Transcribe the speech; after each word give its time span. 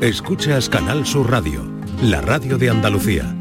Escuchas 0.00 0.68
Canal 0.68 1.04
Sur 1.04 1.28
Radio, 1.28 1.66
la 2.00 2.20
radio 2.20 2.56
de 2.56 2.70
Andalucía. 2.70 3.34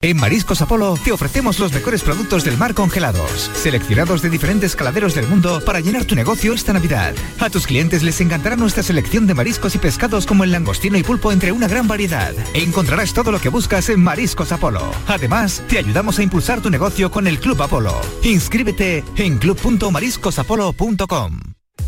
En 0.00 0.16
Mariscos 0.16 0.60
Apolo 0.62 0.98
te 1.04 1.12
ofrecemos 1.12 1.60
los 1.60 1.72
mejores 1.72 2.02
productos 2.02 2.42
del 2.42 2.58
mar 2.58 2.74
congelados, 2.74 3.48
seleccionados 3.54 4.20
de 4.20 4.30
diferentes 4.30 4.74
caladeros 4.74 5.14
del 5.14 5.28
mundo 5.28 5.62
para 5.64 5.78
llenar 5.78 6.06
tu 6.06 6.16
negocio 6.16 6.52
esta 6.52 6.72
Navidad. 6.72 7.14
A 7.38 7.50
tus 7.50 7.68
clientes 7.68 8.02
les 8.02 8.20
encantará 8.20 8.56
nuestra 8.56 8.82
selección 8.82 9.28
de 9.28 9.34
mariscos 9.34 9.76
y 9.76 9.78
pescados 9.78 10.26
como 10.26 10.42
el 10.42 10.50
langostino 10.50 10.98
y 10.98 11.04
pulpo 11.04 11.30
entre 11.30 11.52
una 11.52 11.68
gran 11.68 11.86
variedad. 11.86 12.34
Encontrarás 12.52 13.14
todo 13.14 13.30
lo 13.30 13.40
que 13.40 13.48
buscas 13.48 13.90
en 13.90 14.02
Mariscos 14.02 14.50
Apolo. 14.50 14.90
Además, 15.06 15.62
te 15.68 15.78
ayudamos 15.78 16.18
a 16.18 16.24
impulsar 16.24 16.60
tu 16.60 16.68
negocio 16.68 17.12
con 17.12 17.28
el 17.28 17.38
Club 17.38 17.62
Apolo. 17.62 17.94
Inscríbete 18.24 19.04
en 19.16 19.38
club.mariscosapolo.com. 19.38 21.51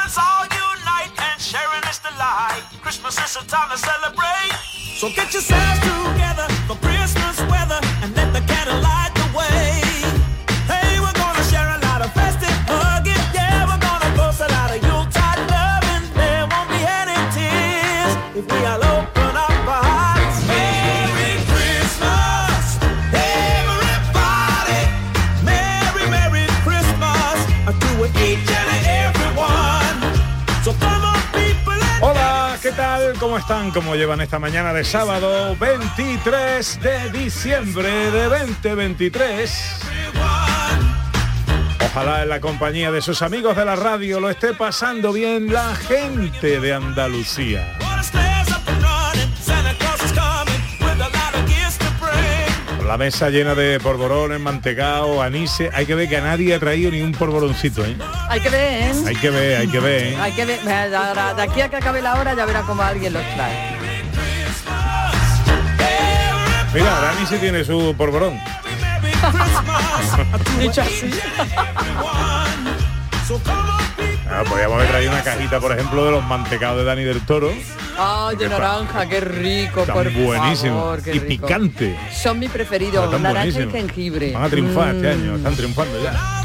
Well, 0.00 0.06
it's 0.06 0.16
all 0.16 0.44
unite 0.44 1.12
and 1.20 1.38
sharing 1.38 1.84
is 1.90 1.98
the 1.98 2.08
light. 2.18 2.62
Christmas 2.80 3.18
is 3.18 3.36
a 3.36 3.46
time 3.46 3.68
to 3.68 3.76
celebrate. 3.76 4.56
So 4.96 5.10
get 5.10 5.30
yourselves 5.34 5.80
together 5.80 6.48
for 6.66 6.76
Christmas 6.76 7.38
weather 7.52 7.80
and 8.00 8.16
let 8.16 8.32
the 8.32 8.40
candle 8.40 8.80
light 8.80 9.12
the 9.14 9.36
way. 9.36 9.89
Están? 33.40 33.70
¿Cómo 33.70 33.96
llevan 33.96 34.20
esta 34.20 34.38
mañana 34.38 34.72
de 34.72 34.84
sábado 34.84 35.56
23 35.56 36.80
de 36.80 37.10
diciembre 37.10 37.88
de 38.10 38.24
2023? 38.24 39.80
Ojalá 41.86 42.22
en 42.22 42.28
la 42.28 42.40
compañía 42.40 42.92
de 42.92 43.00
sus 43.00 43.22
amigos 43.22 43.56
de 43.56 43.64
la 43.64 43.76
radio 43.76 44.20
lo 44.20 44.30
esté 44.30 44.52
pasando 44.52 45.12
bien 45.12 45.52
la 45.52 45.74
gente 45.74 46.60
de 46.60 46.74
Andalucía. 46.74 47.89
La 52.90 52.98
mesa 52.98 53.30
llena 53.30 53.54
de 53.54 53.78
polvorones, 53.78 54.40
mantecao, 54.40 55.22
anise. 55.22 55.70
Hay 55.72 55.86
que 55.86 55.94
ver 55.94 56.08
que 56.08 56.16
a 56.16 56.22
nadie 56.22 56.56
ha 56.56 56.58
traído 56.58 56.90
ni 56.90 57.00
un 57.00 57.12
polvoroncito, 57.12 57.84
¿eh? 57.84 57.96
Hay 58.28 58.40
que 58.40 58.48
ver, 58.48 58.82
¿eh? 58.82 58.92
Hay 59.06 59.14
que 59.14 59.30
ver, 59.30 59.60
hay 59.60 59.68
que 59.68 59.78
ver, 59.78 60.02
¿eh? 60.02 60.16
Hay 60.20 60.32
que 60.32 60.44
ver. 60.44 60.60
De 60.60 61.40
aquí 61.40 61.60
a 61.60 61.68
que 61.68 61.76
acabe 61.76 62.02
la 62.02 62.16
hora 62.16 62.34
ya 62.34 62.44
verá 62.46 62.62
cómo 62.62 62.82
alguien 62.82 63.12
los 63.12 63.22
trae. 63.36 63.76
Mira, 66.74 67.00
Dani 67.00 67.26
sí 67.26 67.36
tiene 67.38 67.62
su 67.62 67.94
polvorón. 67.96 68.34
Dicho 70.58 70.80
así. 70.80 71.12
Ah, 74.28 74.42
podríamos 74.48 74.78
haber 74.78 74.88
traído 74.88 75.12
una 75.12 75.22
cajita, 75.22 75.60
por 75.60 75.70
ejemplo, 75.70 76.06
de 76.06 76.10
los 76.10 76.24
mantecados 76.24 76.78
de 76.78 76.84
Dani 76.84 77.04
del 77.04 77.24
Toro. 77.24 77.52
Ay, 78.02 78.36
de 78.36 78.48
naranja, 78.48 79.06
qué 79.06 79.20
rico, 79.20 79.84
por 79.84 80.10
buenísimo. 80.10 80.80
favor, 80.80 81.02
qué 81.02 81.16
y 81.16 81.18
rico. 81.18 81.46
picante. 81.46 81.98
Son 82.10 82.38
mis 82.38 82.50
preferidos, 82.50 83.20
naranja 83.20 83.46
y 83.60 83.70
jengibre. 83.70 84.32
Van 84.32 84.44
a 84.44 84.48
triunfar 84.48 84.94
este 84.94 85.06
Mm. 85.08 85.20
año, 85.20 85.36
están 85.36 85.54
triunfando 85.54 86.02
ya. 86.02 86.39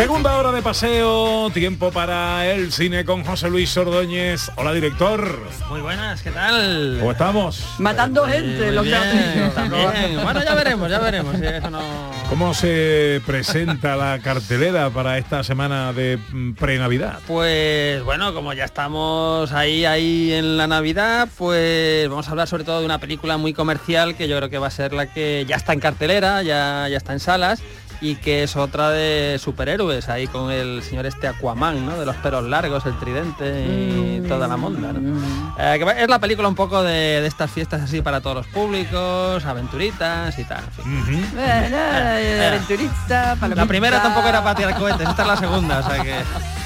Segunda 0.00 0.38
hora 0.38 0.50
de 0.50 0.62
paseo, 0.62 1.50
tiempo 1.50 1.90
para 1.90 2.50
el 2.50 2.72
cine 2.72 3.04
con 3.04 3.22
José 3.22 3.50
Luis 3.50 3.76
Ordóñez. 3.76 4.50
Hola, 4.56 4.72
director. 4.72 5.38
Muy 5.68 5.82
buenas, 5.82 6.22
¿qué 6.22 6.30
tal? 6.30 6.96
¿Cómo 7.00 7.12
estamos? 7.12 7.62
Matando 7.76 8.24
gente, 8.24 8.72
lo 8.72 8.80
bien, 8.80 9.52
también. 9.54 10.22
Bueno, 10.22 10.42
ya 10.42 10.54
veremos, 10.54 10.90
ya 10.90 11.00
veremos. 11.00 11.36
si 11.36 11.44
eso 11.44 11.68
no... 11.68 11.82
¿Cómo 12.30 12.54
se 12.54 13.20
presenta 13.26 13.94
la 13.94 14.20
cartelera 14.20 14.88
para 14.88 15.18
esta 15.18 15.44
semana 15.44 15.92
de 15.92 16.16
mm, 16.16 16.52
pre-Navidad? 16.54 17.18
Pues 17.26 18.02
bueno, 18.02 18.32
como 18.32 18.54
ya 18.54 18.64
estamos 18.64 19.52
ahí, 19.52 19.84
ahí 19.84 20.32
en 20.32 20.56
la 20.56 20.66
Navidad, 20.66 21.28
pues 21.36 22.08
vamos 22.08 22.26
a 22.26 22.30
hablar 22.30 22.48
sobre 22.48 22.64
todo 22.64 22.80
de 22.80 22.86
una 22.86 23.00
película 23.00 23.36
muy 23.36 23.52
comercial 23.52 24.16
que 24.16 24.28
yo 24.28 24.38
creo 24.38 24.48
que 24.48 24.56
va 24.56 24.68
a 24.68 24.70
ser 24.70 24.94
la 24.94 25.12
que 25.12 25.44
ya 25.46 25.56
está 25.56 25.74
en 25.74 25.80
cartelera, 25.80 26.42
ya, 26.42 26.88
ya 26.88 26.96
está 26.96 27.12
en 27.12 27.20
salas 27.20 27.62
y 28.00 28.16
que 28.16 28.42
es 28.42 28.56
otra 28.56 28.90
de 28.90 29.38
superhéroes, 29.38 30.08
ahí 30.08 30.26
con 30.26 30.50
el 30.50 30.82
señor 30.82 31.06
este 31.06 31.28
Aquaman, 31.28 31.84
¿no? 31.84 31.98
De 31.98 32.06
los 32.06 32.16
pelos 32.16 32.44
largos, 32.44 32.86
el 32.86 32.98
tridente 32.98 33.64
y 33.66 34.22
toda 34.26 34.48
la 34.48 34.56
monda, 34.56 34.92
¿no? 34.92 35.20
Eh, 35.58 35.78
que 35.78 36.02
es 36.02 36.08
la 36.08 36.18
película 36.18 36.48
un 36.48 36.54
poco 36.54 36.82
de, 36.82 37.20
de 37.20 37.26
estas 37.26 37.50
fiestas 37.50 37.82
así 37.82 38.00
para 38.00 38.20
todos 38.20 38.36
los 38.36 38.46
públicos, 38.46 39.44
aventuritas 39.44 40.38
y 40.38 40.44
tal. 40.44 40.64
en 40.84 41.04
fin. 41.04 41.26
Eh, 41.36 41.68
eh, 41.72 42.46
aventurista, 42.48 43.36
La 43.54 43.66
primera 43.66 44.00
tampoco 44.02 44.28
era 44.28 44.42
para 44.42 44.54
tirar 44.54 44.78
cohetes, 44.78 45.08
esta 45.08 45.22
es 45.22 45.28
la 45.28 45.36
segunda, 45.36 45.78
o 45.80 45.82
sea 45.82 46.02
que 46.02 46.14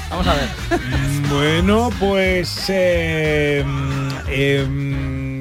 vamos 0.09 0.27
a 0.27 0.33
ver. 0.33 0.49
Bueno, 1.29 1.89
pues 1.99 2.69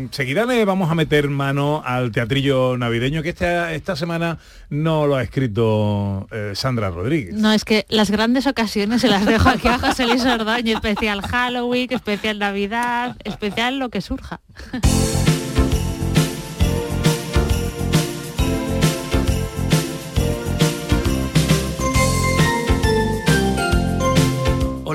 eh, 0.04 0.06
mm, 0.06 0.09
eh, 0.09 0.09
mm, 0.09 0.12
seguida 0.12 0.47
le 0.47 0.65
vamos 0.65 0.91
a 0.91 0.94
meter 0.94 1.28
mano 1.28 1.82
al 1.84 2.12
teatrillo 2.12 2.76
navideño 2.76 3.22
que 3.22 3.31
esta, 3.31 3.72
esta 3.72 3.97
semana 3.97 4.38
no 4.70 5.06
lo 5.06 5.16
ha 5.16 5.22
escrito 5.22 6.26
eh, 6.31 6.53
Sandra 6.54 6.91
Rodríguez. 6.91 7.34
No, 7.34 7.53
es 7.53 7.65
que 7.65 7.87
las 7.88 8.10
grandes 8.10 8.47
ocasiones 8.47 9.00
se 9.00 9.09
las 9.09 9.26
dejo 9.26 9.48
aquí 9.48 9.69
a 9.69 9.78
José 9.78 10.06
Luis 10.06 10.25
Ordóñez, 10.25 10.76
especial 10.76 11.22
Halloween, 11.22 11.92
especial 11.92 12.38
Navidad, 12.38 13.16
especial 13.25 13.78
lo 13.78 13.91
que 13.91 14.00
surja. 14.00 14.41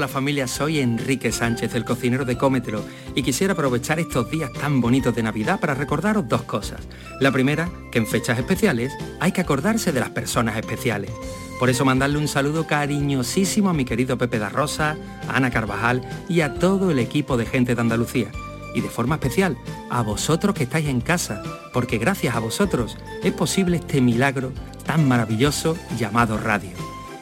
Familia, 0.09 0.47
soy 0.47 0.79
Enrique 0.79 1.31
Sánchez, 1.31 1.75
el 1.75 1.85
cocinero 1.85 2.25
de 2.25 2.37
Cómetelo, 2.37 2.83
y 3.15 3.23
quisiera 3.23 3.53
aprovechar 3.53 3.99
estos 3.99 4.29
días 4.29 4.51
tan 4.51 4.81
bonitos 4.81 5.15
de 5.15 5.23
Navidad 5.23 5.59
para 5.59 5.75
recordaros 5.75 6.27
dos 6.27 6.43
cosas. 6.43 6.81
La 7.21 7.31
primera, 7.31 7.69
que 7.91 7.99
en 7.99 8.07
fechas 8.07 8.37
especiales 8.37 8.91
hay 9.19 9.31
que 9.31 9.41
acordarse 9.41 9.91
de 9.91 9.99
las 10.01 10.09
personas 10.09 10.57
especiales. 10.57 11.11
Por 11.59 11.69
eso 11.69 11.85
mandarle 11.85 12.17
un 12.17 12.27
saludo 12.27 12.67
cariñosísimo 12.67 13.69
a 13.69 13.73
mi 13.73 13.85
querido 13.85 14.17
Pepe 14.17 14.39
da 14.39 14.49
Rosa, 14.49 14.97
a 15.27 15.37
Ana 15.37 15.51
Carvajal 15.51 16.01
y 16.27 16.41
a 16.41 16.55
todo 16.55 16.91
el 16.91 16.99
equipo 16.99 17.37
de 17.37 17.45
gente 17.45 17.75
de 17.75 17.81
Andalucía. 17.81 18.31
Y 18.75 18.81
de 18.81 18.89
forma 18.89 19.15
especial 19.15 19.57
a 19.89 20.01
vosotros 20.01 20.55
que 20.55 20.63
estáis 20.63 20.87
en 20.87 21.01
casa, 21.01 21.41
porque 21.73 21.97
gracias 21.97 22.35
a 22.35 22.39
vosotros 22.39 22.97
es 23.23 23.33
posible 23.33 23.77
este 23.77 24.01
milagro 24.01 24.51
tan 24.85 25.07
maravilloso 25.07 25.77
llamado 25.97 26.37
radio. 26.37 26.71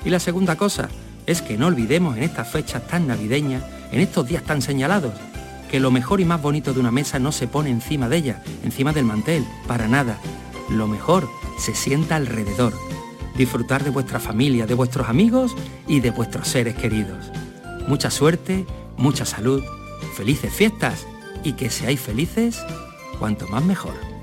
Y 0.06 0.09
la 0.09 0.19
segunda 0.19 0.56
cosa 0.56 0.90
es 1.28 1.42
que 1.42 1.58
no 1.58 1.68
olvidemos 1.68 2.18
en 2.18 2.24
estas 2.24 2.50
fechas 2.50 2.88
tan 2.88 3.06
navideñas, 3.06 3.62
en 3.92 4.00
estos 4.00 4.28
días 4.28 4.44
tan 4.44 4.62
señalados, 4.62 5.14
que 5.70 5.80
lo 5.80 5.92
mejor 5.92 6.22
y 6.22 6.26
más 6.26 6.42
bonito 6.42 6.74
de 6.74 6.80
una 6.80 6.92
mesa 6.92 7.20
no 7.20 7.32
se 7.32 7.48
pone 7.48 7.69
encima 7.69 8.10
de 8.10 8.18
ella, 8.18 8.44
encima 8.63 8.94
del 8.94 9.06
mantel, 9.06 9.46
para 9.68 9.88
nada. 9.88 10.18
Lo 10.69 10.88
mejor 10.88 11.30
se 11.60 11.75
sienta 11.75 12.16
alrededor. 12.16 12.74
Disfrutar 13.36 13.84
de 13.84 13.90
vuestra 13.90 14.19
familia, 14.19 14.66
de 14.66 14.74
vuestros 14.74 15.10
amigos 15.10 15.56
y 15.86 16.00
de 16.00 16.12
vuestros 16.12 16.48
seres 16.48 16.75
queridos. 16.75 17.31
Mucha 17.88 18.10
suerte, 18.10 18.66
mucha 18.96 19.25
salud, 19.25 19.62
felices 20.16 20.54
fiestas 20.54 21.06
y 21.44 21.54
que 21.54 21.69
seáis 21.69 22.00
felices 22.00 22.60
cuanto 23.19 23.48
más 23.48 23.63
mejor. 23.63 24.17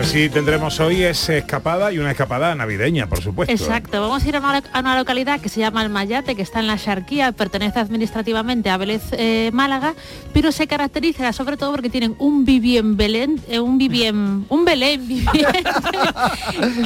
Que 0.00 0.06
sí 0.06 0.30
tendremos 0.30 0.80
hoy 0.80 1.02
es 1.02 1.28
escapada 1.28 1.92
y 1.92 1.98
una 1.98 2.12
escapada 2.12 2.54
navideña, 2.54 3.06
por 3.06 3.20
supuesto. 3.22 3.52
Exacto, 3.52 4.00
vamos 4.00 4.24
a 4.24 4.28
ir 4.28 4.36
a 4.36 4.38
una, 4.38 4.62
a 4.72 4.80
una 4.80 4.96
localidad 4.96 5.40
que 5.40 5.48
se 5.50 5.60
llama 5.60 5.82
Almayate, 5.82 6.34
que 6.34 6.42
está 6.42 6.60
en 6.60 6.66
la 6.68 6.78
Xarquía, 6.78 7.32
pertenece 7.32 7.78
administrativamente 7.80 8.70
a 8.70 8.78
Vélez 8.78 9.02
eh, 9.12 9.50
Málaga, 9.52 9.94
pero 10.32 10.52
se 10.52 10.66
caracteriza 10.66 11.32
sobre 11.34 11.56
todo 11.58 11.72
porque 11.72 11.90
tienen 11.90 12.14
un 12.18 12.46
vivien 12.46 12.96
Belén, 12.96 13.40
eh, 13.48 13.60
un 13.60 13.76
vivien, 13.76 14.46
un 14.48 14.64
Belén 14.64 15.06
viviente, 15.06 15.62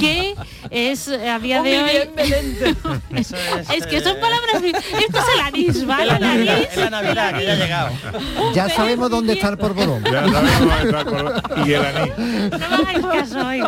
que 0.01 0.35
es 0.71 1.07
eh, 1.09 1.31
a 1.31 1.39
día 1.39 1.59
Un 1.59 1.65
de 1.65 1.79
hoy. 1.79 1.91
es, 3.17 3.33
Es 3.73 3.87
que 3.87 4.01
son 4.01 4.17
palabras. 4.21 4.63
Esto 4.63 5.19
es 5.19 5.25
el 5.35 5.41
anís, 5.41 5.87
¿vale? 5.87 6.13
El 6.15 6.21
Navidad, 6.21 6.55
anís. 6.57 6.69
es 6.71 6.77
la 6.77 6.91
Navidad, 6.91 7.39
que 7.39 7.45
ya 7.45 7.53
ha 7.53 7.57
llegado. 7.57 7.91
Ya 8.55 8.69
sabemos 8.71 9.11
dónde 9.11 9.35
está 9.35 9.51
el 9.51 9.59
porborón. 9.59 10.03
Ya 10.05 10.27
sabemos, 10.29 10.85
está 10.85 11.05
con- 11.05 11.69
y 11.69 11.73
el 11.73 11.85
anís. 11.85 12.13
No 12.19 13.04
caso 13.09 13.47
hoy. 13.47 13.63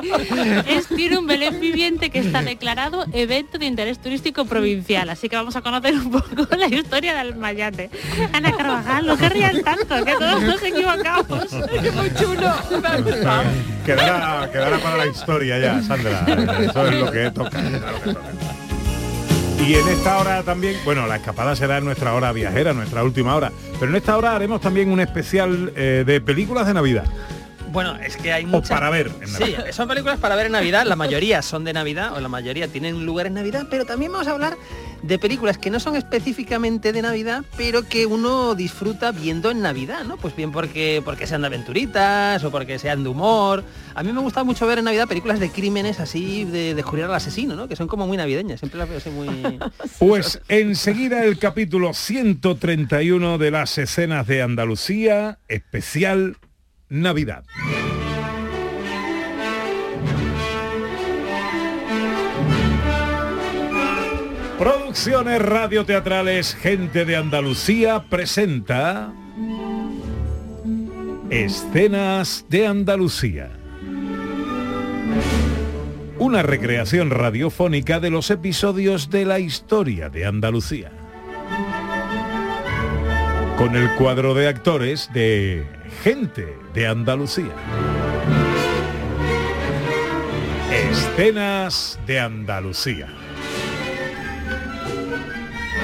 Es, 0.67 0.89
tiene 0.89 1.19
un 1.19 1.27
Belén 1.27 1.61
viviente 1.61 2.11
que 2.11 2.19
está 2.19 2.43
declarado 2.43 3.07
evento 3.13 3.59
de 3.59 3.67
interés 3.67 3.99
turístico 3.99 4.45
provincial. 4.45 5.09
Así 5.11 5.29
que 5.29 5.37
vamos 5.37 5.57
a 5.57 5.63
conocer 5.63 5.95
un 5.95 6.11
poco 6.11 6.47
la 6.57 6.67
historia 6.67 7.15
del 7.17 7.37
Mayate. 7.37 7.91
Ana 8.33 8.53
Carvajal, 8.57 9.07
no 9.07 9.17
querrían 9.17 9.63
tanto, 9.63 10.05
que 10.05 10.13
todos 10.13 10.43
nos 10.43 10.63
equivocamos. 10.63 11.53
Muy 11.95 12.15
chulo. 12.15 12.53
Quedará, 13.85 14.51
quedará 14.51 14.79
para 14.79 14.97
la 14.97 15.07
historia 15.07 15.59
ya, 15.59 15.83
Sandra. 15.83 16.25
Eso 16.61 16.87
es 16.87 16.95
lo 17.01 17.11
que 17.11 17.31
toca. 17.31 17.59
eso 17.59 17.77
es 17.77 17.93
lo 17.93 18.03
que 18.03 18.11
toca. 18.15 18.57
Y 19.65 19.75
en 19.75 19.89
esta 19.89 20.19
hora 20.19 20.43
también, 20.45 20.77
bueno, 20.85 21.07
la 21.09 21.17
escapada 21.17 21.57
será 21.57 21.79
en 21.79 21.85
nuestra 21.85 22.15
hora 22.15 22.31
viajera, 22.31 22.73
nuestra 22.73 23.03
última 23.03 23.35
hora. 23.35 23.51
Pero 23.81 23.91
en 23.91 23.97
esta 23.97 24.17
hora 24.17 24.37
haremos 24.37 24.61
también 24.61 24.91
un 24.93 25.01
especial 25.01 25.73
eh, 25.75 26.05
de 26.07 26.21
películas 26.21 26.69
de 26.69 26.75
Navidad. 26.75 27.05
Bueno, 27.73 27.97
es 27.97 28.17
que 28.17 28.33
hay 28.33 28.45
O 28.45 28.49
muchas... 28.49 28.71
para 28.71 28.91
ver 28.91 29.11
en 29.21 29.29
Sí, 29.29 29.41
Navidad. 29.41 29.65
son 29.73 29.89
películas 29.89 30.19
para 30.19 30.37
ver 30.37 30.47
en 30.47 30.53
Navidad, 30.53 30.87
la 30.87 30.97
mayoría 30.97 31.43
son 31.43 31.65
de 31.65 31.73
Navidad, 31.73 32.15
o 32.17 32.21
la 32.21 32.29
mayoría 32.29 32.69
tienen 32.69 33.05
lugar 33.05 33.27
en 33.27 33.35
Navidad, 33.35 33.67
pero 33.71 33.85
también 33.85 34.13
vamos 34.13 34.29
a 34.29 34.33
hablar 34.33 34.57
de 35.03 35.19
películas 35.19 35.59
que 35.59 35.71
no 35.71 35.79
son 35.79 35.95
específicamente 35.95 36.93
de 36.93 37.03
Navidad, 37.03 37.45
pero 37.57 37.83
que 37.87 38.07
uno 38.07 38.55
disfruta 38.55 39.13
viendo 39.13 39.51
en 39.51 39.61
Navidad, 39.61 40.05
¿no? 40.05 40.17
Pues 40.17 40.35
bien 40.35 40.53
porque, 40.53 41.03
porque 41.05 41.27
sean 41.27 41.43
de 41.43 41.49
aventuritas 41.49 42.43
o 42.43 42.51
porque 42.51 42.79
sean 42.79 43.03
de 43.05 43.11
humor. 43.11 43.63
A 43.95 44.03
mí 44.03 44.13
me 44.13 44.21
gusta 44.21 44.43
mucho 44.43 44.67
ver 44.67 44.79
en 44.79 44.85
Navidad 44.87 45.07
películas 45.07 45.39
de 45.39 45.51
crímenes 45.51 46.01
así, 46.01 46.45
de 46.45 46.75
descubrir 46.75 47.05
al 47.05 47.15
asesino, 47.15 47.55
¿no? 47.55 47.69
Que 47.69 47.77
son 47.77 47.89
como 47.89 48.07
muy 48.07 48.17
navideñas, 48.17 48.61
siempre 48.61 48.79
las 48.79 48.89
veo 48.89 48.99
así 48.99 49.11
muy... 49.11 49.29
Pues 49.99 50.41
enseguida 50.49 51.25
el 51.25 51.39
capítulo 51.39 51.93
131 51.93 53.39
de 53.39 53.51
las 53.51 53.77
escenas 53.79 54.27
de 54.27 54.43
Andalucía, 54.43 55.39
especial 55.49 56.37
Navidad. 56.89 57.45
Producciones 64.59 65.43
radioteatrales 65.43 66.55
Gente 66.55 67.05
de 67.05 67.17
Andalucía 67.17 68.05
presenta 68.09 69.13
Escenas 71.29 72.47
de 72.49 72.67
Andalucía. 72.67 73.51
Una 76.19 76.43
recreación 76.43 77.11
radiofónica 77.11 78.01
de 78.01 78.11
los 78.11 78.31
episodios 78.31 79.11
de 79.11 79.27
la 79.27 79.39
historia 79.39 80.09
de 80.09 80.25
Andalucía. 80.25 80.91
Con 83.59 83.77
el 83.77 83.91
cuadro 83.97 84.35
de 84.35 84.49
actores 84.49 85.11
de 85.13 85.67
Gente 86.03 86.66
de 86.77 86.87
Andalucía. 86.87 87.55
Escenas 90.71 91.99
de 92.07 92.21
Andalucía. 92.21 93.09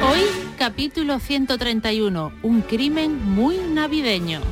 Hoy, 0.07 0.21
capítulo 0.59 1.19
131, 1.19 2.35
un 2.43 2.61
crimen 2.61 3.25
muy 3.25 3.57
navideño. 3.57 4.43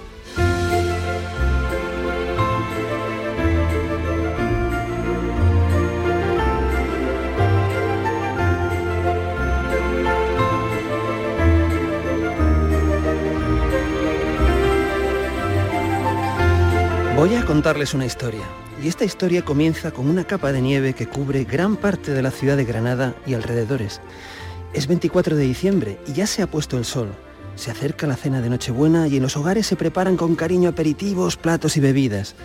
Voy 17.20 17.34
a 17.34 17.44
contarles 17.44 17.92
una 17.92 18.06
historia. 18.06 18.40
Y 18.82 18.88
esta 18.88 19.04
historia 19.04 19.44
comienza 19.44 19.90
con 19.90 20.08
una 20.08 20.24
capa 20.24 20.52
de 20.52 20.62
nieve 20.62 20.94
que 20.94 21.06
cubre 21.06 21.44
gran 21.44 21.76
parte 21.76 22.12
de 22.12 22.22
la 22.22 22.30
ciudad 22.30 22.56
de 22.56 22.64
Granada 22.64 23.14
y 23.26 23.34
alrededores. 23.34 24.00
Es 24.72 24.86
24 24.86 25.36
de 25.36 25.44
diciembre 25.44 25.98
y 26.06 26.14
ya 26.14 26.26
se 26.26 26.40
ha 26.40 26.46
puesto 26.46 26.78
el 26.78 26.86
sol. 26.86 27.10
Se 27.56 27.70
acerca 27.70 28.06
la 28.06 28.16
cena 28.16 28.40
de 28.40 28.48
Nochebuena 28.48 29.06
y 29.06 29.18
en 29.18 29.22
los 29.22 29.36
hogares 29.36 29.66
se 29.66 29.76
preparan 29.76 30.16
con 30.16 30.34
cariño 30.34 30.70
aperitivos, 30.70 31.36
platos 31.36 31.76
y 31.76 31.80
bebidas. 31.80 32.36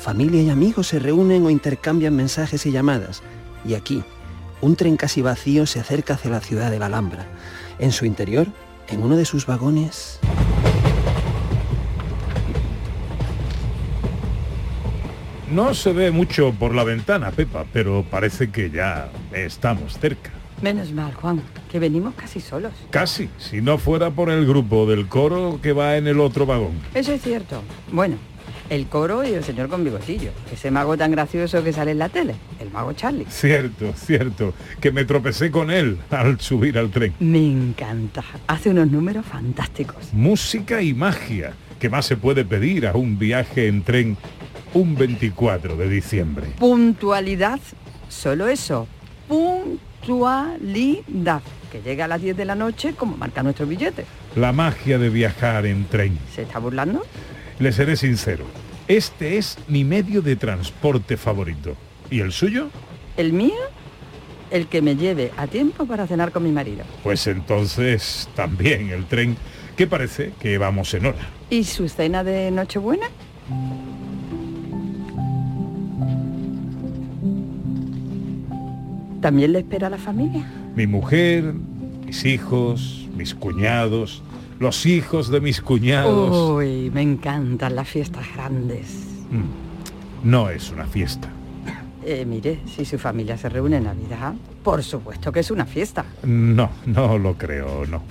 Familia 0.00 0.42
y 0.42 0.50
amigos 0.50 0.88
se 0.88 0.98
reúnen 0.98 1.46
o 1.46 1.50
intercambian 1.50 2.16
mensajes 2.16 2.66
y 2.66 2.72
llamadas. 2.72 3.22
Y 3.64 3.74
aquí, 3.74 4.02
un 4.62 4.74
tren 4.74 4.96
casi 4.96 5.22
vacío 5.22 5.64
se 5.64 5.78
acerca 5.78 6.14
hacia 6.14 6.32
la 6.32 6.40
ciudad 6.40 6.72
de 6.72 6.80
la 6.80 6.86
Alhambra. 6.86 7.28
En 7.78 7.92
su 7.92 8.04
interior, 8.04 8.48
en 8.88 9.00
uno 9.00 9.14
de 9.16 9.26
sus 9.26 9.46
vagones... 9.46 10.18
No 15.52 15.74
se 15.74 15.92
ve 15.92 16.10
mucho 16.10 16.54
por 16.58 16.74
la 16.74 16.82
ventana, 16.82 17.30
Pepa, 17.30 17.66
pero 17.74 18.06
parece 18.10 18.50
que 18.50 18.70
ya 18.70 19.10
estamos 19.32 19.98
cerca. 19.98 20.30
Menos 20.62 20.92
mal, 20.92 21.12
Juan, 21.12 21.42
que 21.70 21.78
venimos 21.78 22.14
casi 22.14 22.40
solos. 22.40 22.72
Casi, 22.88 23.28
si 23.36 23.60
no 23.60 23.76
fuera 23.76 24.10
por 24.10 24.30
el 24.30 24.46
grupo 24.46 24.86
del 24.86 25.08
coro 25.08 25.60
que 25.62 25.74
va 25.74 25.98
en 25.98 26.06
el 26.06 26.20
otro 26.20 26.46
vagón. 26.46 26.72
Eso 26.94 27.12
es 27.12 27.20
cierto. 27.20 27.62
Bueno, 27.90 28.16
el 28.70 28.86
coro 28.86 29.24
y 29.24 29.34
el 29.34 29.44
señor 29.44 29.68
con 29.68 29.84
bigotillo. 29.84 30.30
Ese 30.50 30.70
mago 30.70 30.96
tan 30.96 31.10
gracioso 31.10 31.62
que 31.62 31.74
sale 31.74 31.90
en 31.90 31.98
la 31.98 32.08
tele. 32.08 32.34
El 32.58 32.70
mago 32.70 32.94
Charlie. 32.94 33.26
Cierto, 33.28 33.92
cierto, 33.94 34.54
que 34.80 34.90
me 34.90 35.04
tropecé 35.04 35.50
con 35.50 35.70
él 35.70 35.98
al 36.08 36.40
subir 36.40 36.78
al 36.78 36.90
tren. 36.90 37.12
Me 37.20 37.46
encanta. 37.46 38.24
Hace 38.46 38.70
unos 38.70 38.90
números 38.90 39.26
fantásticos. 39.26 40.14
Música 40.14 40.80
y 40.80 40.94
magia. 40.94 41.52
¿Qué 41.78 41.90
más 41.90 42.06
se 42.06 42.16
puede 42.16 42.46
pedir 42.46 42.86
a 42.86 42.94
un 42.94 43.18
viaje 43.18 43.66
en 43.66 43.82
tren 43.82 44.16
un 44.74 44.94
24 44.94 45.76
de 45.76 45.88
diciembre? 45.88 46.48
Puntualidad. 46.58 47.60
Solo 48.08 48.48
eso. 48.48 48.86
Puntualidad. 49.28 51.42
Que 51.70 51.80
llega 51.80 52.06
a 52.06 52.08
las 52.08 52.20
10 52.20 52.36
de 52.36 52.44
la 52.44 52.54
noche 52.54 52.94
como 52.94 53.16
marca 53.16 53.42
nuestro 53.42 53.66
billete. 53.66 54.04
La 54.36 54.52
magia 54.52 54.98
de 54.98 55.08
viajar 55.08 55.66
en 55.66 55.86
tren. 55.86 56.18
¿Se 56.34 56.42
está 56.42 56.58
burlando? 56.58 57.02
Le 57.58 57.72
seré 57.72 57.96
sincero. 57.96 58.44
Este 58.88 59.38
es 59.38 59.58
mi 59.68 59.84
medio 59.84 60.22
de 60.22 60.36
transporte 60.36 61.16
favorito. 61.16 61.76
¿Y 62.10 62.20
el 62.20 62.32
suyo? 62.32 62.68
El 63.16 63.32
mío, 63.32 63.54
el 64.50 64.66
que 64.66 64.82
me 64.82 64.96
lleve 64.96 65.30
a 65.36 65.46
tiempo 65.46 65.86
para 65.86 66.06
cenar 66.06 66.32
con 66.32 66.42
mi 66.42 66.52
marido. 66.52 66.84
Pues 67.02 67.26
entonces 67.26 68.28
también 68.34 68.90
el 68.90 69.06
tren, 69.06 69.36
que 69.76 69.86
parece 69.86 70.32
que 70.40 70.58
vamos 70.58 70.92
en 70.94 71.06
hora. 71.06 71.28
¿Y 71.48 71.64
su 71.64 71.88
cena 71.88 72.24
de 72.24 72.50
Nochebuena? 72.50 73.06
¿También 79.22 79.52
le 79.52 79.60
espera 79.60 79.86
a 79.86 79.90
la 79.90 79.98
familia? 79.98 80.44
Mi 80.76 80.86
mujer, 80.86 81.54
mis 82.04 82.24
hijos, 82.24 83.08
mis 83.16 83.34
cuñados, 83.34 84.22
los 84.58 84.84
hijos 84.84 85.30
de 85.30 85.40
mis 85.40 85.60
cuñados. 85.62 86.50
Uy, 86.56 86.90
me 86.92 87.02
encantan 87.02 87.74
las 87.76 87.88
fiestas 87.88 88.26
grandes. 88.34 89.06
Mm, 89.30 90.28
No 90.28 90.50
es 90.50 90.70
una 90.70 90.84
fiesta. 90.86 91.28
Eh, 92.04 92.24
mire, 92.26 92.58
si 92.66 92.84
su 92.84 92.98
familia 92.98 93.38
se 93.38 93.48
reúne 93.48 93.76
en 93.76 93.84
Navidad, 93.84 94.34
por 94.64 94.82
supuesto 94.82 95.30
que 95.30 95.38
es 95.40 95.50
una 95.52 95.66
fiesta. 95.66 96.04
No, 96.24 96.68
no 96.84 97.16
lo 97.16 97.34
creo, 97.38 97.86
no. 97.86 98.02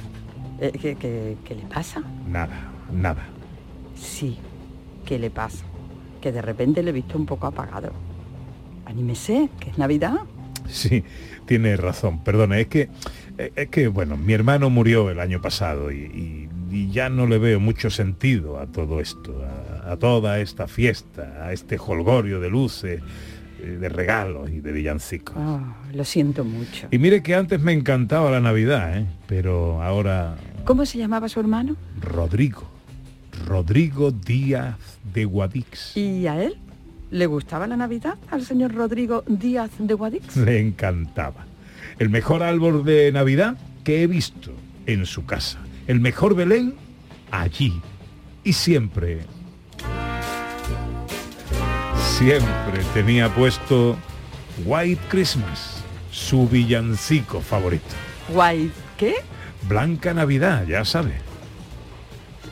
Eh, 0.62 0.72
¿qué, 0.82 0.96
qué- 0.96 1.36
qué 1.44 1.56
le 1.56 1.64
pasa? 1.64 2.02
Nada, 2.30 2.72
nada. 2.94 3.26
Sí, 3.96 4.38
¿qué 5.06 5.20
le 5.20 5.30
pasa? 5.30 5.66
Que 6.22 6.32
de 6.32 6.42
repente 6.42 6.82
le 6.84 6.92
he 6.92 6.94
visto 6.94 7.18
un 7.18 7.26
poco 7.26 7.48
apagado. 7.48 7.92
Anímese, 8.86 9.50
que 9.60 9.72
es 9.72 9.78
Navidad. 9.78 10.20
Sí, 10.70 11.04
tiene 11.46 11.76
razón. 11.78 12.24
Perdone, 12.24 12.62
es 12.62 12.68
que, 12.68 12.90
eh, 13.38 13.52
es 13.56 13.68
que, 13.70 13.88
bueno, 13.88 14.18
mi 14.18 14.34
hermano 14.34 14.70
murió 14.70 15.10
el 15.10 15.20
año 15.20 15.42
pasado 15.42 15.92
y, 15.92 15.98
y- 15.98 16.50
y 16.74 16.90
ya 16.90 17.10
no 17.10 17.28
le 17.28 17.38
veo 17.38 17.60
mucho 17.60 17.90
sentido 17.90 18.58
a 18.58 18.66
todo 18.68 19.02
esto, 19.02 19.44
a, 19.86 19.92
a 19.92 19.98
toda 19.98 20.40
esta 20.40 20.68
fiesta, 20.68 21.46
a 21.46 21.52
este 21.52 21.78
holgorio 21.78 22.40
de 22.40 22.50
luces, 22.50 23.02
eh, 23.62 23.66
de 23.80 23.90
regalos 23.90 24.50
y 24.50 24.62
de 24.62 24.72
villancicos. 24.72 25.36
Ah, 25.38 25.76
lo 25.94 26.06
siento 26.06 26.46
mucho. 26.46 26.88
Y 26.90 26.98
mire 26.98 27.22
que 27.22 27.36
antes 27.36 27.60
me 27.60 27.74
encantaba 27.74 28.32
la 28.32 28.40
Navidad, 28.40 28.98
¿eh? 28.98 29.06
pero 29.28 29.82
ahora 29.84 30.38
¿Cómo 30.64 30.86
se 30.86 30.98
llamaba 30.98 31.28
su 31.28 31.42
hermano? 31.42 31.76
Rodrigo, 32.00 32.64
Rodrigo 33.46 34.12
Díaz 34.12 34.78
de 35.14 35.26
Guadix. 35.26 35.98
¿Y 35.98 36.28
a 36.28 36.42
él? 36.42 36.56
¿Le 37.12 37.26
gustaba 37.26 37.68
la 37.68 37.76
Navidad 37.76 38.18
al 38.30 38.46
señor 38.46 38.74
Rodrigo 38.74 39.26
Díaz 39.28 39.72
de 39.78 39.94
Guadix? 39.94 40.38
Le 40.38 40.60
encantaba. 40.60 41.46
El 42.00 42.10
mejor 42.10 42.42
árbol 42.42 42.86
de 42.86 43.12
Navidad 43.12 43.58
que 43.84 44.02
he 44.02 44.08
visto 44.08 44.54
en 44.86 45.06
su 45.06 45.26
casa. 45.26 45.60
El 45.88 46.00
mejor 46.00 46.36
Belén 46.36 46.74
allí. 47.30 47.82
Y 48.46 48.54
siempre, 48.54 49.20
siempre 52.18 52.82
tenía 52.94 53.28
puesto 53.36 53.98
White 54.66 55.02
Christmas, 55.10 55.84
su 56.12 56.48
villancico 56.48 57.42
favorito. 57.42 57.94
Guay, 58.30 58.72
¿qué? 58.98 59.16
Blanca 59.68 60.14
Navidad, 60.14 60.66
ya 60.66 60.86
sabe. 60.86 61.16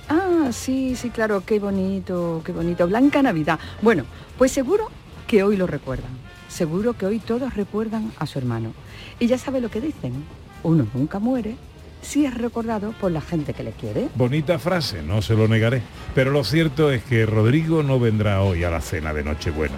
Ah, 0.10 0.50
sí, 0.52 0.96
sí, 0.96 1.12
claro, 1.12 1.44
qué 1.46 1.60
bonito, 1.60 2.42
qué 2.44 2.52
bonito. 2.52 2.88
Blanca 2.88 3.22
Navidad. 3.22 3.60
Bueno, 3.82 4.06
pues 4.40 4.54
seguro 4.54 4.90
que 5.28 5.44
hoy 5.44 5.58
lo 5.58 5.68
recuerdan. 5.68 6.12
Seguro 6.48 6.94
que 6.94 7.06
hoy 7.06 7.20
todos 7.20 7.56
recuerdan 7.56 8.14
a 8.18 8.26
su 8.26 8.40
hermano. 8.40 8.74
Y 9.20 9.28
ya 9.28 9.38
sabe 9.38 9.60
lo 9.60 9.70
que 9.70 9.82
dicen. 9.82 10.24
Uno 10.64 10.88
nunca 10.94 11.20
muere 11.20 11.58
si 12.02 12.26
es 12.26 12.34
recordado 12.34 12.94
por 12.94 13.12
la 13.12 13.20
gente 13.20 13.54
que 13.54 13.64
le 13.64 13.74
quiere. 13.74 14.08
Bonita 14.16 14.58
frase, 14.58 15.04
no 15.04 15.22
se 15.22 15.36
lo 15.36 15.50
negaré. 15.50 15.82
Pero 16.16 16.32
lo 16.32 16.46
cierto 16.46 16.90
es 16.90 17.04
que 17.04 17.26
Rodrigo 17.26 17.84
no 17.84 18.00
vendrá 18.00 18.42
hoy 18.42 18.64
a 18.64 18.70
la 18.70 18.80
cena 18.80 19.14
de 19.14 19.26
Nochebuena. 19.26 19.78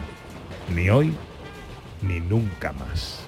Ni 0.75 0.91
hoy, 0.91 1.11
ni 2.03 2.19
nunca 2.19 2.71
más. 2.73 3.19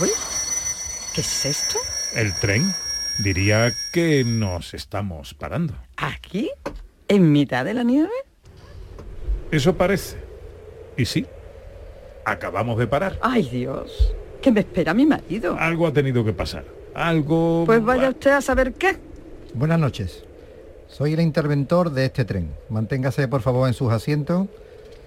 Uy, 0.00 0.10
¿Qué 1.12 1.22
es 1.22 1.44
esto? 1.44 1.76
El 2.14 2.32
tren 2.34 2.72
diría 3.18 3.72
que 3.92 4.22
nos 4.24 4.74
estamos 4.74 5.34
parando. 5.34 5.74
¿Aquí? 5.96 6.48
¿En 7.10 7.32
mitad 7.32 7.64
de 7.64 7.74
la 7.74 7.82
nieve? 7.82 8.08
Eso 9.50 9.74
parece. 9.74 10.16
Y 10.96 11.04
sí, 11.06 11.26
acabamos 12.24 12.78
de 12.78 12.86
parar. 12.86 13.18
Ay, 13.20 13.48
Dios. 13.50 14.14
¿Qué 14.40 14.52
me 14.52 14.60
espera 14.60 14.94
mi 14.94 15.06
marido? 15.06 15.56
Algo 15.58 15.88
ha 15.88 15.92
tenido 15.92 16.24
que 16.24 16.32
pasar. 16.32 16.64
Algo... 16.94 17.64
Pues 17.66 17.82
vaya 17.82 18.10
usted 18.10 18.30
a 18.30 18.40
saber 18.40 18.74
qué. 18.74 18.96
Buenas 19.54 19.80
noches. 19.80 20.22
Soy 20.86 21.14
el 21.14 21.20
interventor 21.20 21.90
de 21.90 22.04
este 22.04 22.24
tren. 22.24 22.52
Manténgase 22.68 23.26
por 23.26 23.42
favor 23.42 23.66
en 23.66 23.74
sus 23.74 23.90
asientos. 23.90 24.46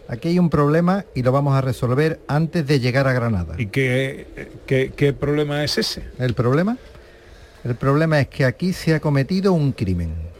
Aquí 0.10 0.28
hay 0.28 0.40
un 0.40 0.50
problema 0.50 1.06
y 1.16 1.24
lo 1.24 1.32
vamos 1.32 1.56
a 1.56 1.62
resolver 1.62 2.20
antes 2.28 2.68
de 2.68 2.82
llegar 2.82 3.08
a 3.08 3.14
Granada. 3.14 3.56
¿Y 3.58 3.68
qué, 3.68 4.50
qué, 4.68 4.92
qué 4.94 5.14
problema 5.14 5.64
es 5.64 5.78
ese? 5.78 6.04
¿El 6.20 6.34
problema? 6.34 6.78
El 7.64 7.76
problema 7.76 8.20
es 8.20 8.28
que 8.28 8.44
aquí 8.44 8.74
se 8.74 8.94
ha 8.94 9.00
cometido 9.00 9.54
un 9.54 9.72
crimen. 9.72 10.33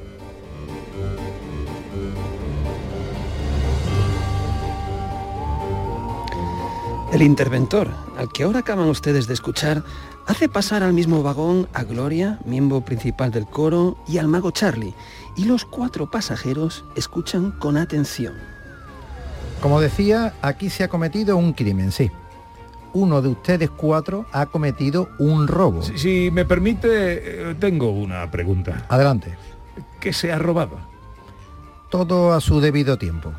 El 7.14 7.22
interventor, 7.22 7.90
al 8.18 8.30
que 8.30 8.42
ahora 8.42 8.62
acaban 8.62 8.90
ustedes 8.90 9.28
de 9.28 9.36
escuchar, 9.36 9.84
hace 10.26 10.50
pasar 10.50 10.82
al 10.82 10.94
mismo 10.94 11.22
vagón 11.22 11.68
a 11.72 11.84
Gloria, 11.84 12.40
miembro 12.44 12.82
principal 12.82 13.30
del 13.30 13.46
coro, 13.46 14.00
y 14.08 14.18
al 14.18 14.28
mago 14.28 14.50
Charlie, 14.50 14.96
y 15.36 15.46
los 15.46 15.64
cuatro 15.64 16.10
pasajeros 16.10 16.84
escuchan 16.96 17.52
con 17.52 17.78
atención. 17.78 18.34
Como 19.62 19.80
decía, 19.80 20.34
aquí 20.42 20.72
se 20.72 20.84
ha 20.84 20.88
cometido 20.88 21.38
un 21.38 21.54
crimen, 21.54 21.92
sí. 21.92 22.10
Uno 22.94 23.22
de 23.22 23.30
ustedes 23.30 23.70
cuatro 23.70 24.26
ha 24.32 24.48
cometido 24.48 25.10
un 25.20 25.48
robo. 25.48 25.84
Si, 25.84 26.00
si 26.00 26.32
me 26.32 26.46
permite, 26.46 27.52
eh, 27.52 27.56
tengo 27.60 27.92
una 27.92 28.32
pregunta. 28.32 28.88
Adelante. 28.90 29.38
¿Qué 30.00 30.14
se 30.14 30.32
ha 30.32 30.40
robado? 30.40 30.80
Todo 31.92 32.34
a 32.34 32.42
su 32.42 32.60
debido 32.60 32.98
tiempo. 32.98 33.34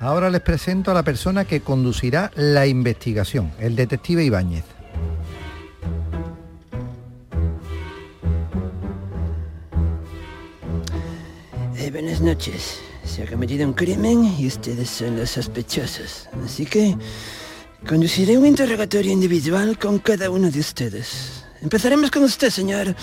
Ahora 0.00 0.28
les 0.30 0.40
presento 0.42 0.90
a 0.90 0.94
la 0.94 1.02
persona 1.02 1.44
que 1.44 1.60
conducirá 1.60 2.30
la 2.36 2.66
investigación, 2.66 3.52
el 3.58 3.74
detective 3.76 4.24
Ibáñez. 4.24 4.64
Eh, 11.76 11.90
buenas 11.90 12.20
noches. 12.20 12.78
Se 13.04 13.22
ha 13.22 13.26
cometido 13.26 13.66
un 13.66 13.74
crimen 13.74 14.24
y 14.38 14.46
ustedes 14.46 14.88
son 14.88 15.16
los 15.16 15.30
sospechosos. 15.30 16.28
Así 16.44 16.64
que 16.66 16.96
conduciré 17.86 18.38
un 18.38 18.46
interrogatorio 18.46 19.12
individual 19.12 19.78
con 19.78 19.98
cada 19.98 20.30
uno 20.30 20.50
de 20.50 20.60
ustedes. 20.60 21.44
Empezaremos 21.62 22.10
con 22.10 22.22
usted, 22.24 22.50
señor. 22.50 22.88
eh, 22.88 22.94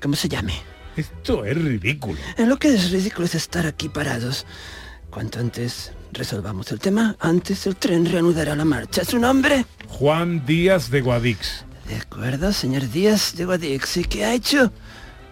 ¿Cómo 0.00 0.16
se 0.16 0.28
llame? 0.28 0.54
Esto 0.96 1.44
es 1.44 1.56
ridículo. 1.56 2.18
Eh, 2.36 2.46
Lo 2.46 2.56
que 2.58 2.74
es 2.74 2.90
ridículo 2.90 3.26
es 3.26 3.34
estar 3.34 3.66
aquí 3.66 3.88
parados. 3.88 4.46
Cuanto 5.12 5.40
antes 5.40 5.92
resolvamos 6.10 6.72
el 6.72 6.80
tema, 6.80 7.14
antes 7.20 7.66
el 7.66 7.76
tren 7.76 8.10
reanudará 8.10 8.56
la 8.56 8.64
marcha. 8.64 9.04
¿Su 9.04 9.18
nombre? 9.18 9.66
Juan 9.88 10.46
Díaz 10.46 10.90
de 10.90 11.02
Guadix. 11.02 11.66
De 11.86 11.96
acuerdo, 11.96 12.50
señor 12.54 12.88
Díaz 12.88 13.36
de 13.36 13.44
Guadix. 13.44 13.98
¿Y 13.98 14.04
qué 14.04 14.24
ha 14.24 14.32
hecho 14.32 14.72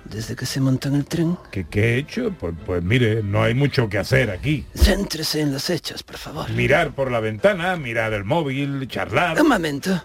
desde 0.05 0.37
que 0.37 0.45
se 0.45 0.61
montó 0.61 0.89
en 0.89 0.97
el 0.97 1.07
tren? 1.07 1.39
¿Qué, 1.51 1.67
qué 1.67 1.95
he 1.95 1.97
hecho? 1.97 2.31
Pues, 2.39 2.55
pues 2.67 2.83
mire, 2.83 3.23
no 3.23 3.43
hay 3.43 3.55
mucho 3.55 3.89
que 3.89 3.97
hacer 3.97 4.31
aquí. 4.31 4.67
Céntrese 4.77 5.41
en 5.41 5.51
los 5.51 5.71
hechos, 5.71 6.03
por 6.03 6.19
favor. 6.19 6.51
Mirar 6.51 6.95
por 6.95 7.11
la 7.11 7.21
ventana, 7.21 7.77
mirar 7.77 8.13
el 8.13 8.25
móvil, 8.25 8.87
charlar. 8.87 9.41
Un 9.41 9.49
momento. 9.49 10.05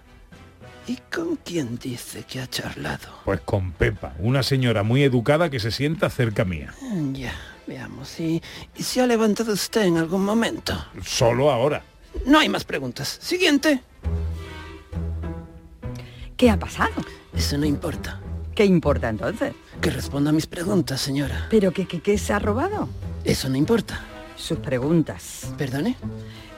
¿Y 0.88 1.00
con 1.14 1.36
quién 1.36 1.78
dice 1.78 2.24
que 2.24 2.40
ha 2.40 2.48
charlado? 2.48 3.10
Pues 3.26 3.42
con 3.42 3.74
Pepa, 3.74 4.14
una 4.20 4.42
señora 4.42 4.84
muy 4.84 5.04
educada 5.04 5.50
que 5.50 5.60
se 5.60 5.72
sienta 5.72 6.10
cerca 6.10 6.46
mía. 6.46 6.74
Ya, 7.12 7.34
veamos. 7.68 8.20
¿Y, 8.20 8.42
¿Y 8.76 8.84
se 8.84 9.02
ha 9.02 9.08
levantado 9.08 9.54
usted 9.54 9.84
en 9.84 9.98
algún 9.98 10.24
momento? 10.24 10.74
Solo 11.04 11.52
ahora. 11.52 11.84
No 12.26 12.40
hay 12.40 12.50
más 12.50 12.64
preguntas. 12.64 13.18
Siguiente. 13.22 13.82
¿Qué 16.38 16.50
ha 16.50 16.58
pasado? 16.60 16.94
Eso 17.36 17.58
no 17.58 17.66
importa. 17.66 18.20
¿Qué 18.54 18.66
importa 18.66 19.10
entonces? 19.10 19.54
Que 19.82 19.90
responda 19.90 20.30
a 20.30 20.34
mis 20.34 20.48
preguntas, 20.48 21.02
señora. 21.02 21.48
¿Pero 21.50 21.72
qué, 21.72 21.88
qué, 21.88 22.02
qué 22.02 22.18
se 22.18 22.34
ha 22.34 22.40
robado? 22.40 22.88
Eso 23.24 23.50
no 23.50 23.58
importa. 23.58 24.02
Sus 24.38 24.60
preguntas. 24.60 25.48
¿Perdone? 25.58 25.98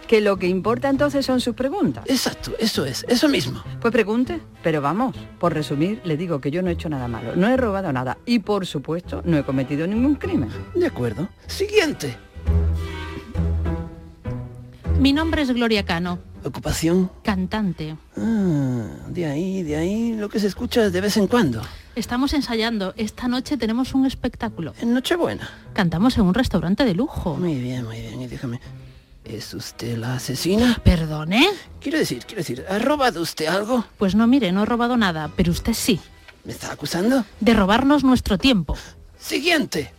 Que 0.07 0.21
lo 0.21 0.37
que 0.37 0.47
importa 0.47 0.89
entonces 0.89 1.25
son 1.25 1.41
sus 1.41 1.53
preguntas. 1.53 2.05
Exacto, 2.07 2.53
eso 2.59 2.85
es, 2.85 3.05
eso 3.09 3.27
mismo. 3.27 3.61
Pues 3.81 3.91
pregunte, 3.91 4.39
pero 4.63 4.81
vamos, 4.81 5.15
por 5.37 5.53
resumir, 5.53 5.99
le 6.05 6.15
digo 6.15 6.39
que 6.39 6.49
yo 6.49 6.61
no 6.61 6.69
he 6.69 6.73
hecho 6.73 6.87
nada 6.87 7.07
malo, 7.09 7.35
no 7.35 7.47
he 7.49 7.57
robado 7.57 7.91
nada 7.91 8.17
y 8.25 8.39
por 8.39 8.65
supuesto 8.65 9.21
no 9.25 9.37
he 9.37 9.43
cometido 9.43 9.85
ningún 9.85 10.15
crimen. 10.15 10.49
De 10.75 10.85
acuerdo. 10.87 11.27
Siguiente. 11.47 12.15
Mi 14.99 15.11
nombre 15.13 15.41
es 15.41 15.51
Gloria 15.51 15.83
Cano, 15.83 16.19
Ocupación. 16.43 17.11
cantante. 17.23 17.97
Ah, 18.15 18.87
de 19.09 19.25
ahí, 19.25 19.61
de 19.63 19.75
ahí 19.75 20.13
lo 20.13 20.29
que 20.29 20.39
se 20.39 20.47
escucha 20.47 20.89
de 20.89 21.01
vez 21.01 21.17
en 21.17 21.27
cuando. 21.27 21.61
Estamos 21.95 22.33
ensayando. 22.33 22.93
Esta 22.95 23.27
noche 23.27 23.57
tenemos 23.57 23.93
un 23.93 24.05
espectáculo. 24.05 24.73
En 24.81 24.93
Nochebuena. 24.93 25.49
Cantamos 25.73 26.17
en 26.17 26.23
un 26.23 26.33
restaurante 26.33 26.85
de 26.85 26.93
lujo. 26.95 27.35
Muy 27.35 27.55
bien, 27.55 27.83
muy 27.85 27.99
bien. 27.99 28.21
Y 28.21 28.27
déjame. 28.27 28.59
¿Es 29.29 29.53
usted 29.53 29.98
la 29.98 30.15
asesina? 30.15 30.79
¿Perdone? 30.86 31.50
Quiero 31.81 31.98
decir, 31.98 32.24
quiero 32.25 32.39
decir, 32.39 32.65
¿ha 32.69 32.79
robado 32.79 33.22
usted 33.22 33.48
algo? 33.48 33.84
Pues 33.98 34.15
no, 34.15 34.25
mire, 34.25 34.53
no 34.53 34.63
he 34.63 34.65
robado 34.65 34.96
nada, 34.96 35.29
pero 35.36 35.51
usted 35.51 35.74
sí. 35.74 36.00
¿Me 36.46 36.53
está 36.53 36.72
acusando? 36.72 37.25
De 37.41 37.53
robarnos 37.53 38.05
nuestro 38.05 38.38
tiempo. 38.38 38.77
Siguiente. 39.19 39.91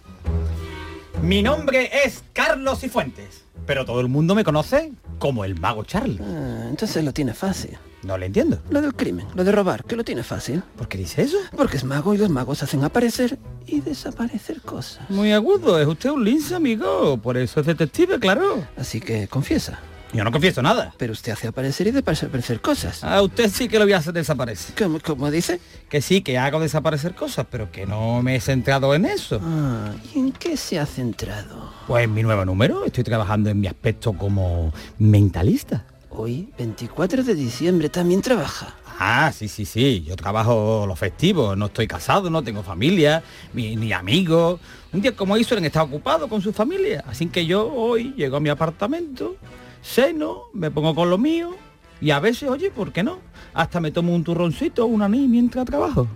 Mi 1.22 1.42
nombre 1.42 1.90
es 2.04 2.24
Carlos 2.32 2.80
Cifuentes, 2.80 3.44
pero 3.66 3.84
todo 3.84 4.00
el 4.00 4.08
mundo 4.08 4.34
me 4.34 4.44
conoce 4.44 4.92
como 5.18 5.44
el 5.44 5.58
mago 5.58 5.84
Charlie. 5.84 6.18
Ah, 6.20 6.66
entonces 6.68 7.04
lo 7.04 7.12
tiene 7.12 7.34
fácil. 7.34 7.78
No 8.02 8.16
le 8.16 8.26
entiendo. 8.26 8.60
Lo 8.70 8.80
del 8.80 8.94
crimen, 8.94 9.26
lo 9.34 9.42
de 9.42 9.50
robar, 9.50 9.84
que 9.84 9.96
lo 9.96 10.04
tiene 10.04 10.22
fácil. 10.22 10.62
¿Por 10.76 10.86
qué 10.88 10.98
dice 10.98 11.22
eso? 11.22 11.36
Porque 11.56 11.76
es 11.76 11.84
mago 11.84 12.14
y 12.14 12.18
los 12.18 12.30
magos 12.30 12.62
hacen 12.62 12.84
aparecer 12.84 13.38
y 13.66 13.80
desaparecer 13.80 14.60
cosas. 14.62 15.10
Muy 15.10 15.32
agudo, 15.32 15.80
es 15.80 15.86
usted 15.86 16.10
un 16.10 16.24
lince, 16.24 16.54
amigo. 16.54 17.18
Por 17.18 17.36
eso 17.36 17.60
es 17.60 17.66
detective, 17.66 18.20
claro. 18.20 18.64
Así 18.76 19.00
que 19.00 19.26
confiesa. 19.26 19.80
Yo 20.12 20.24
no 20.24 20.32
confieso 20.32 20.62
nada. 20.62 20.94
Pero 20.96 21.12
usted 21.12 21.32
hace 21.32 21.48
aparecer 21.48 21.86
y 21.86 21.90
desaparecer 21.90 22.60
cosas. 22.60 23.04
A 23.04 23.20
usted 23.22 23.50
sí 23.50 23.68
que 23.68 23.78
lo 23.78 23.84
voy 23.84 23.92
a 23.92 23.98
hacer 23.98 24.14
desaparecer. 24.14 24.74
¿Cómo, 24.76 25.00
cómo 25.00 25.30
dice? 25.30 25.60
Que 25.88 26.00
sí, 26.00 26.22
que 26.22 26.38
hago 26.38 26.60
desaparecer 26.60 27.14
cosas, 27.14 27.46
pero 27.50 27.70
que 27.70 27.86
no 27.86 28.22
me 28.22 28.36
he 28.36 28.40
centrado 28.40 28.94
en 28.94 29.04
eso. 29.04 29.40
Ah, 29.42 29.92
¿y 30.14 30.18
en 30.18 30.32
qué 30.32 30.56
se 30.56 30.78
ha 30.78 30.86
centrado? 30.86 31.72
Pues 31.86 32.04
en 32.04 32.14
mi 32.14 32.22
nuevo 32.22 32.44
número, 32.44 32.84
estoy 32.84 33.04
trabajando 33.04 33.50
en 33.50 33.60
mi 33.60 33.66
aspecto 33.66 34.14
como 34.14 34.72
mentalista. 34.98 35.84
Hoy, 36.10 36.48
24 36.58 37.22
de 37.22 37.34
diciembre, 37.34 37.88
también 37.90 38.22
trabaja. 38.22 38.74
Ah, 38.98 39.30
sí, 39.32 39.46
sí, 39.46 39.64
sí. 39.64 40.02
Yo 40.04 40.16
trabajo 40.16 40.84
los 40.88 40.98
festivos, 40.98 41.56
no 41.56 41.66
estoy 41.66 41.86
casado, 41.86 42.30
no 42.30 42.42
tengo 42.42 42.64
familia, 42.64 43.22
ni, 43.54 43.76
ni 43.76 43.92
amigos. 43.92 44.58
Un 44.92 45.00
día 45.00 45.14
como 45.14 45.34
hoy 45.34 45.44
suelen 45.44 45.66
estar 45.66 45.84
ocupados 45.84 46.28
con 46.28 46.42
su 46.42 46.52
familia. 46.52 47.04
Así 47.06 47.26
que 47.26 47.46
yo 47.46 47.72
hoy 47.72 48.14
llego 48.16 48.38
a 48.38 48.40
mi 48.40 48.48
apartamento, 48.48 49.36
ceno, 49.82 50.44
me 50.52 50.70
pongo 50.70 50.94
con 50.94 51.10
lo 51.10 51.18
mío 51.18 51.54
y 52.00 52.10
a 52.10 52.20
veces, 52.20 52.48
oye, 52.48 52.70
¿por 52.70 52.92
qué 52.92 53.02
no? 53.02 53.18
Hasta 53.54 53.80
me 53.80 53.90
tomo 53.90 54.14
un 54.14 54.24
turroncito 54.24 54.84
o 54.84 54.86
un 54.86 55.02
anís 55.02 55.28
mientras 55.28 55.66
trabajo. 55.66 56.06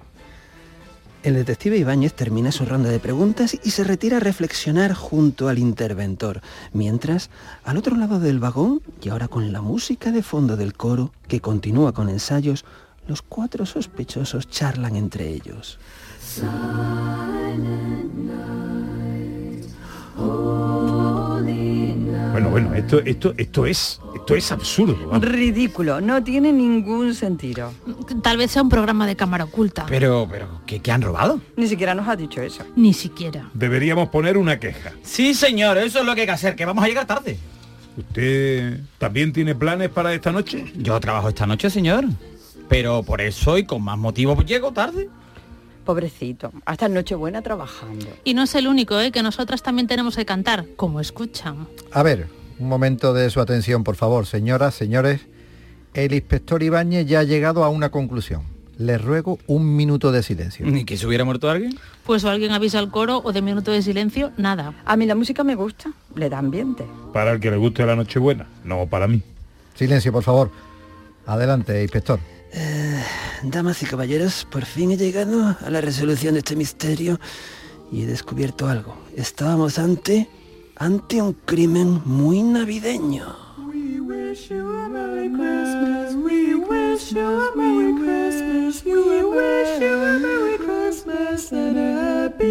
El 1.22 1.34
detective 1.34 1.78
Ibáñez 1.78 2.14
termina 2.14 2.50
su 2.50 2.64
ronda 2.64 2.90
de 2.90 2.98
preguntas 2.98 3.56
y 3.62 3.70
se 3.70 3.84
retira 3.84 4.16
a 4.16 4.20
reflexionar 4.20 4.92
junto 4.92 5.48
al 5.48 5.58
interventor, 5.58 6.40
mientras, 6.72 7.30
al 7.62 7.76
otro 7.76 7.96
lado 7.96 8.18
del 8.18 8.40
vagón, 8.40 8.82
y 9.00 9.08
ahora 9.08 9.28
con 9.28 9.52
la 9.52 9.60
música 9.60 10.10
de 10.10 10.24
fondo 10.24 10.56
del 10.56 10.74
coro, 10.74 11.12
que 11.28 11.40
continúa 11.40 11.92
con 11.92 12.08
ensayos, 12.08 12.64
los 13.06 13.22
cuatro 13.22 13.66
sospechosos 13.66 14.48
charlan 14.48 14.96
entre 14.96 15.28
ellos. 15.28 15.78
Bueno, 22.32 22.48
bueno, 22.50 22.74
esto, 22.74 23.00
esto, 23.00 23.34
esto 23.36 23.66
es, 23.66 24.00
esto 24.14 24.34
es 24.34 24.52
absurdo. 24.52 24.96
vamos. 25.06 25.20
Ridículo, 25.22 26.00
no 26.00 26.24
tiene 26.24 26.52
ningún 26.52 27.14
sentido. 27.14 27.72
Tal 28.22 28.38
vez 28.38 28.50
sea 28.50 28.62
un 28.62 28.68
programa 28.68 29.06
de 29.06 29.16
cámara 29.16 29.44
oculta. 29.44 29.84
Pero, 29.86 30.26
pero, 30.30 30.62
¿qué, 30.66 30.80
qué 30.80 30.90
han 30.90 31.02
robado? 31.02 31.40
Ni 31.56 31.66
siquiera 31.66 31.94
nos 31.94 32.08
ha 32.08 32.16
dicho 32.16 32.40
eso. 32.40 32.64
Ni 32.74 32.94
siquiera. 32.94 33.50
Deberíamos 33.52 34.08
poner 34.08 34.38
una 34.38 34.58
queja. 34.58 34.92
Sí, 35.02 35.34
señor, 35.34 35.76
eso 35.78 36.00
es 36.00 36.06
lo 36.06 36.14
que 36.14 36.22
hay 36.22 36.26
que 36.26 36.32
hacer, 36.32 36.56
que 36.56 36.64
vamos 36.64 36.82
a 36.82 36.88
llegar 36.88 37.06
tarde. 37.06 37.38
¿Usted 37.96 38.80
también 38.98 39.32
tiene 39.32 39.54
planes 39.54 39.90
para 39.90 40.14
esta 40.14 40.32
noche? 40.32 40.72
Yo 40.76 40.98
trabajo 41.00 41.28
esta 41.28 41.46
noche, 41.46 41.68
señor. 41.68 42.06
Pero 42.68 43.02
por 43.02 43.20
eso 43.20 43.58
y 43.58 43.64
con 43.64 43.82
más 43.82 43.98
motivo 43.98 44.40
llego 44.42 44.72
tarde. 44.72 45.10
Pobrecito, 45.84 46.52
hasta 46.64 46.88
Nochebuena 46.88 47.42
trabajando. 47.42 48.06
Y 48.24 48.34
no 48.34 48.42
es 48.42 48.54
el 48.54 48.68
único, 48.68 48.98
¿eh? 49.00 49.10
que 49.10 49.22
nosotras 49.22 49.62
también 49.62 49.86
tenemos 49.86 50.16
que 50.16 50.24
cantar, 50.24 50.66
como 50.76 51.00
escuchan. 51.00 51.66
A 51.90 52.02
ver, 52.02 52.28
un 52.58 52.68
momento 52.68 53.12
de 53.12 53.28
su 53.30 53.40
atención, 53.40 53.84
por 53.84 53.96
favor, 53.96 54.26
señoras, 54.26 54.74
señores. 54.74 55.22
El 55.94 56.14
inspector 56.14 56.62
Ibáñez 56.62 57.06
ya 57.06 57.20
ha 57.20 57.24
llegado 57.24 57.64
a 57.64 57.68
una 57.68 57.90
conclusión. 57.90 58.42
Les 58.78 59.00
ruego 59.00 59.38
un 59.46 59.76
minuto 59.76 60.10
de 60.10 60.22
silencio. 60.22 60.64
¿Ni 60.66 60.84
que 60.84 60.96
se 60.96 61.06
hubiera 61.06 61.24
muerto 61.24 61.50
alguien? 61.50 61.78
Pues 62.04 62.24
o 62.24 62.30
alguien 62.30 62.52
avisa 62.52 62.78
al 62.78 62.90
coro 62.90 63.20
o 63.22 63.32
de 63.32 63.42
minuto 63.42 63.70
de 63.70 63.82
silencio, 63.82 64.32
nada. 64.38 64.74
A 64.84 64.96
mí 64.96 65.06
la 65.06 65.14
música 65.14 65.44
me 65.44 65.54
gusta, 65.54 65.92
le 66.14 66.30
da 66.30 66.38
ambiente. 66.38 66.84
Para 67.12 67.32
el 67.32 67.40
que 67.40 67.50
le 67.50 67.58
guste 67.58 67.84
la 67.84 67.94
Nochebuena, 67.94 68.46
no 68.64 68.86
para 68.86 69.06
mí. 69.06 69.22
Silencio, 69.74 70.12
por 70.12 70.22
favor. 70.22 70.50
Adelante, 71.26 71.82
inspector. 71.82 72.18
Damas 73.42 73.82
y 73.82 73.86
caballeros, 73.86 74.46
por 74.50 74.64
fin 74.64 74.92
he 74.92 74.96
llegado 74.96 75.56
a 75.60 75.70
la 75.70 75.80
resolución 75.80 76.34
de 76.34 76.40
este 76.40 76.54
misterio 76.54 77.18
y 77.90 78.02
he 78.02 78.06
descubierto 78.06 78.68
algo. 78.68 78.96
Estábamos 79.16 79.78
ante, 79.78 80.28
ante 80.76 81.20
un 81.20 81.32
crimen 81.32 82.02
muy 82.04 82.42
navideño. 82.42 83.36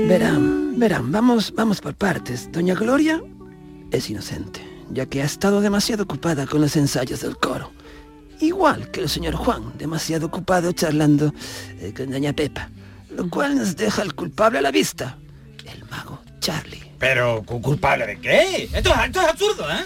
Verán, 0.07 0.79
verán, 0.79 1.11
vamos, 1.11 1.53
vamos 1.55 1.81
por 1.81 1.95
partes. 1.95 2.51
Doña 2.51 2.75
Gloria 2.75 3.23
es 3.91 4.09
inocente, 4.09 4.61
ya 4.91 5.05
que 5.05 5.21
ha 5.21 5.25
estado 5.25 5.61
demasiado 5.61 6.03
ocupada 6.03 6.45
con 6.45 6.61
los 6.61 6.75
ensayos 6.75 7.21
del 7.21 7.37
coro. 7.37 7.71
Igual 8.41 8.89
que 8.91 9.01
el 9.01 9.09
señor 9.09 9.35
Juan, 9.35 9.73
demasiado 9.77 10.27
ocupado 10.27 10.71
charlando 10.71 11.33
eh, 11.79 11.93
con 11.95 12.09
doña 12.11 12.33
Pepa. 12.33 12.69
Lo 13.15 13.29
cual 13.29 13.55
nos 13.57 13.75
deja 13.75 14.01
al 14.01 14.13
culpable 14.15 14.59
a 14.59 14.61
la 14.61 14.71
vista. 14.71 15.17
El 15.71 15.83
mago 15.89 16.19
Charlie. 16.39 16.81
Pero, 16.97 17.43
¿cu- 17.45 17.61
¿culpable 17.61 18.07
de 18.07 18.19
qué? 18.19 18.69
Esto, 18.73 18.89
es- 18.93 19.05
esto 19.05 19.21
es 19.21 19.27
absurdo, 19.27 19.69
¿eh? 19.71 19.83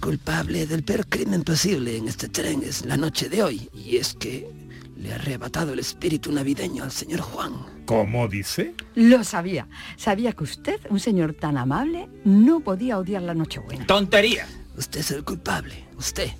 Culpable 0.00 0.66
del 0.66 0.82
peor 0.82 1.06
crimen 1.06 1.42
posible 1.42 1.96
en 1.96 2.08
este 2.08 2.28
tren 2.28 2.62
es 2.62 2.84
la 2.86 2.96
noche 2.96 3.28
de 3.28 3.42
hoy. 3.42 3.68
Y 3.74 3.96
es 3.96 4.14
que 4.14 4.48
le 4.96 5.12
ha 5.12 5.16
arrebatado 5.16 5.72
el 5.72 5.78
espíritu 5.78 6.30
navideño 6.32 6.84
al 6.84 6.92
señor 6.92 7.20
Juan. 7.20 7.54
¿Cómo 7.86 8.28
dice? 8.28 8.74
Lo 8.94 9.24
sabía. 9.24 9.66
Sabía 9.96 10.32
que 10.32 10.44
usted, 10.44 10.80
un 10.90 11.00
señor 11.00 11.34
tan 11.34 11.56
amable, 11.58 12.08
no 12.24 12.60
podía 12.60 12.98
odiar 12.98 13.22
la 13.22 13.34
Nochebuena. 13.34 13.86
Tontería. 13.86 14.46
Usted 14.76 15.00
es 15.00 15.10
el 15.10 15.24
culpable. 15.24 15.84
Usted, 15.98 16.30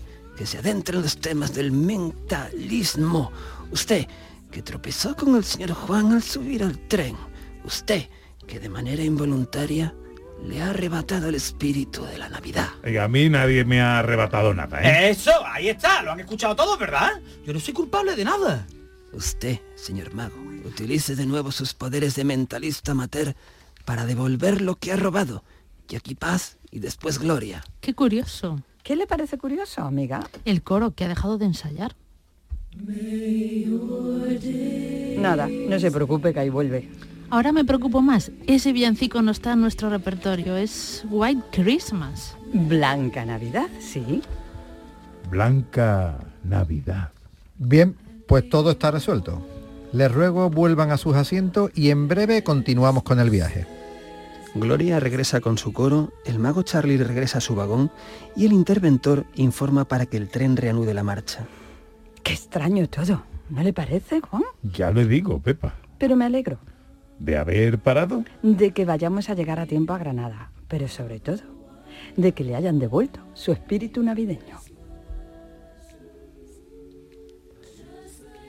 que 0.40 0.46
se 0.46 0.56
adentra 0.56 0.96
en 0.96 1.02
los 1.02 1.18
temas 1.18 1.52
del 1.52 1.70
mentalismo. 1.70 3.30
Usted, 3.72 4.06
que 4.50 4.62
tropezó 4.62 5.14
con 5.14 5.36
el 5.36 5.44
señor 5.44 5.72
Juan 5.72 6.12
al 6.12 6.22
subir 6.22 6.64
al 6.64 6.78
tren. 6.88 7.14
Usted, 7.62 8.08
que 8.46 8.58
de 8.58 8.70
manera 8.70 9.02
involuntaria 9.02 9.94
le 10.42 10.62
ha 10.62 10.70
arrebatado 10.70 11.28
el 11.28 11.34
espíritu 11.34 12.06
de 12.06 12.16
la 12.16 12.30
Navidad. 12.30 12.70
Oiga, 12.82 13.04
a 13.04 13.08
mí 13.08 13.28
nadie 13.28 13.66
me 13.66 13.82
ha 13.82 13.98
arrebatado 13.98 14.54
nada, 14.54 14.80
¿eh? 14.80 15.10
Eso, 15.10 15.30
ahí 15.44 15.68
está, 15.68 16.02
lo 16.02 16.12
han 16.12 16.20
escuchado 16.20 16.56
todos, 16.56 16.78
¿verdad? 16.78 17.20
Yo 17.44 17.52
no 17.52 17.60
soy 17.60 17.74
culpable 17.74 18.16
de 18.16 18.24
nada. 18.24 18.66
Usted, 19.12 19.60
señor 19.74 20.14
mago, 20.14 20.40
utilice 20.64 21.16
de 21.16 21.26
nuevo 21.26 21.52
sus 21.52 21.74
poderes 21.74 22.14
de 22.14 22.24
mentalista 22.24 22.92
amateur 22.92 23.36
para 23.84 24.06
devolver 24.06 24.62
lo 24.62 24.76
que 24.76 24.92
ha 24.92 24.96
robado. 24.96 25.44
Y 25.90 25.96
aquí 25.96 26.14
paz 26.14 26.56
y 26.70 26.78
después 26.78 27.18
gloria. 27.18 27.62
Qué 27.82 27.92
curioso. 27.92 28.62
¿Qué 28.82 28.96
le 28.96 29.06
parece 29.06 29.38
curioso, 29.38 29.82
amiga? 29.82 30.26
El 30.44 30.62
coro 30.62 30.92
que 30.92 31.04
ha 31.04 31.08
dejado 31.08 31.38
de 31.38 31.46
ensayar. 31.46 31.94
Nada, 35.18 35.48
no 35.48 35.78
se 35.78 35.90
preocupe 35.90 36.32
que 36.32 36.40
ahí 36.40 36.48
vuelve. 36.48 36.88
Ahora 37.28 37.52
me 37.52 37.64
preocupo 37.64 38.00
más. 38.00 38.32
Ese 38.46 38.72
villancico 38.72 39.22
no 39.22 39.30
está 39.30 39.52
en 39.52 39.60
nuestro 39.60 39.90
repertorio. 39.90 40.56
Es 40.56 41.04
White 41.10 41.42
Christmas. 41.52 42.36
Blanca 42.52 43.24
Navidad, 43.24 43.68
sí. 43.78 44.22
Blanca 45.30 46.18
Navidad. 46.42 47.10
Bien, 47.58 47.94
pues 48.26 48.48
todo 48.48 48.72
está 48.72 48.90
resuelto. 48.90 49.46
Les 49.92 50.10
ruego 50.10 50.50
vuelvan 50.50 50.90
a 50.90 50.96
sus 50.96 51.14
asientos 51.14 51.70
y 51.74 51.90
en 51.90 52.08
breve 52.08 52.42
continuamos 52.42 53.02
con 53.02 53.20
el 53.20 53.30
viaje. 53.30 53.66
Gloria 54.54 54.98
regresa 54.98 55.40
con 55.40 55.58
su 55.58 55.72
coro, 55.72 56.12
el 56.24 56.38
mago 56.38 56.62
Charlie 56.62 56.96
regresa 56.98 57.38
a 57.38 57.40
su 57.40 57.54
vagón 57.54 57.90
y 58.34 58.46
el 58.46 58.52
interventor 58.52 59.24
informa 59.36 59.84
para 59.86 60.06
que 60.06 60.16
el 60.16 60.28
tren 60.28 60.56
reanude 60.56 60.92
la 60.92 61.04
marcha. 61.04 61.46
Qué 62.22 62.32
extraño 62.32 62.88
todo. 62.88 63.22
¿No 63.48 63.62
le 63.62 63.72
parece, 63.72 64.20
Juan? 64.20 64.42
Ya 64.62 64.90
le 64.90 65.06
digo, 65.06 65.40
Pepa. 65.40 65.74
Pero 65.98 66.16
me 66.16 66.24
alegro 66.24 66.58
¿De 67.18 67.36
haber 67.36 67.78
parado? 67.78 68.24
de 68.42 68.72
que 68.72 68.84
vayamos 68.84 69.28
a 69.30 69.34
llegar 69.34 69.60
a 69.60 69.66
tiempo 69.66 69.92
a 69.92 69.98
Granada, 69.98 70.50
pero 70.68 70.88
sobre 70.88 71.20
todo 71.20 71.42
de 72.16 72.32
que 72.32 72.44
le 72.44 72.56
hayan 72.56 72.78
devuelto 72.78 73.20
su 73.34 73.52
espíritu 73.52 74.02
navideño. 74.02 74.58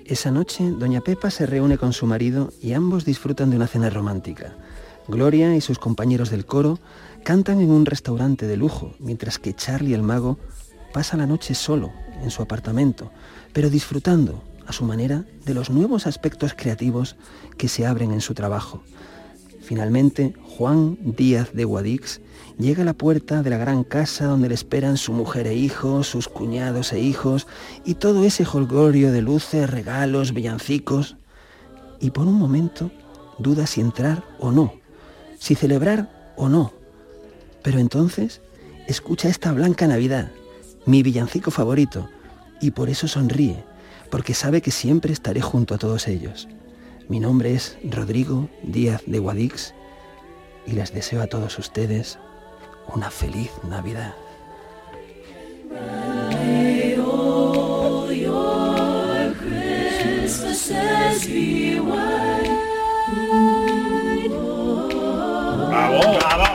Esa 0.06 0.32
noche, 0.32 0.72
doña 0.72 1.02
Pepa 1.02 1.30
se 1.30 1.46
reúne 1.46 1.78
con 1.78 1.94
su 1.94 2.06
marido 2.06 2.52
y 2.62 2.74
ambos 2.74 3.06
disfrutan 3.06 3.50
de 3.50 3.56
una 3.58 3.68
cena 3.68 3.90
romántica. 3.90 4.56
Gloria 5.12 5.54
y 5.58 5.62
sus 5.62 5.78
compañeros 5.78 6.30
del 6.30 6.46
coro 6.46 6.80
cantan 7.26 7.60
en 7.60 7.70
un 7.70 7.86
restaurante 7.86 8.48
de 8.48 8.56
lujo, 8.56 8.96
mientras 8.98 9.40
que 9.40 9.54
Charlie 9.54 9.94
el 9.94 10.04
mago 10.04 10.40
pasa 10.94 11.18
la 11.18 11.28
noche 11.28 11.54
solo 11.54 11.92
en 12.24 12.32
su 12.32 12.42
apartamento, 12.42 13.12
pero 13.52 13.70
disfrutando 13.70 14.42
a 14.66 14.72
su 14.72 14.86
manera 14.86 15.26
de 15.46 15.54
los 15.54 15.70
nuevos 15.70 16.08
aspectos 16.08 16.54
creativos 16.56 17.18
que 17.58 17.68
se 17.68 17.86
abren 17.86 18.12
en 18.12 18.22
su 18.22 18.34
trabajo. 18.34 18.84
Finalmente, 19.62 20.34
Juan 20.58 20.98
Díaz 21.02 21.52
de 21.54 21.66
Guadix 21.66 22.22
llega 22.58 22.84
a 22.84 22.86
la 22.86 22.94
puerta 22.94 23.44
de 23.44 23.50
la 23.50 23.58
gran 23.58 23.84
casa 23.84 24.28
donde 24.28 24.48
le 24.48 24.56
esperan 24.56 24.96
su 24.96 25.12
mujer 25.12 25.46
e 25.46 25.56
hijos, 25.56 26.08
sus 26.08 26.30
cuñados 26.30 26.94
e 26.94 27.02
hijos 27.02 27.48
y 27.84 27.96
todo 27.96 28.24
ese 28.24 28.46
holgorio 28.46 29.12
de 29.12 29.22
luces, 29.22 29.70
regalos, 29.70 30.34
villancicos. 30.34 31.18
Y 32.00 32.12
por 32.12 32.28
un 32.28 32.36
momento 32.36 32.92
duda 33.40 33.68
si 33.68 33.82
entrar 33.82 34.24
o 34.40 34.52
no, 34.52 34.81
si 35.42 35.56
celebrar 35.56 36.08
o 36.38 36.50
no. 36.50 36.72
Pero 37.64 37.80
entonces 37.80 38.42
escucha 38.88 39.28
esta 39.28 39.52
blanca 39.52 39.88
Navidad, 39.88 40.30
mi 40.86 41.02
villancico 41.02 41.50
favorito, 41.50 42.08
y 42.62 42.72
por 42.72 42.90
eso 42.90 43.08
sonríe, 43.08 43.64
porque 44.12 44.36
sabe 44.36 44.62
que 44.62 44.70
siempre 44.70 45.12
estaré 45.12 45.42
junto 45.42 45.74
a 45.74 45.80
todos 45.80 46.08
ellos. 46.08 46.48
Mi 47.10 47.20
nombre 47.20 47.56
es 47.56 47.76
Rodrigo 47.84 48.50
Díaz 48.62 49.02
de 49.08 49.18
Guadix 49.18 49.74
y 50.68 50.74
les 50.74 50.94
deseo 50.94 51.24
a 51.24 51.28
todos 51.28 51.58
ustedes 51.58 52.20
una 52.94 53.10
feliz 53.10 53.50
Navidad. 53.68 54.14
¡Bravo! 65.72 66.20
¡Bravo! 66.20 66.46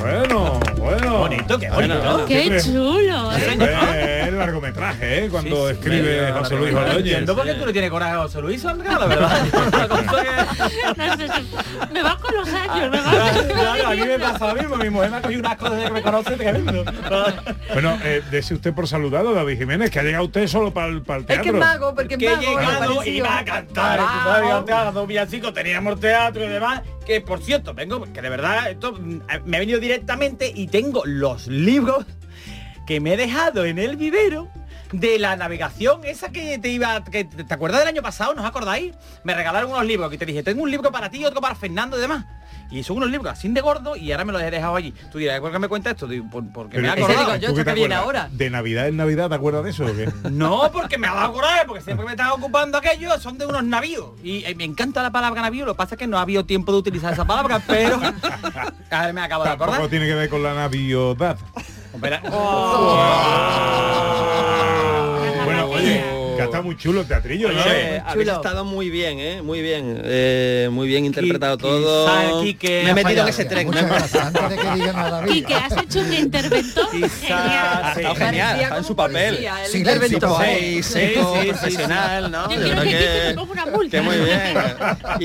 Bueno, 0.00 0.60
bueno. 0.76 1.18
Bonito, 1.18 1.58
qué 1.58 1.68
bonito. 1.68 2.26
¡Qué 2.28 2.60
chulo! 2.62 3.32
¿eh? 3.32 3.97
Eh, 4.38 4.46
largometraje, 4.46 5.24
¿eh? 5.24 5.28
Cuando 5.28 5.56
Sí, 5.68 5.74
sí, 5.74 5.78
escribe 5.78 6.02
medio 6.02 6.34
José 6.38 6.56
Luis. 6.56 6.74
Ordóñez. 6.74 6.96
Entiendo 6.98 7.36
por 7.36 7.44
qué 7.46 7.54
tú 7.54 7.66
le 7.66 7.72
tienes 7.72 7.90
coraje 7.90 8.12
a 8.12 8.18
José 8.18 8.40
Luis, 8.40 8.64
Olga, 8.64 8.98
la 8.98 9.06
verdad. 9.06 9.42
No 9.88 9.96
sé 11.26 11.28
me 11.92 12.02
va 12.02 12.18
con 12.18 12.34
los 12.34 12.48
años, 12.48 12.90
me 12.90 13.00
va 13.00 13.30
Claro, 13.48 13.86
a 13.88 13.90
mí 13.94 14.00
me 14.02 14.18
pasa 14.18 14.48
lo 14.48 14.54
mismo, 14.60 14.76
mi 14.76 14.90
mujer 14.90 15.10
me 15.10 15.16
ha 15.16 15.22
cogido 15.22 15.40
unas 15.40 15.56
cosas 15.56 15.84
que 15.84 15.90
me 15.90 16.02
conoce 16.02 16.36
tremendo. 16.36 16.84
Bueno, 17.72 17.98
eh, 18.04 18.22
dese 18.30 18.54
usted 18.54 18.72
por 18.72 18.86
saludado, 18.88 19.32
David 19.34 19.58
Jiménez, 19.58 19.90
que 19.90 19.98
ha 20.00 20.02
llegado 20.02 20.24
usted 20.24 20.46
solo 20.46 20.72
para 20.72 20.88
el, 20.88 21.02
para 21.02 21.18
el 21.18 21.22
Es 21.22 21.26
teatro. 21.28 21.42
que 21.44 21.48
es 21.50 21.54
mago, 21.64 21.94
porque 21.94 22.14
es 22.14 22.18
que 22.18 22.28
mago. 22.30 22.40
llegado 22.42 23.04
y 23.04 23.08
iba 23.10 23.38
a 23.38 23.44
cantar, 23.44 23.98
Ah, 24.00 24.20
tú 24.24 24.28
sabes, 24.30 24.50
antes 24.52 24.74
a 24.74 24.92
dos 24.92 25.06
villancicos, 25.08 25.52
teníamos 25.52 26.00
teatro 26.00 26.44
y 26.44 26.48
demás, 26.48 26.82
que 27.06 27.20
por 27.20 27.40
cierto, 27.42 27.74
vengo, 27.74 28.04
que 28.12 28.22
de 28.22 28.28
verdad, 28.28 28.70
esto 28.70 28.92
mm, 28.92 29.20
me 29.44 29.56
he 29.56 29.60
venido 29.60 29.78
directamente 29.80 30.50
y 30.54 30.66
tengo 30.68 31.02
los 31.04 31.46
libros 31.46 32.04
que 32.88 33.00
me 33.00 33.12
he 33.12 33.16
dejado 33.18 33.66
en 33.66 33.78
el 33.78 33.96
vivero 33.96 34.48
de 34.92 35.18
la 35.18 35.36
navegación 35.36 36.00
esa 36.06 36.30
que 36.30 36.58
te 36.58 36.70
iba 36.70 37.04
que 37.04 37.24
te 37.24 37.44
te 37.44 37.54
acuerdas 37.54 37.80
del 37.80 37.88
año 37.88 38.00
pasado 38.00 38.32
¿nos 38.34 38.46
acordáis? 38.46 38.94
me 39.24 39.34
regalaron 39.34 39.70
unos 39.70 39.84
libros 39.84 40.10
que 40.10 40.16
te 40.16 40.24
dije 40.24 40.42
tengo 40.42 40.62
un 40.62 40.70
libro 40.70 40.90
para 40.90 41.10
ti 41.10 41.18
y 41.18 41.26
otro 41.26 41.42
para 41.42 41.54
Fernando 41.54 41.98
y 41.98 42.00
demás 42.00 42.24
y 42.70 42.82
son 42.82 42.96
unos 42.98 43.10
libros 43.10 43.30
así 43.32 43.48
de 43.48 43.60
gordo 43.60 43.96
y 43.96 44.10
ahora 44.12 44.24
me 44.24 44.32
los 44.32 44.40
he 44.40 44.50
dejado 44.50 44.76
allí 44.76 44.94
tú 45.12 45.18
dirás 45.18 45.40
¿por 45.40 45.52
qué 45.52 45.58
me 45.58 45.68
cuentas 45.68 45.92
esto? 45.92 46.06
Digo, 46.06 46.26
"Por- 46.30 46.50
porque 46.52 46.78
me 46.78 46.88
ha 46.88 46.92
acordado 46.94 47.32
¿tú 47.38 47.54
qué 47.54 47.64
te 47.64 47.94
acuerdas? 47.94 48.36
De 48.38 48.48
Navidad 48.48 48.88
en 48.88 48.96
Navidad, 48.96 49.28
¿te 49.28 49.34
acuerdas 49.34 49.64
de 49.64 49.70
eso 49.70 49.84
o 49.84 49.94
qué? 49.94 50.10
no, 50.30 50.70
porque 50.72 50.96
me 50.96 51.06
ha 51.06 51.14
dado 51.14 51.34
coraje, 51.34 51.64
porque 51.66 51.82
siempre 51.82 52.06
me 52.06 52.12
están 52.12 52.28
ocupando 52.30 52.78
aquello, 52.78 53.18
son 53.20 53.36
de 53.38 53.44
unos 53.46 53.64
navíos. 53.64 54.10
Y 54.22 54.44
eh, 54.44 54.54
me 54.54 54.64
encanta 54.64 55.02
la 55.02 55.10
palabra 55.10 55.40
navío, 55.42 55.64
lo 55.66 55.72
que 55.74 55.78
pasa 55.78 55.94
es 55.94 55.98
que 55.98 56.06
no 56.06 56.18
ha 56.18 56.22
habido 56.22 56.44
tiempo 56.46 56.72
de 56.72 56.78
utilizar 56.78 57.12
esa 57.12 57.24
palabra, 57.26 57.60
pero 57.66 57.96
a 58.90 59.00
ver, 59.04 59.12
me 59.14 59.20
acabo 59.22 59.44
de 59.44 59.50
acordar. 59.50 59.88
tiene 59.88 60.06
que 60.06 60.14
ver 60.14 60.28
con 60.30 60.42
la 60.42 60.54
naviodad. 60.54 61.38
Espera. 61.94 62.20
Bueno, 65.44 65.66
oye, 65.70 66.04
que 66.38 66.44
está 66.44 66.62
muy 66.62 66.76
chulo 66.76 67.00
el 67.02 67.06
teatrillo, 67.06 67.50
¿no? 67.52 67.60
Oye, 67.62 68.02
habéis 68.06 68.28
estado 68.28 68.64
muy 68.64 68.90
bien, 68.90 69.18
¿eh? 69.18 69.42
Muy 69.42 69.60
bien. 69.60 70.00
eh, 70.04 70.68
muy 70.72 70.86
bien 70.88 71.04
interpretado 71.04 71.58
todo. 71.58 72.42
Quique 72.42 72.80
me 72.84 72.88
he 72.88 72.90
ha 72.90 72.94
metido 72.94 73.22
en 73.22 73.28
ese 73.28 73.44
tren. 73.44 73.68
Antes 73.76 74.50
de 74.50 74.56
que 74.56 74.70
diga 74.74 74.92
nada, 74.92 75.22
has 75.22 75.82
hecho 75.82 76.00
un 76.00 76.12
interventor 76.14 76.90
genial. 76.90 77.80
Ha 77.82 77.92
estado 77.92 78.14
genial, 78.14 78.60
está 78.60 78.76
en 78.78 78.84
su 78.84 78.96
papel. 78.96 79.34
policía, 79.34 79.54
interventor. 79.74 80.42
Sí, 80.82 81.12
profesional, 81.48 82.30
¿no? 82.30 82.50
Yo 82.50 82.56
Yo 82.56 82.62
quiero 82.62 82.80
creo 82.80 82.82
que 82.82 82.88
Quique 82.88 82.98
que- 82.98 83.28
me 83.28 83.34
ponga 83.34 83.52
una 83.52 83.66
multa. 83.66 83.96
Que 83.98 84.02
muy 84.02 84.16
bien. 84.16 84.38
Y, 85.20 85.24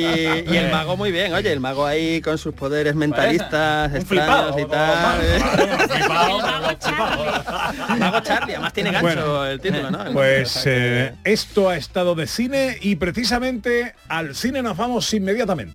y 0.54 0.58
el 0.58 0.72
mago 0.72 0.98
muy 0.98 1.12
bien, 1.12 1.34
oye, 1.34 1.52
el 1.52 1.60
mago 1.60 1.86
ahí 1.86 2.20
con 2.22 2.38
sus 2.38 2.54
poderes 2.54 2.96
mentalistas 2.96 3.92
Un 3.92 3.98
extraños 3.98 4.56
flipado, 4.56 4.60
y 4.60 4.66
tal. 4.66 5.20
o- 5.20 5.22
flipado, 5.22 5.94
El 5.96 6.44
mago 6.48 6.72
Charlie. 6.80 8.00
Mago 8.00 8.20
Charlie, 8.22 8.54
además 8.54 8.74
tiene 8.74 8.92
gancho 8.92 9.06
Bueno, 9.08 9.46
el 9.46 9.60
título, 9.60 9.92
¿no? 9.92 10.06
Pues 10.14 10.64
eh, 10.66 11.03
esto 11.24 11.70
ha 11.70 11.78
estado 11.78 12.16
de 12.16 12.28
cine 12.28 12.78
y 12.82 12.96
precisamente 12.96 13.94
al 14.08 14.36
cine 14.36 14.62
nos 14.62 14.78
vamos 14.78 15.14
inmediatamente. 15.14 15.74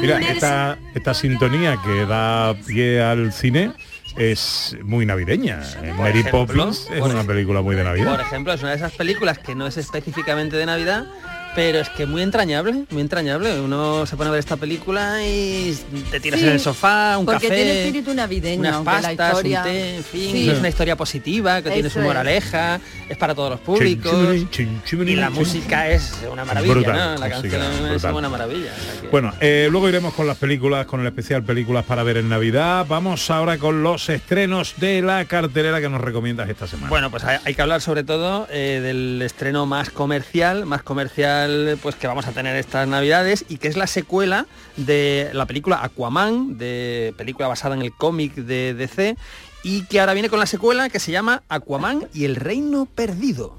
Mira, 0.00 0.18
esta, 0.20 0.78
esta 0.94 1.14
sintonía 1.14 1.78
que 1.84 2.06
da 2.06 2.54
pie 2.66 3.02
al 3.02 3.32
cine 3.32 3.72
es 4.16 4.76
muy 4.82 5.06
navideña. 5.06 5.60
Eh, 5.82 5.92
Mary 5.96 6.20
ejemplo, 6.20 6.46
Poppins 6.46 6.88
es 6.92 7.00
por 7.00 7.10
una 7.10 7.24
película 7.24 7.62
muy 7.62 7.76
de 7.76 7.82
Por 7.82 7.92
Navidad. 7.92 8.20
ejemplo, 8.20 8.52
es 8.52 8.60
una 8.60 8.70
de 8.70 8.76
esas 8.76 8.92
películas 8.92 9.38
que 9.38 9.54
no 9.54 9.66
es 9.66 9.76
específicamente 9.76 10.56
de 10.56 10.66
Navidad, 10.66 11.06
pero 11.54 11.78
es 11.80 11.88
que 11.90 12.06
muy 12.06 12.22
entrañable, 12.22 12.84
muy 12.90 13.02
entrañable. 13.02 13.60
Uno 13.60 14.06
se 14.06 14.16
pone 14.16 14.28
a 14.28 14.32
ver 14.32 14.40
esta 14.40 14.56
película 14.56 15.22
y 15.26 15.76
te 16.10 16.20
tiras 16.20 16.40
Sí, 16.40 16.46
en 16.46 16.52
el 16.52 16.60
sofá, 16.60 17.18
un 17.18 17.26
porque 17.26 17.48
café, 17.48 17.56
tiene 17.56 17.80
espíritu 17.84 18.14
navideño, 18.14 18.60
unas 18.60 18.78
la 18.78 18.84
pastas, 18.84 19.30
historia- 19.32 19.58
un 19.60 19.64
té, 19.64 19.96
en 19.96 20.04
fin, 20.04 20.32
Sí. 20.32 20.50
es 20.50 20.58
una 20.58 20.68
historia 20.68 20.96
positiva, 20.96 21.62
que 21.62 21.70
tiene 21.70 21.88
su 21.90 21.98
Eso 21.98 22.00
es. 22.00 22.06
moraleja, 22.06 22.80
es 23.08 23.16
para 23.16 23.34
todos 23.34 23.50
los 23.50 23.60
públicos. 23.60 24.12
Chim, 24.34 24.48
chim, 24.50 24.80
chim, 24.84 25.08
Y 25.08 25.16
la 25.16 25.30
música 25.30 25.88
es 25.88 26.14
una 26.30 26.44
maravilla, 26.44 26.74
Brutal, 26.74 26.96
¿no? 27.14 27.18
La 27.18 27.28
canción 27.30 27.62
es 27.94 28.04
una 28.04 28.28
maravilla. 28.28 28.70
o 28.72 28.82
sea 28.92 29.00
que- 29.02 29.08
Bueno, 29.08 29.32
eh, 29.40 29.68
luego 29.70 29.88
iremos 29.88 30.14
con 30.14 30.26
las 30.26 30.38
películas, 30.38 30.86
con 30.86 31.00
el 31.00 31.06
especial 31.06 31.42
películas 31.42 31.84
para 31.84 32.02
ver 32.02 32.16
en 32.16 32.28
Navidad. 32.28 32.86
Vamos 32.88 33.30
ahora 33.30 33.58
con 33.58 33.82
los 33.82 34.08
estrenos 34.08 34.74
de 34.78 35.02
la 35.02 35.24
cartelera 35.26 35.80
que 35.80 35.88
nos 35.88 36.00
recomiendas 36.00 36.48
esta 36.48 36.66
semana. 36.66 36.88
Bueno, 36.88 37.10
pues 37.10 37.24
hay, 37.24 37.38
hay 37.44 37.54
que 37.54 37.62
hablar 37.62 37.80
sobre 37.80 38.04
todo 38.04 38.46
eh, 38.50 38.80
del 38.82 39.20
estreno 39.22 39.66
más 39.66 39.90
comercial, 39.90 40.64
más 40.66 40.82
comercial 40.82 41.41
pues 41.82 41.94
que 41.94 42.06
vamos 42.06 42.26
a 42.26 42.32
tener 42.32 42.56
estas 42.56 42.86
navidades 42.88 43.44
y 43.48 43.58
que 43.58 43.68
es 43.68 43.76
la 43.76 43.86
secuela 43.86 44.46
de 44.76 45.30
la 45.32 45.46
película 45.46 45.82
Aquaman, 45.82 46.58
de 46.58 47.14
película 47.16 47.48
basada 47.48 47.74
en 47.74 47.82
el 47.82 47.92
cómic 47.92 48.34
de 48.34 48.74
DC 48.74 49.16
y 49.62 49.84
que 49.84 50.00
ahora 50.00 50.14
viene 50.14 50.28
con 50.28 50.38
la 50.38 50.46
secuela 50.46 50.88
que 50.88 50.98
se 50.98 51.12
llama 51.12 51.42
Aquaman 51.48 52.08
y 52.12 52.24
el 52.24 52.36
Reino 52.36 52.86
Perdido. 52.86 53.56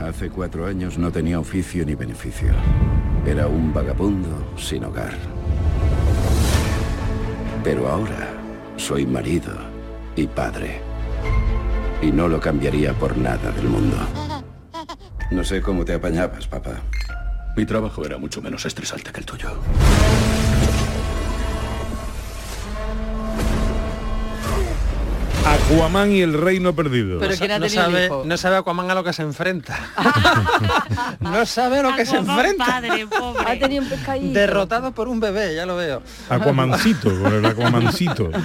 Hace 0.00 0.30
cuatro 0.30 0.66
años 0.66 0.98
no 0.98 1.12
tenía 1.12 1.38
oficio 1.38 1.84
ni 1.86 1.94
beneficio. 1.94 2.52
Era 3.24 3.46
un 3.46 3.72
vagabundo 3.72 4.52
sin 4.56 4.84
hogar. 4.84 5.14
Pero 7.62 7.88
ahora 7.88 8.28
soy 8.76 9.06
marido 9.06 9.52
y 10.16 10.26
padre. 10.26 10.80
Y 12.02 12.10
no 12.10 12.26
lo 12.26 12.40
cambiaría 12.40 12.92
por 12.94 13.16
nada 13.16 13.52
del 13.52 13.68
mundo. 13.68 13.96
No 15.32 15.42
sé 15.42 15.62
cómo 15.62 15.82
te 15.82 15.94
apañabas, 15.94 16.46
papá. 16.46 16.82
Mi 17.56 17.64
trabajo 17.64 18.04
era 18.04 18.18
mucho 18.18 18.42
menos 18.42 18.66
estresante 18.66 19.10
que 19.12 19.20
el 19.20 19.26
tuyo. 19.26 19.48
Aquaman 25.44 26.12
y 26.12 26.20
el 26.20 26.34
Reino 26.34 26.74
Perdido. 26.74 27.18
Pero 27.18 27.34
¿quién 27.36 27.50
ha 27.50 27.58
no 27.58 27.68
sabe, 27.68 28.06
hijo? 28.06 28.22
no 28.24 28.36
sabe 28.36 28.56
Aquaman 28.56 28.90
a 28.90 28.94
lo 28.94 29.04
que 29.04 29.12
se 29.12 29.22
enfrenta. 29.22 29.78
no 31.20 31.44
sabe 31.46 31.78
a 31.78 31.82
lo 31.82 31.96
que 31.96 32.06
se 32.06 32.16
enfrenta. 32.16 32.64
padre, 32.64 33.06
pobre. 33.06 33.44
Ha 33.46 33.58
tenido 33.58 33.82
un 33.82 33.88
pescadito. 33.88 34.32
Derrotado 34.32 34.92
por 34.92 35.08
un 35.08 35.20
bebé, 35.20 35.54
ya 35.54 35.66
lo 35.66 35.76
veo. 35.76 36.02
Aquamancito, 36.28 37.10
con 37.20 37.34
el 37.34 37.44
Aquamancito. 37.44 38.30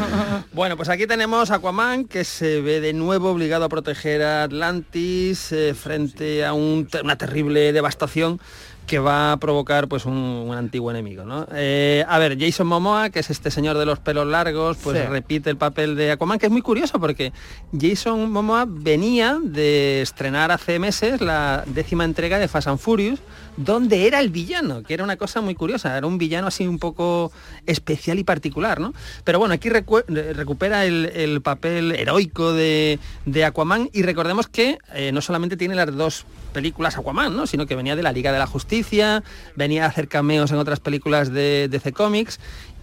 Bueno, 0.53 0.75
pues 0.75 0.89
aquí 0.89 1.05
tenemos 1.05 1.51
Aquaman 1.51 2.05
que 2.05 2.23
se 2.23 2.62
ve 2.62 2.79
de 2.81 2.93
nuevo 2.93 3.29
obligado 3.29 3.65
a 3.65 3.69
proteger 3.69 4.23
a 4.23 4.43
Atlantis 4.43 5.51
eh, 5.51 5.75
frente 5.75 6.45
a 6.45 6.53
un 6.53 6.88
una 7.03 7.15
terrible 7.17 7.71
devastación 7.73 8.39
que 8.88 9.00
va 9.00 9.34
a 9.34 9.38
provocar 9.38 9.88
pues 9.88 10.06
un, 10.06 10.13
un 10.15 10.56
antiguo 10.56 10.89
enemigo, 10.89 11.26
¿no? 11.26 11.45
Eh, 11.54 12.04
a 12.08 12.17
ver, 12.19 12.39
Jason 12.39 12.65
Momoa, 12.67 13.10
que 13.10 13.19
es 13.19 13.30
este 13.30 13.52
señor 13.52 13.78
de 13.78 13.86
los 13.86 14.00
pelos 14.00 14.26
largos, 14.26 14.78
pues 14.82 14.97
Sí. 14.97 15.04
repite 15.08 15.50
el 15.50 15.58
papel 15.58 15.95
de 15.95 16.12
Aquaman, 16.12 16.39
que 16.39 16.45
es 16.47 16.52
muy 16.52 16.62
curioso 16.62 17.00
porque 17.00 17.34
Jason 17.80 18.32
Momoa 18.32 18.65
venía 18.67 19.38
de 19.43 20.02
estrenar 20.02 20.52
hace 20.52 20.80
meses 20.80 21.21
la 21.21 21.63
décima 21.67 22.06
entrega 22.06 22.39
de 22.39 22.47
Fast 22.47 22.69
and 22.69 22.80
Furious, 22.80 23.19
donde 23.58 24.08
era 24.08 24.19
el 24.21 24.30
villano, 24.30 24.84
que 24.84 24.93
era 24.93 25.04
una 25.04 25.17
cosa 25.17 25.41
muy 25.41 25.54
curiosa, 25.56 25.97
era 25.97 26.08
un 26.08 26.17
villano 26.17 26.47
así 26.47 26.65
un 26.67 26.80
poco 26.80 27.32
especial 27.65 28.19
y 28.19 28.23
particular, 28.23 28.80
¿no? 28.80 28.93
Pero 29.23 29.39
bueno, 29.39 29.54
aquí 29.54 29.69
recu- 29.69 30.06
re- 30.08 30.32
recupera 30.34 30.86
el, 30.86 31.08
el 31.13 31.41
papel 31.41 31.91
heroico 31.93 32.54
de, 32.54 33.00
de 33.26 33.43
Aquaman 33.45 33.89
y 33.93 34.04
recordemos 34.04 34.47
que 34.47 34.78
eh, 34.93 35.12
no 35.12 35.21
solamente 35.21 35.58
tiene 35.58 35.76
las 35.76 35.93
dos 35.93 36.26
películas 36.58 36.98
Aquaman, 36.98 37.38
¿no? 37.38 37.46
sino 37.46 37.67
que 37.67 37.76
venía 37.76 37.96
de 37.96 38.02
la 38.02 38.12
Liga 38.12 38.32
de 38.32 38.39
la 38.39 38.48
Justicia, 38.48 39.24
venía 39.56 39.86
a 39.86 39.89
hacer 39.89 40.08
cameos 40.08 40.50
en 40.50 40.58
otras 40.58 40.80
películas 40.80 41.32
de 41.32 41.67
DC 41.70 41.93
Comics 41.93 42.39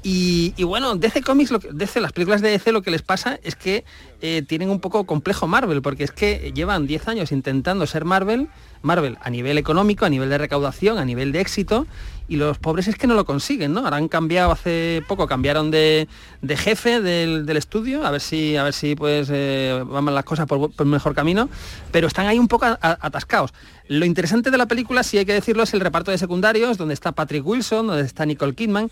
y, 0.07 0.63
bueno, 0.63 0.95
DC 0.95 1.23
Comics, 1.23 1.51
lo 1.51 1.59
que, 1.59 1.71
DC, 1.73 1.99
las 2.01 2.13
películas 2.13 2.41
de 2.41 2.51
DC 2.51 2.71
lo 2.71 2.83
que 2.83 2.93
les 2.93 3.03
pasa 3.03 3.41
es 3.43 3.57
que 3.57 3.85
eh, 4.21 4.43
tienen 4.47 4.69
un 4.69 4.79
poco 4.79 5.07
complejo 5.07 5.49
Marvel, 5.49 5.83
porque 5.83 6.05
es 6.05 6.13
que 6.13 6.53
llevan 6.55 6.87
10 6.87 7.09
años 7.09 7.33
intentando 7.33 7.85
ser 7.87 8.05
Marvel, 8.05 8.49
Marvel 8.85 9.19
a 9.23 9.31
nivel 9.31 9.59
económico, 9.59 10.05
a 10.05 10.09
nivel 10.09 10.29
de 10.31 10.39
recaudación, 10.39 10.99
a 10.99 11.05
nivel 11.05 11.33
de 11.33 11.41
éxito, 11.41 11.87
y 12.27 12.37
los 12.37 12.57
pobres 12.59 12.89
es 12.89 12.97
que 12.97 13.07
no 13.07 13.13
lo 13.15 13.27
consiguen, 13.27 13.75
¿no? 13.75 13.81
Ahora 13.81 13.97
han 13.99 14.09
cambiado 14.09 14.51
hace 14.53 15.03
poco, 15.09 15.27
cambiaron 15.27 15.71
de, 15.71 16.09
de 16.41 16.57
jefe 16.57 17.01
del, 17.03 17.45
del 17.45 17.57
estudio, 17.59 18.07
a 18.07 18.11
ver 18.11 18.21
si, 18.23 18.57
a 18.57 18.63
ver 18.63 18.73
si 18.73 18.95
pues 18.95 19.29
eh, 19.31 19.83
van 19.87 20.07
las 20.15 20.25
cosas 20.25 20.47
por, 20.47 20.71
por 20.73 20.87
mejor 20.87 21.15
camino, 21.15 21.51
pero 21.93 22.07
están 22.07 22.27
ahí 22.27 22.39
un 22.39 22.49
poco 22.49 22.65
a- 22.65 22.79
a- 22.81 22.99
atascados. 23.01 23.53
Lo 23.89 24.07
interesante 24.07 24.51
de 24.51 24.57
la 24.57 24.65
película, 24.65 25.03
sí 25.03 25.19
hay 25.19 25.27
que 25.27 25.35
decirlo, 25.35 25.63
es 25.65 25.75
el 25.75 25.81
reparto 25.81 26.11
de 26.11 26.17
secundarios, 26.17 26.79
donde 26.79 26.95
está 26.95 27.13
Patrick 27.13 27.47
Wilson, 27.47 27.89
donde 27.89 28.03
está 28.05 28.25
Nicole 28.25 28.55
Kidman, 28.55 28.91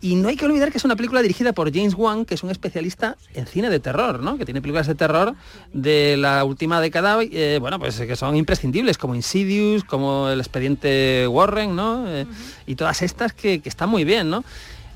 y 0.00 0.14
no 0.14 0.28
hay 0.30 0.36
que 0.36 0.46
olvidar 0.46 0.72
que 0.72 0.78
es 0.78 0.84
una 0.86 0.96
película 0.96 1.20
dirigida 1.20 1.52
por 1.52 1.70
James 1.74 1.92
Wan, 1.94 2.24
que 2.24 2.32
es 2.34 2.42
un 2.42 2.48
especialista 2.50 3.18
en 3.34 3.46
cine 3.46 3.68
de 3.68 3.80
terror, 3.80 4.20
¿no? 4.20 4.38
Que 4.38 4.46
tiene 4.46 4.62
películas 4.62 4.86
de 4.86 4.94
terror 4.94 5.34
de 5.74 6.16
la 6.16 6.44
última 6.44 6.80
década, 6.80 7.18
eh, 7.22 7.58
bueno, 7.60 7.78
pues 7.78 8.00
que 8.00 8.16
son 8.16 8.34
imprescindibles, 8.36 8.96
como 8.96 9.14
como 9.86 10.28
el 10.28 10.40
expediente 10.40 11.26
Warren, 11.28 11.76
¿no? 11.76 12.04
Eh, 12.08 12.26
y 12.66 12.74
todas 12.74 13.02
estas 13.02 13.32
que, 13.32 13.60
que, 13.60 13.68
están 13.68 13.88
muy 13.88 14.04
bien, 14.04 14.28
¿no? 14.28 14.44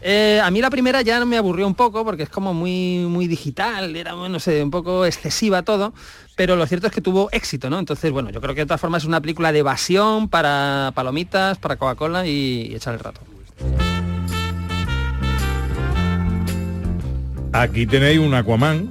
Eh, 0.03 0.41
a 0.43 0.51
mí 0.51 0.61
la 0.61 0.71
primera 0.71 1.01
ya 1.03 1.25
me 1.25 1.39
aburrió 1.39 1.67
un 1.67 1.75
poco 1.75 2.05
porque 2.05 2.25
es 2.25 2.29
como 2.29 2.53
muy, 2.53 3.07
muy 3.09 3.27
digital, 3.27 3.97
era, 3.97 4.13
no 4.13 4.39
sé, 4.41 4.63
un 4.63 4.71
poco 4.71 5.07
excesiva 5.07 5.63
todo, 5.63 5.95
pero 6.37 6.57
lo 6.57 6.67
cierto 6.67 6.89
es 6.89 6.93
que 6.93 7.01
tuvo 7.01 7.31
éxito, 7.33 7.71
¿no? 7.71 7.79
Entonces, 7.79 8.13
bueno, 8.13 8.31
yo 8.31 8.41
creo 8.41 8.55
que 8.55 8.63
de 8.63 8.67
todas 8.67 8.81
formas 8.81 9.03
es 9.03 9.09
una 9.09 9.21
película 9.21 9.53
de 9.53 9.61
evasión 9.61 10.29
para 10.29 10.93
palomitas, 10.95 11.57
para 11.59 11.77
Coca-Cola 11.77 12.27
y, 12.27 12.69
y 12.71 12.75
echar 12.75 12.95
el 12.95 13.01
rato. 13.01 13.21
Aquí 17.53 17.87
tenéis 17.87 18.19
un 18.19 18.35
Aquaman 18.35 18.91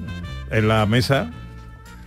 en 0.49 0.67
la 0.67 0.85
mesa 0.85 1.31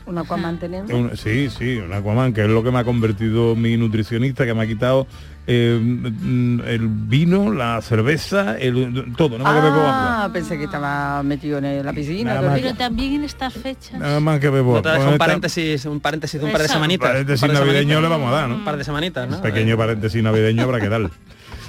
un 0.07 0.19
Aquaman 0.19 0.59
tenemos. 0.59 0.91
Un- 0.91 1.17
sí, 1.17 1.51
sí, 1.51 1.77
un 1.79 1.93
Aquaman, 1.93 2.33
que 2.33 2.43
es 2.45 2.49
lo 2.49 2.63
que 2.63 2.71
me 2.71 2.79
ha 2.79 2.85
convertido 2.85 3.57
mi 3.57 3.77
nutricionista, 3.77 4.45
que 4.47 4.55
me 4.55 4.63
ha 4.63 4.67
quitado 4.67 5.07
eh, 5.49 5.79
mm, 5.81 6.61
el 6.67 6.89
vino, 6.89 7.53
la 7.53 7.81
cerveza, 7.83 8.57
el, 8.59 9.13
todo, 9.17 9.39
nada 9.39 9.51
más 9.51 9.55
que 9.55 9.61
bebo 9.63 9.81
agua. 9.81 10.25
Ah, 10.25 10.31
pensé 10.33 10.59
que 10.59 10.65
estaba 10.65 11.23
metido 11.23 11.59
en 11.59 11.85
la 11.85 11.93
piscina. 11.93 12.41
Pero 12.55 12.75
también 12.75 13.15
en 13.15 13.25
estas 13.25 13.53
fechas. 13.55 13.99
Nada 13.99 14.19
más 14.21 14.41
que 14.41 14.49
bebo 14.51 14.81
No 14.81 14.89
agua. 14.91 15.09
un 15.11 15.19
paréntesis, 15.19 15.85
un 15.87 16.01
paréntesis 16.01 16.41
de 16.41 16.47
un 16.47 16.53
par 16.53 16.63
de 16.63 16.69
semanitas. 16.69 17.09
Paréntesis 17.09 17.43
un 17.43 17.49
par 17.49 17.59
de 17.59 17.65
navideño 17.67 18.01
le 18.01 18.09
vamos 18.09 18.29
a 18.29 18.35
dar, 18.35 18.49
¿no? 18.49 18.57
Un 18.57 18.65
par 18.65 18.77
de 18.77 18.85
semanitas, 18.85 19.29
¿no? 19.29 19.41
Pequeño 19.43 19.77
paréntesis 19.77 20.23
navideño 20.23 20.63
habrá 20.63 20.81
que 20.81 20.89
darle. 20.89 21.11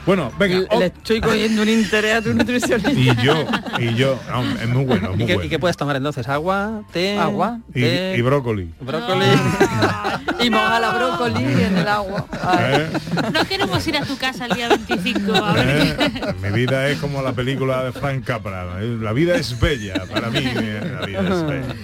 Bueno, 0.08 0.32
venga. 0.40 0.66
Le 0.80 0.86
estoy 0.86 1.20
cogiendo 1.20 1.64
un 1.64 1.70
interés 1.70 2.16
a 2.16 2.22
tu 2.22 2.34
nutricionista. 2.34 2.88
Y 2.98 3.14
yo, 3.24 3.46
y 3.78 3.94
yo, 3.96 4.18
no, 4.32 4.42
es 4.60 4.70
muy 4.70 4.86
bueno, 4.86 5.10
es 5.14 5.20
¿Y 5.20 5.26
qué, 5.26 5.34
bueno. 5.34 5.44
y 5.44 5.50
qué 5.50 5.60
puedes 5.60 5.76
tomar 5.76 5.98
entonces? 5.98 6.26
¿Agua? 6.30 6.84
¿Té? 6.94 7.18
Agua. 7.18 7.60
Y, 7.76 7.82
té, 7.82 8.16
y 8.18 8.22
brócoli. 8.22 8.74
brócoli. 8.80 9.26
Y 10.40 10.50
moja 10.50 10.80
la 10.80 10.92
brócoli 10.92 11.44
en 11.44 11.78
el 11.78 11.88
agua. 11.88 12.26
Ay. 12.44 12.76
¿eh? 12.76 12.88
No 13.34 13.44
queremos 13.46 13.86
ir 13.88 13.98
a 13.98 14.06
tu 14.06 14.16
casa 14.18 14.46
el 14.46 14.54
día 14.54 14.70
25. 14.70 15.34
A 15.34 15.54
ver. 15.54 15.98
¿Eh? 16.00 16.34
Mi 16.42 16.50
vida 16.52 16.88
es 16.90 17.00
como 17.00 17.22
la 17.22 17.34
película 17.34 17.84
de 17.84 17.92
Frank 17.92 18.24
Capra. 18.24 18.66
La 18.80 19.14
vida 19.14 19.36
es 19.36 19.60
bella. 19.60 20.06
Para 20.12 20.30
mí, 20.30 20.40
eh, 20.44 20.98
la 21.00 21.06
vida 21.06 21.22
es 21.22 21.48
bella. 21.48 21.76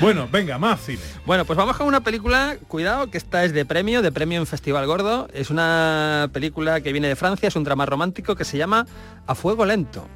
Bueno, 0.00 0.28
venga, 0.30 0.58
más 0.58 0.80
cine. 0.80 1.00
Bueno, 1.26 1.44
pues 1.44 1.56
vamos 1.56 1.76
con 1.76 1.86
una 1.86 2.00
película, 2.00 2.56
cuidado, 2.68 3.10
que 3.10 3.18
esta 3.18 3.44
es 3.44 3.52
de 3.52 3.64
premio, 3.64 4.00
de 4.00 4.12
premio 4.12 4.38
en 4.38 4.46
Festival 4.46 4.86
Gordo. 4.86 5.28
Es 5.34 5.50
una 5.50 6.30
película 6.32 6.80
que 6.80 6.92
viene 6.92 7.08
de 7.08 7.16
Francia, 7.16 7.48
es 7.48 7.56
un 7.56 7.64
drama 7.64 7.84
romántico 7.84 8.36
que 8.36 8.44
se 8.44 8.56
llama 8.58 8.86
A 9.26 9.34
Fuego 9.34 9.64
Lento. 9.64 10.06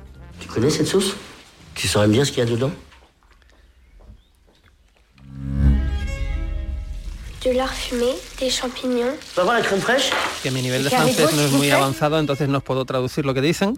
Tu 1.74 1.88
saurais 1.88 2.36
me 2.36 2.91
De 7.44 7.52
l'art 7.52 7.74
fumé, 7.74 8.14
des 8.38 8.50
champignons. 8.50 9.16
Voir 9.34 9.54
la 9.54 9.62
crème 9.62 9.80
fraîche 9.80 10.12
Que 10.44 10.52
mi 10.52 10.62
nivel 10.62 10.84
de 10.84 10.88
¿Y 10.88 10.90
qué 10.90 10.96
haré 10.96 11.12
francés 11.12 11.36
no 11.36 11.42
es 11.42 11.50
muy 11.50 11.70
avanzado, 11.70 12.20
entonces 12.20 12.48
no 12.48 12.58
os 12.58 12.64
puedo 12.64 12.84
traducir 12.84 13.26
lo 13.26 13.34
que 13.34 13.40
dicen, 13.40 13.74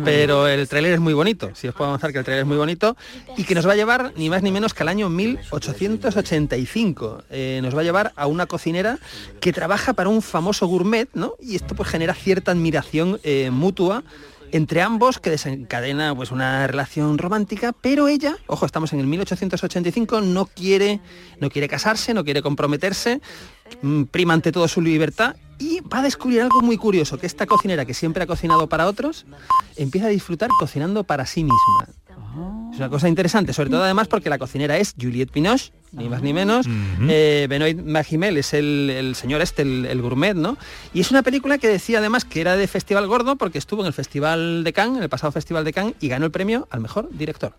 pero 0.04 0.46
el 0.46 0.68
tráiler 0.68 0.92
es 0.92 1.00
muy 1.00 1.12
bonito, 1.12 1.50
si 1.54 1.66
os 1.66 1.74
puedo 1.74 1.88
avanzar 1.88 2.12
que 2.12 2.18
el 2.18 2.24
tráiler 2.24 2.42
es 2.42 2.46
muy 2.46 2.56
bonito 2.56 2.96
y 3.36 3.42
que 3.42 3.56
nos 3.56 3.66
va 3.66 3.72
a 3.72 3.76
llevar 3.76 4.12
ni 4.14 4.30
más 4.30 4.44
ni 4.44 4.52
menos 4.52 4.74
que 4.74 4.84
al 4.84 4.90
año 4.90 5.08
1885. 5.08 7.24
Eh, 7.30 7.58
nos 7.64 7.76
va 7.76 7.80
a 7.80 7.84
llevar 7.84 8.12
a 8.14 8.28
una 8.28 8.46
cocinera 8.46 9.00
que 9.40 9.52
trabaja 9.52 9.92
para 9.92 10.08
un 10.08 10.22
famoso 10.22 10.68
gourmet, 10.68 11.08
¿no? 11.12 11.34
Y 11.40 11.56
esto 11.56 11.74
pues 11.74 11.88
genera 11.88 12.14
cierta 12.14 12.52
admiración 12.52 13.18
eh, 13.24 13.50
mutua 13.50 14.04
entre 14.52 14.82
ambos 14.82 15.18
que 15.18 15.30
desencadena 15.30 16.14
pues 16.14 16.30
una 16.30 16.66
relación 16.66 17.18
romántica, 17.18 17.72
pero 17.72 18.08
ella, 18.08 18.36
ojo, 18.46 18.66
estamos 18.66 18.92
en 18.92 19.00
el 19.00 19.06
1885, 19.06 20.20
no 20.20 20.46
quiere 20.46 21.00
no 21.40 21.50
quiere 21.50 21.68
casarse, 21.68 22.14
no 22.14 22.24
quiere 22.24 22.42
comprometerse, 22.42 23.20
mm, 23.82 24.04
prima 24.04 24.34
ante 24.34 24.52
todo 24.52 24.68
su 24.68 24.80
libertad 24.80 25.36
y 25.58 25.80
va 25.80 25.98
a 25.98 26.02
descubrir 26.02 26.40
algo 26.40 26.62
muy 26.62 26.76
curioso, 26.76 27.18
que 27.18 27.26
esta 27.26 27.46
cocinera 27.46 27.84
que 27.84 27.94
siempre 27.94 28.22
ha 28.22 28.26
cocinado 28.26 28.68
para 28.68 28.86
otros, 28.86 29.26
empieza 29.76 30.06
a 30.06 30.10
disfrutar 30.10 30.48
cocinando 30.58 31.04
para 31.04 31.26
sí 31.26 31.44
misma. 31.44 31.99
Es 32.72 32.78
una 32.78 32.88
cosa 32.88 33.08
interesante, 33.08 33.52
sobre 33.52 33.70
todo 33.70 33.82
además 33.82 34.08
porque 34.08 34.30
la 34.30 34.38
cocinera 34.38 34.76
es 34.78 34.94
Juliette 35.00 35.32
Binoche, 35.32 35.72
ni 35.92 36.08
más 36.08 36.22
ni 36.22 36.32
menos. 36.32 36.66
Eh, 37.08 37.46
Benoit 37.48 37.82
Magimel 37.82 38.36
es 38.36 38.54
el, 38.54 38.90
el 38.90 39.14
señor 39.14 39.40
este, 39.42 39.62
el, 39.62 39.86
el 39.86 40.00
gourmet, 40.00 40.34
¿no? 40.34 40.56
Y 40.94 41.00
es 41.00 41.10
una 41.10 41.22
película 41.22 41.58
que 41.58 41.68
decía 41.68 41.98
además 41.98 42.24
que 42.24 42.40
era 42.40 42.56
de 42.56 42.66
Festival 42.66 43.06
Gordo 43.06 43.36
porque 43.36 43.58
estuvo 43.58 43.82
en 43.82 43.88
el 43.88 43.92
Festival 43.92 44.64
de 44.64 44.72
Cannes, 44.72 44.98
en 44.98 45.02
el 45.02 45.08
pasado 45.08 45.32
Festival 45.32 45.64
de 45.64 45.72
Cannes, 45.72 45.94
y 46.00 46.08
ganó 46.08 46.26
el 46.26 46.30
premio 46.30 46.68
al 46.70 46.80
mejor 46.80 47.08
director. 47.10 47.54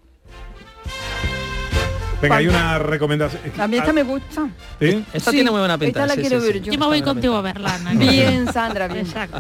Venga, 2.22 2.36
hay 2.38 2.48
una 2.48 2.80
recomendación. 2.80 3.42
A 3.58 3.68
mí 3.68 3.78
esta 3.78 3.94
me 3.94 4.04
gusta. 4.04 4.50
¿Sí? 4.80 5.04
Esta 5.14 5.32
Sí, 5.32 5.38
tiene 5.38 5.52
muy 5.52 5.60
buena 5.60 5.78
pinta. 5.78 6.02
esta 6.04 6.08
la 6.08 6.14
sí, 6.16 6.22
quiero 6.22 6.40
sí, 6.42 6.46
ver 6.48 6.56
sí. 6.56 6.62
yo. 6.62 6.74
Yo 6.74 6.80
me 6.80 6.86
voy 6.86 7.02
contigo 7.02 7.36
a 7.36 7.42
verla. 7.42 7.76
Ana. 7.76 7.92
Bien, 7.94 8.52
Sandra, 8.52 8.88
bien. 8.88 9.06
Exacto. 9.06 9.40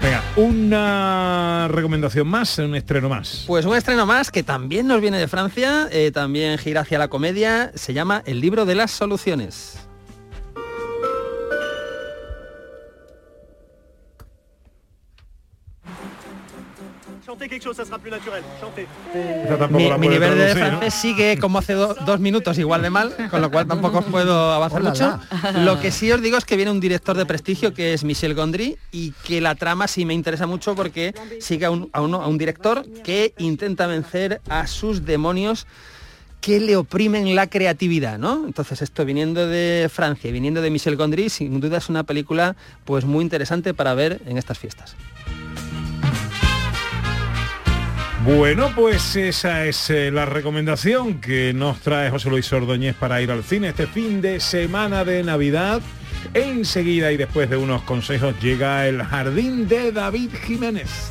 Venga, 0.00 0.22
una 0.36 1.68
recomendación 1.68 2.28
más, 2.28 2.58
un 2.58 2.74
estreno 2.74 3.08
más. 3.08 3.44
Pues 3.46 3.64
un 3.64 3.76
estreno 3.76 4.06
más 4.06 4.30
que 4.30 4.42
también 4.42 4.86
nos 4.86 5.00
viene 5.00 5.18
de 5.18 5.28
Francia, 5.28 5.88
eh, 5.90 6.10
también 6.12 6.58
gira 6.58 6.82
hacia 6.82 6.98
la 6.98 7.08
comedia, 7.08 7.72
se 7.74 7.92
llama 7.94 8.22
El 8.26 8.40
libro 8.40 8.64
de 8.64 8.74
las 8.74 8.90
soluciones. 8.90 9.78
Chantez 17.32 17.48
quelque 17.48 17.62
chose, 17.64 17.76
ça 17.76 17.84
sera 17.86 17.98
plus 17.98 18.10
naturel. 18.10 18.42
Chantez. 18.60 18.86
Mi, 19.70 20.08
nivel 20.08 20.36
de 20.36 20.54
francés 20.54 20.92
sigue 20.92 21.38
como 21.38 21.58
hace 21.58 21.72
do- 21.72 21.94
dos 22.04 22.20
minutos 22.20 22.58
igual 22.58 22.82
de 22.82 22.90
mal, 22.90 23.14
con 23.30 23.40
lo 23.40 23.50
cual 23.50 23.66
tampoco 23.66 24.00
os 24.00 24.04
puedo 24.04 24.52
avanzar 24.52 24.82
Hola, 24.82 24.90
mucho. 24.90 25.18
Lo 25.60 25.80
que 25.80 25.90
sí 25.92 26.12
os 26.12 26.20
digo 26.20 26.36
es 26.36 26.44
que 26.44 26.56
viene 26.56 26.70
un 26.70 26.78
director 26.80 27.16
de 27.16 27.24
prestigio 27.24 27.72
que 27.72 27.94
es 27.94 28.04
Michel 28.04 28.34
Gondry 28.34 28.76
y 28.90 29.12
que 29.24 29.40
la 29.40 29.54
trama 29.54 29.88
sí 29.88 30.04
me 30.04 30.12
interesa 30.12 30.46
mucho 30.46 30.74
porque 30.74 31.14
sigue 31.40 31.64
a 31.64 31.70
un, 31.70 31.88
a 31.94 32.02
uno- 32.02 32.20
a 32.20 32.26
un 32.28 32.36
director 32.36 32.84
que 33.02 33.32
intenta 33.38 33.86
vencer 33.86 34.42
a 34.50 34.66
sus 34.66 35.06
demonios 35.06 35.66
que 36.42 36.60
le 36.60 36.76
oprimen 36.76 37.34
la 37.34 37.46
creatividad, 37.46 38.18
¿no? 38.18 38.44
Entonces 38.44 38.82
esto 38.82 39.06
viniendo 39.06 39.46
de 39.46 39.88
Francia 39.90 40.28
y 40.28 40.32
viniendo 40.34 40.60
de 40.60 40.68
Michel 40.70 40.96
Gondry, 40.96 41.30
sin 41.30 41.60
duda 41.60 41.78
es 41.78 41.88
una 41.88 42.02
película 42.02 42.56
pues 42.84 43.06
muy 43.06 43.22
interesante 43.22 43.72
para 43.72 43.94
ver 43.94 44.20
en 44.26 44.36
estas 44.36 44.58
fiestas. 44.58 44.96
Bueno, 48.24 48.70
pues 48.76 49.16
esa 49.16 49.66
es 49.66 49.90
eh, 49.90 50.12
la 50.12 50.24
recomendación 50.26 51.20
que 51.20 51.52
nos 51.52 51.80
trae 51.80 52.08
José 52.08 52.30
Luis 52.30 52.52
Ordóñez 52.52 52.94
para 52.94 53.20
ir 53.20 53.32
al 53.32 53.42
cine 53.42 53.70
este 53.70 53.88
fin 53.88 54.20
de 54.20 54.38
semana 54.38 55.04
de 55.04 55.24
Navidad. 55.24 55.82
Enseguida 56.32 57.10
y 57.10 57.16
después 57.16 57.50
de 57.50 57.56
unos 57.56 57.82
consejos 57.82 58.34
llega 58.40 58.86
el 58.86 59.02
jardín 59.02 59.66
de 59.66 59.90
David 59.90 60.30
Jiménez. 60.46 61.10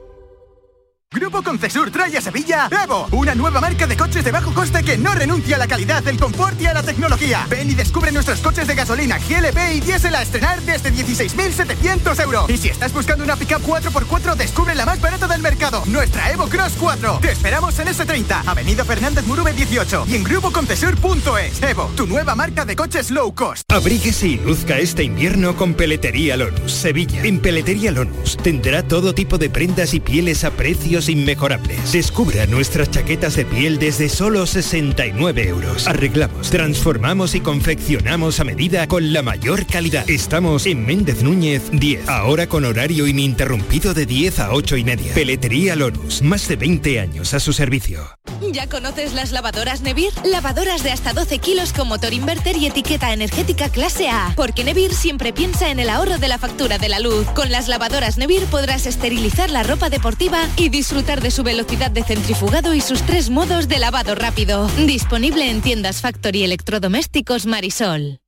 Grupo 1.13 1.43
Concesur 1.43 1.91
trae 1.91 2.17
a 2.17 2.21
Sevilla 2.21 2.69
Evo, 2.85 3.05
una 3.11 3.35
nueva 3.35 3.59
marca 3.59 3.85
de 3.85 3.97
coches 3.97 4.23
de 4.23 4.31
bajo 4.31 4.53
coste 4.53 4.81
que 4.81 4.97
no 4.97 5.13
renuncia 5.13 5.57
a 5.57 5.59
la 5.59 5.67
calidad, 5.67 6.07
el 6.07 6.17
confort 6.17 6.59
y 6.61 6.67
a 6.67 6.73
la 6.73 6.83
tecnología. 6.83 7.45
Ven 7.49 7.69
y 7.69 7.73
descubre 7.73 8.13
nuestros 8.13 8.39
coches 8.39 8.65
de 8.65 8.75
gasolina, 8.75 9.17
GLP 9.17 9.57
y 9.75 9.81
diésel 9.81 10.15
a 10.15 10.21
estrenar 10.21 10.61
desde 10.61 10.93
16.700 10.93 12.23
euros. 12.23 12.49
Y 12.49 12.55
si 12.55 12.69
estás 12.69 12.93
buscando 12.93 13.25
una 13.25 13.35
pickup 13.35 13.61
4x4, 13.61 14.35
descubre 14.37 14.73
la 14.73 14.85
más 14.85 15.01
barata 15.01 15.27
del 15.27 15.41
mercado, 15.41 15.83
nuestra 15.87 16.31
Evo 16.31 16.47
Cross 16.47 16.77
4. 16.79 17.19
Te 17.21 17.31
esperamos 17.33 17.77
en 17.79 17.89
S30, 17.89 18.43
Avenida 18.45 18.85
Fernández 18.85 19.25
Murube 19.27 19.51
18 19.51 20.05
y 20.07 20.15
en 20.15 20.23
grupoconcesur.es. 20.23 21.61
Evo, 21.61 21.91
tu 21.97 22.07
nueva 22.07 22.35
marca 22.35 22.63
de 22.63 22.77
coches 22.77 23.11
low 23.11 23.35
cost. 23.35 23.69
Abríguese 23.69 24.29
y 24.29 24.37
luzca 24.37 24.79
este 24.79 25.03
invierno 25.03 25.57
con 25.57 25.73
Peletería 25.73 26.37
Lonus, 26.37 26.71
Sevilla. 26.71 27.21
En 27.25 27.41
Peletería 27.41 27.91
Lonus 27.91 28.37
tendrá 28.37 28.87
todo 28.87 29.13
tipo 29.13 29.37
de 29.37 29.49
prendas 29.49 29.93
y 29.93 29.99
pieles 29.99 30.45
a 30.45 30.51
precios 30.51 31.00
inmejorables. 31.09 31.91
Descubra 31.91 32.45
nuestras 32.45 32.91
chaquetas 32.91 33.35
de 33.35 33.45
piel 33.45 33.79
desde 33.79 34.09
solo 34.09 34.45
69 34.45 35.47
euros. 35.47 35.87
Arreglamos, 35.87 36.49
transformamos 36.49 37.35
y 37.35 37.41
confeccionamos 37.41 38.39
a 38.39 38.43
medida 38.43 38.87
con 38.87 39.13
la 39.13 39.21
mayor 39.21 39.65
calidad. 39.65 40.09
Estamos 40.09 40.65
en 40.65 40.85
Méndez 40.85 41.23
Núñez 41.23 41.63
10, 41.71 42.07
ahora 42.07 42.47
con 42.47 42.65
horario 42.65 43.07
ininterrumpido 43.07 43.93
de 43.93 44.05
10 44.05 44.39
a 44.39 44.53
8 44.53 44.77
y 44.77 44.83
media. 44.83 45.13
Peletería 45.13 45.75
Lonus, 45.75 46.21
más 46.21 46.47
de 46.47 46.55
20 46.55 46.99
años 46.99 47.33
a 47.33 47.39
su 47.39 47.53
servicio. 47.53 48.07
¿Ya 48.51 48.67
conoces 48.67 49.13
las 49.13 49.31
lavadoras 49.31 49.81
Nevir? 49.81 50.11
Lavadoras 50.25 50.83
de 50.83 50.91
hasta 50.91 51.13
12 51.13 51.39
kilos 51.39 51.73
con 51.73 51.87
motor 51.87 52.13
inverter 52.13 52.57
y 52.57 52.65
etiqueta 52.65 53.13
energética 53.13 53.69
clase 53.69 54.09
A. 54.09 54.33
Porque 54.35 54.63
Nevir 54.63 54.93
siempre 54.93 55.31
piensa 55.31 55.69
en 55.69 55.79
el 55.79 55.89
ahorro 55.89 56.17
de 56.17 56.27
la 56.27 56.37
factura 56.37 56.77
de 56.77 56.89
la 56.89 56.99
luz. 56.99 57.25
Con 57.35 57.51
las 57.51 57.67
lavadoras 57.67 58.17
Nevir 58.17 58.43
podrás 58.45 58.85
esterilizar 58.85 59.49
la 59.49 59.63
ropa 59.63 59.89
deportiva 59.89 60.47
y 60.57 60.69
disfrutar 60.69 60.90
disfrutar 60.91 61.21
de 61.21 61.31
su 61.31 61.43
velocidad 61.43 61.89
de 61.89 62.03
centrifugado 62.03 62.73
y 62.73 62.81
sus 62.81 63.01
tres 63.03 63.29
modos 63.29 63.69
de 63.69 63.79
lavado 63.79 64.13
rápido. 64.13 64.67
Disponible 64.85 65.49
en 65.49 65.61
tiendas 65.61 66.01
Factory 66.01 66.43
Electrodomésticos 66.43 67.45
Marisol. 67.45 68.19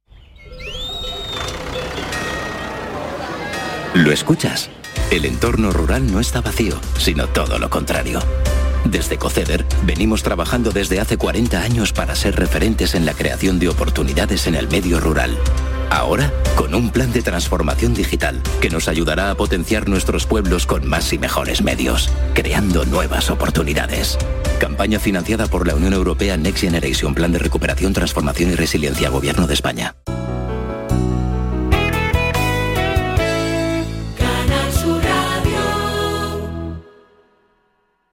¿Lo 3.94 4.14
escuchas? 4.14 4.70
El 5.12 5.26
entorno 5.26 5.72
rural 5.72 6.10
no 6.10 6.22
está 6.22 6.40
vacío, 6.40 6.80
sino 6.98 7.28
todo 7.28 7.60
lo 7.60 7.70
contrario. 7.70 8.22
Desde 8.86 9.18
Coceder 9.18 9.66
venimos 9.84 10.24
trabajando 10.24 10.72
desde 10.72 11.02
hace 11.02 11.18
40 11.18 11.62
años 11.62 11.92
para 11.92 12.16
ser 12.16 12.38
referentes 12.38 12.96
en 12.96 13.06
la 13.06 13.14
creación 13.14 13.60
de 13.60 13.68
oportunidades 13.68 14.48
en 14.48 14.56
el 14.56 14.70
medio 14.70 15.02
rural 15.02 15.38
Ahora, 15.94 16.34
con 16.56 16.74
un 16.74 16.90
plan 16.90 17.14
de 17.14 17.22
transformación 17.22 17.94
digital 17.94 18.42
que 18.60 18.72
nos 18.72 18.88
ayudará 18.88 19.30
a 19.30 19.36
potenciar 19.36 19.88
nuestros 19.88 20.26
pueblos 20.26 20.66
con 20.66 20.88
más 20.88 21.14
y 21.14 21.20
mejores 21.20 21.62
medios, 21.62 22.10
creando 22.34 22.84
nuevas 22.86 23.30
oportunidades. 23.30 24.18
Campaña 24.60 24.98
financiada 24.98 25.46
por 25.46 25.68
la 25.68 25.76
Unión 25.76 25.94
Europea 25.94 26.36
Next 26.36 26.62
Generation 26.62 27.14
Plan 27.14 27.32
de 27.32 27.38
Recuperación, 27.38 27.94
Transformación 27.94 28.50
y 28.50 28.56
Resiliencia 28.56 29.10
Gobierno 29.10 29.46
de 29.46 29.54
España. 29.54 29.96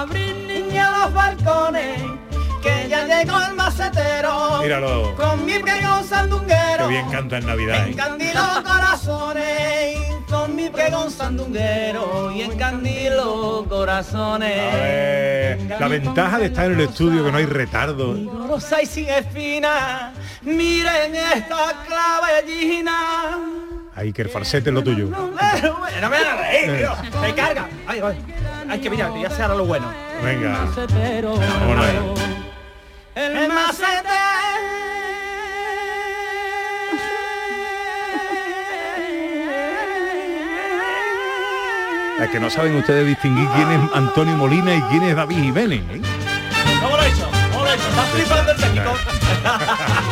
Abrir 0.00 0.34
niña 0.48 0.90
los 0.92 1.12
balcones, 1.12 2.00
que 2.62 2.88
ya 2.88 3.04
llegó 3.04 3.38
el 3.42 3.54
macetero. 3.54 4.62
Míralo. 4.62 5.14
Con 5.14 5.44
mi 5.44 5.58
pregón 5.58 6.02
sandunguero. 6.04 6.84
Qué 6.84 6.88
bien 6.88 7.10
canta 7.10 7.36
en 7.36 7.46
Navidad. 7.46 7.86
¿eh? 7.86 7.90
Encandilo 7.90 8.40
corazones, 8.64 9.98
con 10.26 10.56
mi 10.56 10.70
pregón 10.70 11.10
sandunguero 11.10 12.32
y 12.32 12.40
encandilo 12.40 13.66
corazones. 13.68 14.56
Eh, 14.56 15.76
la 15.78 15.88
ventaja 15.88 16.38
de 16.38 16.46
estar 16.46 16.64
en 16.64 16.80
el 16.80 16.88
estudio 16.88 17.22
que 17.22 17.32
no 17.32 17.36
hay 17.36 17.44
retardo. 17.44 18.16
Y 18.16 18.86
sin 18.86 19.06
espina, 19.06 20.14
miren 20.40 21.14
esta 21.14 21.74
clavellina. 21.86 23.69
Ahí 23.94 24.12
que 24.12 24.22
el 24.22 24.28
falsete 24.28 24.70
es 24.70 24.74
lo 24.74 24.82
tuyo. 24.82 25.08
No 25.08 25.28
me 26.08 26.16
hagas 26.16 26.38
reír, 26.38 26.78
tío. 26.78 27.20
Se 27.20 27.34
carga. 27.34 27.68
Ay, 27.86 28.00
ay. 28.02 28.16
Ay, 28.68 28.80
que 28.80 28.88
mira, 28.90 29.10
ya 29.20 29.30
se 29.30 29.42
hará 29.42 29.54
lo 29.54 29.66
bueno. 29.66 29.92
Venga. 30.22 30.66
Vámonos. 30.76 32.20
El 33.14 33.50
Es 42.20 42.28
que 42.28 42.38
no 42.38 42.50
saben 42.50 42.76
ustedes 42.76 43.06
distinguir 43.06 43.48
quién 43.56 43.70
es 43.70 43.80
Antonio 43.94 44.36
Molina 44.36 44.74
y 44.74 44.82
quién 44.82 45.02
es 45.04 45.16
David 45.16 45.38
Jiménez. 45.38 45.80
¿eh? 45.90 46.02
¿Cómo 46.82 46.96
lo 46.96 47.02
he 47.02 47.08
hecho? 47.08 47.30
¿Cómo 47.50 47.64
lo 47.64 47.70
he 47.70 47.74
hecho? 47.74 47.88
¿Estás 47.88 48.08
flipando 48.10 48.52
el 48.52 48.58
técnico? 48.58 48.90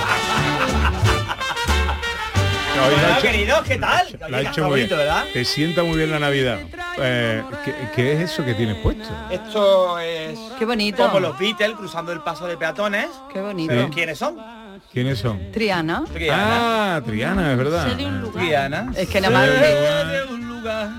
Hola, 2.86 3.18
queridos, 3.20 3.60
¿qué 3.66 3.78
tal? 3.78 4.06
Lo 4.20 4.24
ha 4.24 4.28
Oye, 4.28 4.40
hecho 4.40 4.50
está 4.50 4.60
muy 4.62 4.70
bonito, 4.70 4.94
bien. 4.96 5.06
¿verdad? 5.08 5.24
Te 5.32 5.44
sienta 5.44 5.82
muy 5.82 5.96
bien 5.96 6.10
la 6.10 6.18
Navidad. 6.18 6.58
Eh, 6.98 7.42
¿qué, 7.64 7.74
qué 7.94 8.12
es 8.12 8.30
eso 8.30 8.44
que 8.44 8.54
tienes 8.54 8.76
puesto? 8.76 9.04
Esto 9.30 9.98
es 9.98 10.38
Qué 10.58 10.64
bonito. 10.64 11.04
como 11.06 11.20
los 11.20 11.38
Beatles 11.38 11.72
cruzando 11.76 12.12
el 12.12 12.20
paso 12.20 12.46
de 12.46 12.56
peatones. 12.56 13.08
Qué 13.32 13.40
bonito. 13.40 13.72
Pero. 13.72 13.90
¿quiénes 13.90 14.18
son? 14.18 14.36
¿Quiénes 14.92 15.18
son? 15.18 15.50
Triana. 15.52 16.04
Ah, 16.32 17.00
Triana, 17.04 17.52
es 17.52 17.58
verdad. 17.58 17.88
Triana. 18.32 18.92
Es 18.96 19.08
que 19.08 19.20
nada 19.20 19.34
más 19.38 19.48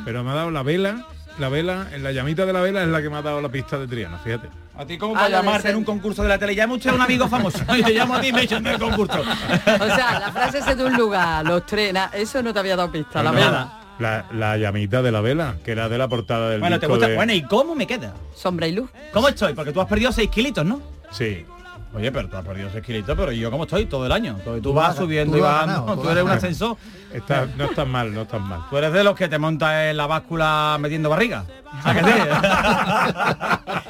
Pero 0.05 0.23
me 0.23 0.31
ha 0.31 0.35
dado 0.35 0.51
la 0.51 0.63
vela, 0.63 1.05
la 1.39 1.49
vela, 1.49 1.88
en 1.93 2.04
la 2.04 2.12
llamita 2.12 2.45
de 2.45 2.54
la 2.54 2.62
vela 2.62 2.82
es 2.84 2.88
la 2.89 3.02
que 3.02 3.10
me 3.10 3.17
ha 3.17 3.21
dado 3.21 3.41
la 3.41 3.49
pista 3.49 3.78
de 3.78 3.88
Triana, 3.88 4.17
fíjate. 4.19 4.49
¿A 4.78 4.86
ti 4.86 4.97
cómo 4.97 5.13
Ah, 5.15 5.19
para 5.23 5.28
de 5.30 5.36
llamarte 5.36 5.69
en 5.69 5.75
un 5.78 5.84
concurso 5.84 6.21
de 6.23 6.30
la 6.30 6.38
tele? 6.38 6.56
Llama 6.56 6.75
usted 6.75 6.89
a 6.89 6.93
un 6.93 7.02
amigo 7.02 7.28
famoso. 7.28 7.60
Y 7.78 7.84
te 7.84 7.93
llamo 7.93 8.15
a 8.15 8.21
ti 8.21 8.28
y 8.28 8.34
me 8.34 8.41
echan 8.43 8.63
del 8.63 8.80
concurso. 8.80 9.19
O 9.21 9.86
sea, 9.95 10.19
la 10.19 10.32
frase 10.32 10.60
es 10.60 10.78
de 10.78 10.84
un 10.86 10.93
lugar, 10.95 11.45
los 11.45 11.65
tres, 11.65 11.93
na- 11.93 12.10
eso 12.13 12.41
no 12.43 12.54
te 12.54 12.60
había 12.60 12.75
dado 12.75 12.91
pista, 12.91 13.21
la 13.23 13.32
verdad. 13.32 13.65
no, 13.65 13.99
La, 13.99 14.25
la 14.32 14.58
llamita 14.58 15.02
de 15.02 15.12
la 15.12 15.21
vela, 15.21 15.56
que 15.65 15.71
era 15.71 15.89
de 15.89 15.97
la 15.97 16.08
portada 16.08 16.49
del 16.49 16.60
Bueno, 16.62 16.78
¿te 16.80 16.86
disco 16.86 16.93
gusta? 16.95 17.10
de- 17.10 17.15
Bueno, 17.15 17.34
¿y 17.34 17.41
cómo 17.43 17.75
me 17.75 17.86
queda? 17.88 18.13
Sombra 18.36 18.67
y 18.67 18.71
luz. 18.73 18.89
¿Cómo 19.12 19.28
estoy? 19.28 19.54
Porque 19.54 19.71
tú 19.73 19.82
has 19.82 19.88
perdido 19.88 20.12
6 20.12 20.30
kilitos, 20.30 20.65
¿no? 20.65 20.82
Sí. 21.12 21.45
Oye, 21.91 22.12
pero 22.12 22.30
tú 22.30 22.38
has 22.38 22.45
perdido 22.45 22.69
6 22.71 22.86
kilitos, 22.86 23.17
pero 23.17 23.32
¿y 23.32 23.39
yo 23.39 23.49
cómo 23.49 23.63
estoy 23.63 23.88
todo 23.88 24.06
el 24.06 24.12
año? 24.12 24.38
Tú 24.45 24.62
Tú 24.62 24.73
vas 24.73 24.95
subiendo 24.95 25.34
tú 25.34 25.39
y 25.39 25.41
vas... 25.41 25.62
ganado, 25.65 25.97
tú 25.99 26.08
eres 26.10 26.23
un 26.23 26.30
ascensor. 26.30 26.78
Está- 27.12 27.47
no 27.58 27.65
estás 27.65 27.88
mal, 27.88 28.13
no 28.13 28.21
estás 28.21 28.39
mal. 28.39 28.62
Tú 28.69 28.78
eres 28.78 28.93
de 28.93 29.04
los 29.04 29.15
que 29.15 29.28
te 29.28 29.39
montas 29.39 29.73
en 29.89 29.97
la 29.97 30.06
báscula 30.06 30.78
metiendo 30.80 31.10
barriga. 31.10 31.45
¿A 31.84 31.93
que 31.95 32.04
sí? 32.04 32.12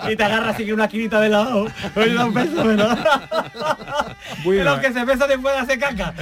y 0.14 0.16
te 0.16 0.24
agarras 0.24 0.56
así 0.56 0.66
que 0.66 0.74
una 0.74 0.88
quinita 0.88 1.20
de 1.20 1.28
lado. 1.30 1.68
Oye, 4.46 4.64
los 4.64 4.80
que 4.80 4.94
se 4.94 5.04
besan 5.04 5.28
después 5.28 5.54
de 5.56 5.60
hacer 5.60 5.80
caca. 5.80 6.14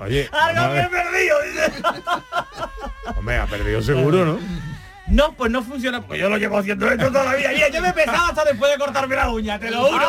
Oye, 0.00 0.28
Algo 0.32 0.74
me 0.74 0.80
he 0.80 0.88
perdido, 0.88 1.36
dice. 1.42 1.72
Hombre, 3.16 3.38
ha 3.38 3.46
perdido 3.46 3.80
seguro, 3.82 4.24
¿no? 4.24 4.38
No, 5.08 5.32
pues 5.32 5.50
no 5.50 5.62
funciona. 5.62 6.00
Pues 6.02 6.20
yo 6.20 6.28
lo 6.28 6.36
llevo 6.36 6.58
haciendo 6.58 6.90
esto 6.90 7.06
toda 7.06 7.24
la 7.24 7.34
vida. 7.34 7.50
Mira, 7.52 7.68
yo 7.68 7.80
me 7.80 7.88
he 7.88 7.92
pesado 7.92 8.26
hasta 8.26 8.44
después 8.44 8.72
de 8.72 8.78
cortarme 8.78 9.14
la 9.14 9.30
uña, 9.30 9.58
te 9.58 9.70
lo 9.70 9.84
juro. 9.84 10.06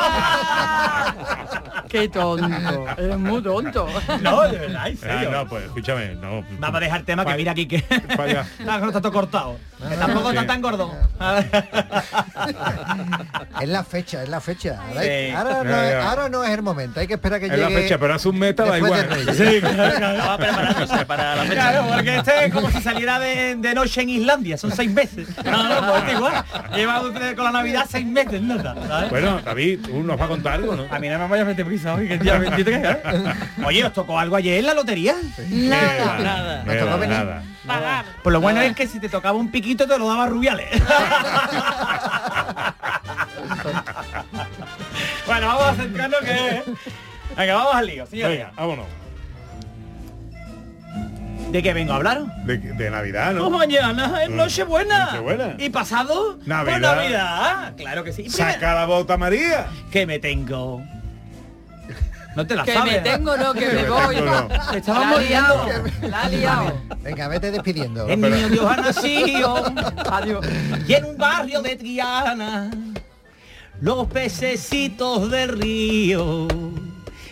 Qué 1.90 2.10
tonto, 2.10 2.86
eres 2.98 3.18
muy 3.18 3.42
tonto. 3.42 3.88
No, 4.22 4.44
de 4.44 4.58
verdad, 4.58 4.88
en 4.88 5.00
Ah, 5.10 5.24
no, 5.32 5.48
pues 5.48 5.66
escúchame, 5.66 6.16
no. 6.16 6.44
Vamos 6.60 6.78
a 6.78 6.80
dejar 6.80 7.04
tema 7.04 7.26
que 7.26 7.36
mira 7.36 7.52
aquí 7.52 7.68
que 7.68 7.84
Vaya. 8.18 8.46
Ah, 8.68 8.80
no 8.80 8.88
está 8.88 9.02
todo 9.02 9.12
cortado. 9.14 9.58
Que 9.90 9.96
tampoco 9.96 10.30
está 10.30 10.48
tan 10.48 10.62
gordo. 10.62 10.92
Es 13.62 13.68
la 13.70 13.84
fecha, 13.84 14.24
es 14.24 14.30
la 14.30 14.40
fecha. 14.40 14.80
Ahora, 14.88 15.02
Sí. 15.02 15.32
ahora 15.36 15.64
no, 15.64 15.82
es, 15.82 15.96
ahora 15.96 16.30
no 16.30 16.44
es 16.44 16.50
el 16.52 16.62
momento, 16.62 17.00
hay 17.00 17.08
que 17.08 17.16
esperar 17.16 17.40
que 17.40 17.48
Es 17.48 17.52
llegue. 17.54 17.64
la 17.64 17.70
fecha, 17.70 17.98
pero 17.98 18.14
hace 18.14 18.30
un 18.30 18.38
mes 18.40 18.50
estaba 18.52 18.76
después 18.76 19.04
igual. 19.04 19.36
Sí, 19.36 19.60
Va 20.28 20.38
preparándose 20.38 21.06
para 21.06 21.36
la 21.36 21.42
fecha. 21.44 21.54
Claro, 21.54 21.86
porque 21.94 22.16
este 22.18 22.46
es 22.46 22.54
como 22.54 22.70
si 22.72 22.82
saliera 22.82 23.20
de, 23.20 23.56
de 23.56 23.74
noche 23.74 24.02
en 24.02 24.10
Islandia, 24.10 24.58
son 24.58 24.72
seis 24.72 24.92
meses. 24.92 25.28
No, 25.44 25.64
no, 25.82 25.92
pues 25.92 26.04
es 26.08 26.14
igual. 26.14 26.44
Lleva 26.76 27.02
usted 27.02 27.36
con 27.36 27.46
la 27.46 27.52
Navidad 27.52 27.86
seis 27.90 28.06
meses, 28.06 28.42
¿no? 28.42 28.62
¿Sabes? 28.62 29.10
Bueno, 29.10 29.42
David, 29.44 29.80
tú 29.86 30.04
nos 30.04 30.18
vas 30.18 30.26
a 30.26 30.30
contar 30.30 30.54
algo, 30.54 30.76
¿no? 30.76 30.86
A 30.92 31.00
mí 31.00 31.10
no 31.10 31.18
me 31.20 31.28
vaya 31.28 31.44
a 31.44 31.46
meter 31.46 31.66
prisa 31.66 31.96
hoy, 31.96 32.08
que 32.08 32.20
ya 32.24 32.38
bendito 32.38 32.70
que 32.70 32.78
es. 32.78 32.98
Oye, 33.66 33.84
¿os 33.84 33.94
tocó 33.94 34.20
algo 34.20 34.36
ayer 34.36 34.60
en 34.60 34.66
la 34.68 34.74
lotería? 34.74 35.16
Nada. 35.50 36.20
Nada. 36.20 36.64
Me 36.66 36.76
tocó 36.76 36.98
nada. 36.98 37.44
Pues 38.24 38.34
lo 38.34 38.42
bueno 38.42 38.62
es 38.62 38.76
que 38.76 38.88
si 38.88 39.00
te 39.00 39.10
tocaba 39.10 39.38
un 39.38 39.52
piquito 39.52 39.88
te 39.88 39.98
lo 39.98 40.08
daba 40.08 40.28
Rubiales. 40.28 40.70
bueno, 45.26 45.48
vamos 45.48 45.68
a 45.68 45.74
centrarnos 45.76 46.20
que... 46.22 46.64
Venga, 47.36 47.54
vamos 47.56 47.76
al 47.76 47.86
lío, 47.86 48.06
señores. 48.08 48.38
Venga, 48.40 48.52
vámonos. 48.56 48.86
¿De 51.52 51.64
qué 51.64 51.74
vengo 51.74 51.94
a 51.94 51.96
hablar? 51.98 52.26
De, 52.46 52.58
de 52.58 52.90
Navidad, 52.90 53.32
Pues 53.32 53.44
¿no? 53.44 53.50
mañana 53.50 54.22
es 54.24 54.30
Nochebuena. 54.30 55.06
Nochebuena. 55.06 55.56
¿Y 55.58 55.70
pasado? 55.70 56.38
Navidad. 56.46 56.80
Pues 56.80 56.82
Navidad. 56.82 57.74
Claro 57.78 58.04
que 58.04 58.12
sí. 58.12 58.24
Y 58.24 58.30
Saca 58.30 58.74
la 58.74 58.86
bota 58.86 59.16
María. 59.18 59.68
Que 59.92 60.06
me 60.06 60.20
tengo. 60.20 60.82
No 62.38 62.46
te 62.46 62.56
la 62.56 62.64
Que 62.64 62.74
sabes. 62.74 62.94
me 62.94 63.00
tengo, 63.00 63.36
no, 63.36 63.52
que 63.54 63.66
me 63.68 63.90
voy. 63.90 64.16
Te 64.72 64.78
estabas 64.78 65.10
La 65.10 65.18
ha 65.18 65.20
liado, 65.22 65.64
muriendo. 65.64 66.08
la 66.08 66.22
ha 66.22 66.30
liado. 66.30 66.74
Venga, 67.02 67.28
vete 67.30 67.50
despidiendo. 67.52 68.08
El 68.08 68.22
niño 68.22 68.48
Dios 68.50 68.66
ha 68.72 68.78
nacido 68.78 69.64
Adiós. 70.12 70.46
y 70.88 70.94
en 70.94 71.06
un 71.06 71.18
barrio 71.18 71.64
de 71.64 71.76
Triana 71.76 72.70
los 73.82 74.06
pececitos 74.08 75.30
del 75.32 75.50
río 75.60 76.48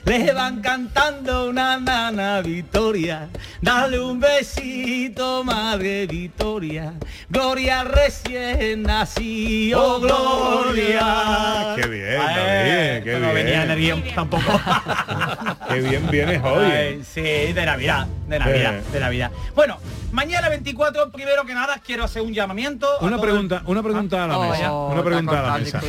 le 0.06 0.32
van 0.34 0.62
cantando 0.62 1.49
una 1.49 1.78
nana 1.80 2.41
Victoria. 2.41 3.28
Dale 3.62 3.99
un 3.99 4.20
besito, 4.20 5.43
madre 5.43 6.06
Victoria. 6.08 6.93
Gloria 7.30 7.84
recién 7.84 8.84
nació, 8.84 9.99
Gloria. 9.99 11.74
Qué 11.76 11.88
bien, 11.88 12.18
David, 12.20 13.03
qué 13.03 13.20
no 13.20 13.34
venía 13.34 13.64
en 13.64 13.72
el 13.72 13.78
bien. 13.78 14.03
tampoco. 14.14 14.43
Qué 15.70 15.80
bien 15.82 16.08
vienes 16.12 16.41
hoy. 16.43 16.66
Ay, 16.66 17.01
sí, 17.14 17.22
de 17.22 17.66
Navidad, 17.66 18.06
de 18.28 18.39
Navidad, 18.39 18.76
Eh. 18.76 18.84
de 18.93 18.99
Navidad. 18.99 19.32
Bueno, 19.56 19.78
mañana 20.12 20.49
24, 20.49 21.12
primero 21.12 21.45
que 21.45 21.53
nada, 21.53 21.80
quiero 21.86 22.03
hacer 22.03 22.22
un 22.22 22.34
llamamiento. 22.34 22.88
Una 23.01 23.20
pregunta, 23.20 23.62
una 23.66 23.84
pregunta 23.84 24.24
a 24.24 24.28
la 24.28 24.38
Oh, 24.38 24.49
mesa. 24.49 24.74
oh, 24.74 24.91
Una 24.91 25.03
pregunta 25.03 25.39
a 25.39 25.51
la 25.51 25.58
mesa. 25.58 25.82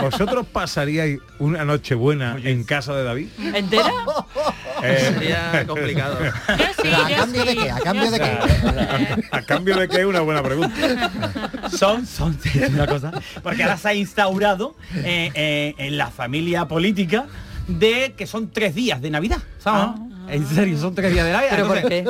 ¿Vosotros 0.00 0.46
pasaríais 0.46 1.18
una 1.38 1.64
noche 1.64 1.94
buena 1.94 2.36
en 2.42 2.64
casa 2.64 2.94
de 2.94 3.04
David? 3.04 3.28
¿Entera? 3.54 3.90
Eh, 4.82 5.12
Sería 5.12 5.64
complicado. 5.66 6.16
¿Pero 6.82 6.96
a 6.96 7.08
cambio 7.10 7.44
de 7.44 7.54
qué? 7.54 7.70
¿A 7.70 7.80
cambio 7.80 8.10
de 8.10 8.18
qué? 8.18 8.38
¿A 9.30 9.42
cambio 9.42 9.76
de 9.76 9.88
qué? 9.88 10.06
Una 10.06 10.20
buena 10.20 10.42
pregunta. 10.42 11.10
son, 11.76 12.06
son 12.06 12.38
es 12.54 12.70
una 12.70 12.86
cosa, 12.86 13.12
porque 13.42 13.62
ahora 13.62 13.76
se 13.76 13.88
ha 13.90 13.94
instaurado 13.94 14.74
eh, 14.94 15.30
eh, 15.34 15.74
en 15.76 15.98
la 15.98 16.06
familia 16.10 16.64
política 16.66 17.26
de 17.68 18.14
que 18.16 18.26
son 18.26 18.50
tres 18.50 18.74
días 18.74 19.02
de 19.02 19.10
Navidad, 19.10 19.42
¿sabes? 19.58 20.00
En 20.30 20.46
serio, 20.46 20.78
son 20.78 20.94
tres 20.94 21.12
días 21.12 21.26
de 21.26 21.32
Navidad. 21.32 21.50
¿Pero 21.56 21.66
por 21.68 21.76
eh, 21.92 22.04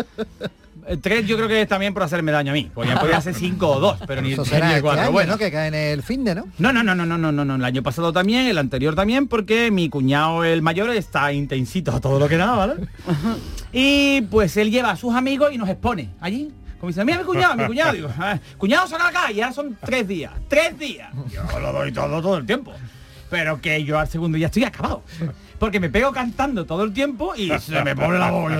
Tres 0.98 1.26
yo 1.26 1.36
creo 1.36 1.48
que 1.48 1.62
es 1.62 1.68
también 1.68 1.94
por 1.94 2.02
hacerme 2.02 2.32
daño 2.32 2.50
a 2.52 2.54
mí. 2.54 2.70
Porque 2.74 2.90
podría 2.96 3.20
ser 3.20 3.34
cinco 3.34 3.68
o 3.68 3.80
dos, 3.80 3.98
pero 4.06 4.22
ni, 4.22 4.32
Eso 4.32 4.42
ni 4.42 4.48
será 4.48 4.66
el 4.66 4.70
este 4.72 4.82
cuatro. 4.82 5.02
año, 5.02 5.12
Bueno. 5.12 5.32
¿no? 5.32 5.38
Que 5.38 5.50
cae 5.50 5.68
en 5.68 5.74
el 5.74 6.02
fin 6.02 6.24
de, 6.24 6.34
¿no? 6.34 6.46
No, 6.58 6.72
no, 6.72 6.82
no, 6.82 6.94
no, 6.94 7.06
no, 7.06 7.16
no, 7.18 7.30
no, 7.32 7.44
no. 7.44 7.54
El 7.56 7.64
año 7.64 7.82
pasado 7.82 8.12
también, 8.12 8.46
el 8.46 8.58
anterior 8.58 8.94
también, 8.94 9.28
porque 9.28 9.70
mi 9.70 9.88
cuñado, 9.88 10.44
el 10.44 10.62
mayor, 10.62 10.90
está 10.90 11.32
intensito 11.32 11.92
a 11.92 12.00
todo 12.00 12.18
lo 12.18 12.28
que 12.28 12.36
da, 12.36 12.52
¿vale? 12.56 12.74
Y 13.72 14.22
pues 14.22 14.56
él 14.56 14.70
lleva 14.70 14.90
a 14.90 14.96
sus 14.96 15.14
amigos 15.14 15.52
y 15.52 15.58
nos 15.58 15.68
expone 15.68 16.10
allí. 16.20 16.50
Como 16.80 16.88
dice, 16.88 17.04
mira 17.04 17.18
mi 17.18 17.24
cuñado, 17.24 17.56
mi 17.56 17.66
cuñado. 17.66 17.92
Digo, 17.92 18.08
"Ah, 18.18 18.38
cuñado, 18.56 18.86
saca 18.88 19.08
acá. 19.08 19.30
Y 19.32 19.40
ahora 19.42 19.52
son 19.54 19.76
tres 19.84 20.08
días. 20.08 20.32
Tres 20.48 20.78
días. 20.78 21.10
Yo 21.30 21.60
lo 21.60 21.72
doy 21.72 21.92
todo, 21.92 22.22
todo 22.22 22.38
el 22.38 22.46
tiempo. 22.46 22.72
Pero 23.28 23.60
que 23.60 23.84
yo 23.84 23.98
al 23.98 24.08
segundo 24.08 24.36
día 24.38 24.46
estoy 24.46 24.64
acabado. 24.64 25.02
Porque 25.60 25.78
me 25.78 25.90
pego 25.90 26.10
cantando 26.10 26.64
todo 26.64 26.82
el 26.84 26.92
tiempo 26.94 27.34
y 27.36 27.50
se 27.60 27.84
me 27.84 27.94
pone 27.94 28.18
la 28.18 28.30
voz. 28.30 28.50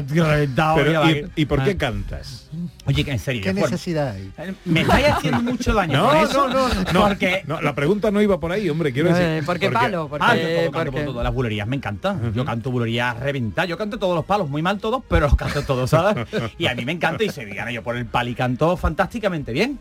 Pero, 0.76 1.10
¿y, 1.10 1.26
y 1.34 1.44
por 1.46 1.64
qué 1.64 1.70
Ah. 1.70 1.78
cantas? 1.78 2.48
Oye, 2.84 3.04
que 3.04 3.12
en 3.12 3.18
serio. 3.18 3.42
¿Qué 3.42 3.54
necesidad 3.54 4.14
hay? 4.14 4.30
me 4.66 4.82
estáis 4.82 5.06
haciendo 5.08 5.40
mucho 5.42 5.72
daño 5.72 5.96
No, 5.96 6.12
no, 6.12 6.22
eso. 6.24 6.48
no, 6.48 6.68
no, 6.92 7.00
Porque 7.08 7.42
no, 7.46 7.60
la 7.62 7.74
pregunta 7.74 8.10
no 8.10 8.20
iba 8.20 8.38
por 8.38 8.52
ahí, 8.52 8.68
hombre, 8.68 8.92
quiero 8.92 9.08
decir. 9.08 9.24
Eh, 9.24 9.42
¿Por 9.46 9.58
qué 9.58 9.70
palo? 9.70 10.08
Porque, 10.08 10.26
Ah, 10.28 10.36
yo 10.36 10.42
todo 10.42 10.56
canto 10.70 10.72
porque- 10.72 10.90
por 10.90 11.04
todo. 11.14 11.22
Las 11.22 11.32
bulerías 11.32 11.66
me 11.66 11.76
encantan. 11.76 12.34
Yo 12.34 12.44
canto 12.44 12.70
bulerías 12.70 13.18
reventar. 13.18 13.66
Yo 13.66 13.78
canto 13.78 13.98
todos 13.98 14.14
los 14.14 14.26
palos, 14.26 14.50
muy 14.50 14.60
mal 14.60 14.78
todos, 14.78 15.02
pero 15.08 15.26
los 15.26 15.36
canto 15.36 15.62
todos, 15.62 15.88
¿sabes? 15.88 16.26
y 16.58 16.66
a 16.66 16.74
mí 16.74 16.84
me 16.84 16.92
encanta 16.92 17.24
y 17.24 17.30
se 17.30 17.46
gana 17.46 17.70
yo 17.72 17.82
por 17.82 17.96
el 17.96 18.04
pal 18.04 18.28
y 18.28 18.34
canto 18.34 18.76
fantásticamente 18.76 19.52
bien. 19.52 19.78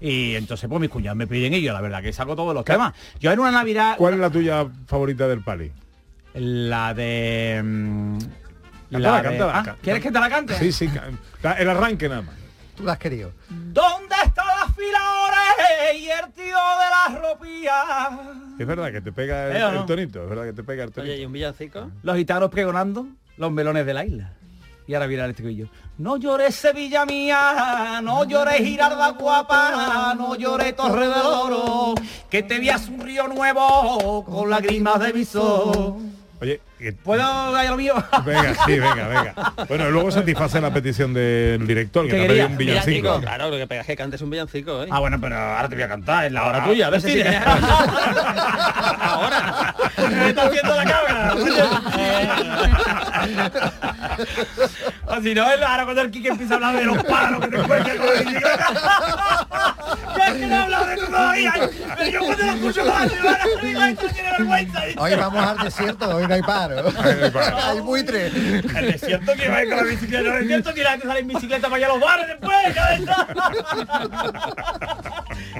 Y 0.00 0.34
entonces 0.36 0.68
pues 0.70 0.80
mis 0.80 0.88
cuñados 0.88 1.18
me 1.18 1.26
piden 1.26 1.52
y 1.52 1.60
yo 1.60 1.74
la 1.74 1.82
verdad 1.82 2.00
que 2.02 2.14
saco 2.14 2.34
todos 2.34 2.54
los 2.54 2.64
temas. 2.64 2.94
Yo 3.20 3.30
en 3.30 3.40
una 3.40 3.50
Navidad... 3.50 3.96
¿Cuál 3.98 4.14
es 4.14 4.20
la 4.20 4.30
tuya 4.30 4.66
favorita 4.86 5.28
del 5.28 5.42
pali? 5.42 5.70
La 6.36 6.92
de... 6.94 7.60
mm, 7.64 8.18
Cántala, 8.90 9.16
de- 9.16 9.22
cántala, 9.28 9.52
Ah, 9.66 9.76
¿Quieres 9.82 10.02
que 10.02 10.10
te 10.12 10.20
la 10.20 10.28
cante? 10.30 10.54
Sí, 10.58 10.70
sí, 10.72 10.88
el 11.58 11.68
arranque 11.70 12.08
nada 12.08 12.22
más. 12.22 12.34
Tú 12.76 12.84
la 12.84 12.92
has 12.92 12.98
querido. 12.98 13.32
¿Dónde 13.48 14.14
están 14.24 14.46
las 14.46 14.74
filadores 14.76 15.96
y 15.98 16.08
el 16.10 16.30
tío 16.32 16.44
de 16.44 17.14
las 17.14 17.20
ropías? 17.20 18.10
Es 18.58 18.66
verdad 18.66 18.92
que 18.92 19.00
te 19.00 19.12
pega 19.12 19.46
el, 19.48 19.56
¿Eh 19.56 19.60
no? 19.60 19.80
el 19.80 19.86
tonito, 19.86 20.22
es 20.22 20.28
verdad 20.28 20.44
que 20.44 20.52
te 20.52 20.62
pega 20.62 20.84
el 20.84 20.92
tonito. 20.92 21.12
Oye, 21.12 21.22
¿y 21.22 21.26
un 21.26 21.32
villancico? 21.32 21.90
Los 22.02 22.16
gitanos 22.16 22.50
pregonando 22.50 23.06
los 23.38 23.50
melones 23.50 23.86
de 23.86 23.94
la 23.94 24.04
isla. 24.04 24.32
Y 24.86 24.94
ahora 24.94 25.06
viene 25.06 25.24
el 25.24 25.30
estribillo. 25.30 25.68
No 25.98 26.16
llores 26.16 26.54
Sevilla 26.54 27.04
mía, 27.06 28.00
no 28.04 28.24
llores 28.24 28.58
Girarda 28.58 29.08
guapa, 29.10 30.14
no 30.16 30.36
llores 30.36 30.76
Torre 30.76 31.08
del 31.08 31.22
Oro, 31.26 31.94
que 32.30 32.42
te 32.44 32.60
vías 32.60 32.86
un 32.88 33.00
río 33.00 33.26
nuevo 33.26 34.24
con 34.24 34.48
lágrimas 34.50 35.00
de 35.00 35.12
visor. 35.12 35.96
Oye, 36.40 36.60
que- 36.78 36.92
¿Puedo 36.92 37.52
gallo 37.52 37.70
lo 37.70 37.76
mío? 37.78 37.94
venga, 38.24 38.54
sí, 38.66 38.78
venga, 38.78 39.08
venga. 39.08 39.34
Bueno, 39.68 39.88
luego 39.90 40.10
satisface 40.10 40.60
la 40.60 40.70
petición 40.72 41.14
del 41.14 41.66
director, 41.66 42.04
que 42.06 42.12
¿Qué 42.12 42.20
te 42.22 42.26
pedido 42.28 42.46
un 42.48 42.56
villancico. 42.58 43.20
Claro, 43.22 43.48
lo 43.50 43.56
que 43.56 43.66
pega 43.66 43.80
es 43.80 43.86
que 43.86 43.96
cantes 43.96 44.20
un 44.20 44.28
villancico, 44.30 44.82
¿eh? 44.84 44.88
Ah, 44.90 44.98
bueno, 45.00 45.18
pero 45.20 45.34
ahora 45.36 45.68
te 45.68 45.74
voy 45.76 45.84
a 45.84 45.88
cantar, 45.88 46.26
es 46.26 46.32
la 46.32 46.44
hora 46.44 46.62
Ah, 46.62 46.66
tuya. 46.66 46.90
ese 46.94 47.08
sí, 47.10 47.22
Ahora. 49.00 49.74
Me 50.10 50.28
está 50.28 50.42
haciendo 50.46 50.76
la 50.76 50.84
cabra. 50.84 51.34
o 55.06 55.20
si 55.22 55.34
no, 55.34 55.50
es 55.50 55.62
ahora 55.62 55.84
cuando 55.84 56.02
el 56.02 56.10
Kike 56.10 56.28
empieza 56.28 56.54
a 56.54 56.56
hablar 56.56 56.76
de 56.76 56.84
los 56.84 57.02
palos 57.04 57.40
que 57.40 57.48
te 57.48 57.56
encuentras 57.60 57.96
con 57.96 58.06
la 58.06 58.12
bicicleta. 58.12 59.46
Ya 60.16 60.26
es 60.28 60.34
que 60.34 60.46
no 60.46 60.54
he 60.54 60.58
hablado 60.58 60.86
de 60.86 60.96
eso 61.46 61.58
todavía. 61.58 61.94
Pero 61.96 62.10
yo 62.10 62.20
cuando 62.20 62.44
lo 62.44 62.52
escucho 62.52 62.84
más, 62.84 63.12
me 63.12 63.22
van 63.22 63.34
a 63.34 63.42
salir 63.42 63.76
esto 63.76 64.08
tiene 64.08 64.30
vergüenza. 64.30 64.82
Hoy 64.98 65.14
vamos 65.14 65.46
al 65.46 65.58
desierto, 65.58 66.16
hoy 66.16 66.26
no 66.26 66.34
hay 66.34 66.42
paro. 66.42 66.92
hay 67.64 67.80
buitre. 67.86 68.26
El 68.26 68.92
desierto 68.92 69.32
que 69.34 69.48
va 69.48 69.56
a 69.56 69.62
ir 69.62 69.68
con 69.68 69.76
la 69.78 69.84
bicicleta, 69.84 70.36
el 70.36 70.40
desierto 70.40 70.74
que 70.74 70.82
la 70.82 70.90
gente 70.90 71.06
sale 71.06 71.20
en 71.20 71.28
bicicleta 71.28 71.68
para 71.68 71.76
allá 71.76 71.86
a 71.86 71.90
los 71.90 72.00
bares 72.00 72.26
después, 72.28 72.74
ya 72.74 72.94
está. 72.94 73.22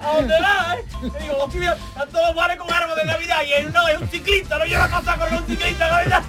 ¿A 0.02 0.12
dónde 0.14 0.34
va, 0.40 0.76
eh? 0.76 0.84
Digo, 1.20 1.44
hostia, 1.44 1.72
están 1.72 2.08
todos 2.08 2.26
los 2.28 2.36
bares 2.36 2.56
con 2.56 2.72
árboles 2.72 3.04
de 3.04 3.12
Navidad 3.12 3.42
y 3.46 3.52
él 3.52 3.70
no, 3.72 3.86
es 3.88 3.98
un 3.98 4.08
ciclista, 4.08 4.58
no 4.58 4.64
lleva 4.64 4.88
cosa 4.88 5.16
con 5.16 5.34
un 5.34 5.46
ciclista, 5.46 5.90
Navidad. 5.90 6.22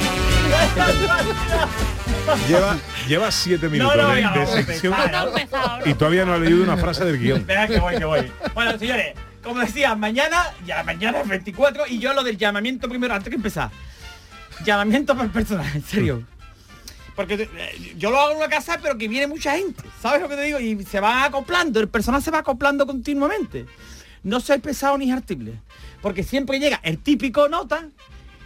Lleva, 2.48 2.78
lleva 3.06 3.30
siete 3.30 3.68
minutos 3.68 3.96
no, 3.96 4.08
de, 4.10 4.46
sección 4.46 4.94
y 5.84 5.94
todavía 5.94 6.24
no 6.24 6.34
ha 6.34 6.38
leído 6.38 6.62
una 6.62 6.76
frase 6.76 7.04
del 7.04 7.18
guion. 7.18 7.40
Espera 7.40 7.66
que 7.66 7.78
voy, 7.78 7.96
que 7.96 8.04
voy. 8.04 8.32
Bueno, 8.54 8.78
señores, 8.78 9.14
como 9.42 9.60
decía, 9.60 9.94
mañana, 9.94 10.52
ya 10.66 10.82
mañana 10.82 11.20
es 11.20 11.28
24 11.28 11.86
y 11.88 11.98
yo 11.98 12.14
lo 12.14 12.22
del 12.22 12.38
llamamiento 12.38 12.88
primero, 12.88 13.14
antes 13.14 13.28
que 13.28 13.36
empezar. 13.36 13.70
Llamamiento 14.64 15.14
para 15.14 15.26
el 15.26 15.30
personal, 15.30 15.70
en 15.74 15.84
serio. 15.84 16.22
Porque 17.14 17.34
eh, 17.34 17.94
yo 17.96 18.10
lo 18.10 18.18
hago 18.18 18.32
en 18.32 18.38
una 18.38 18.48
casa, 18.48 18.78
pero 18.82 18.96
que 18.96 19.06
viene 19.06 19.26
mucha 19.26 19.56
gente. 19.56 19.84
¿Sabes 20.00 20.20
lo 20.20 20.28
que 20.28 20.36
te 20.36 20.42
digo? 20.42 20.58
Y 20.58 20.82
se 20.84 21.00
va 21.00 21.24
acoplando, 21.24 21.78
el 21.78 21.88
personal 21.88 22.22
se 22.22 22.30
va 22.30 22.38
acoplando 22.38 22.86
continuamente. 22.86 23.66
No 24.22 24.40
soy 24.40 24.58
pesado 24.58 24.96
ni 24.98 25.12
hartible. 25.12 25.60
Porque 26.00 26.22
siempre 26.22 26.58
llega 26.58 26.80
el 26.82 26.98
típico 26.98 27.48
nota 27.48 27.88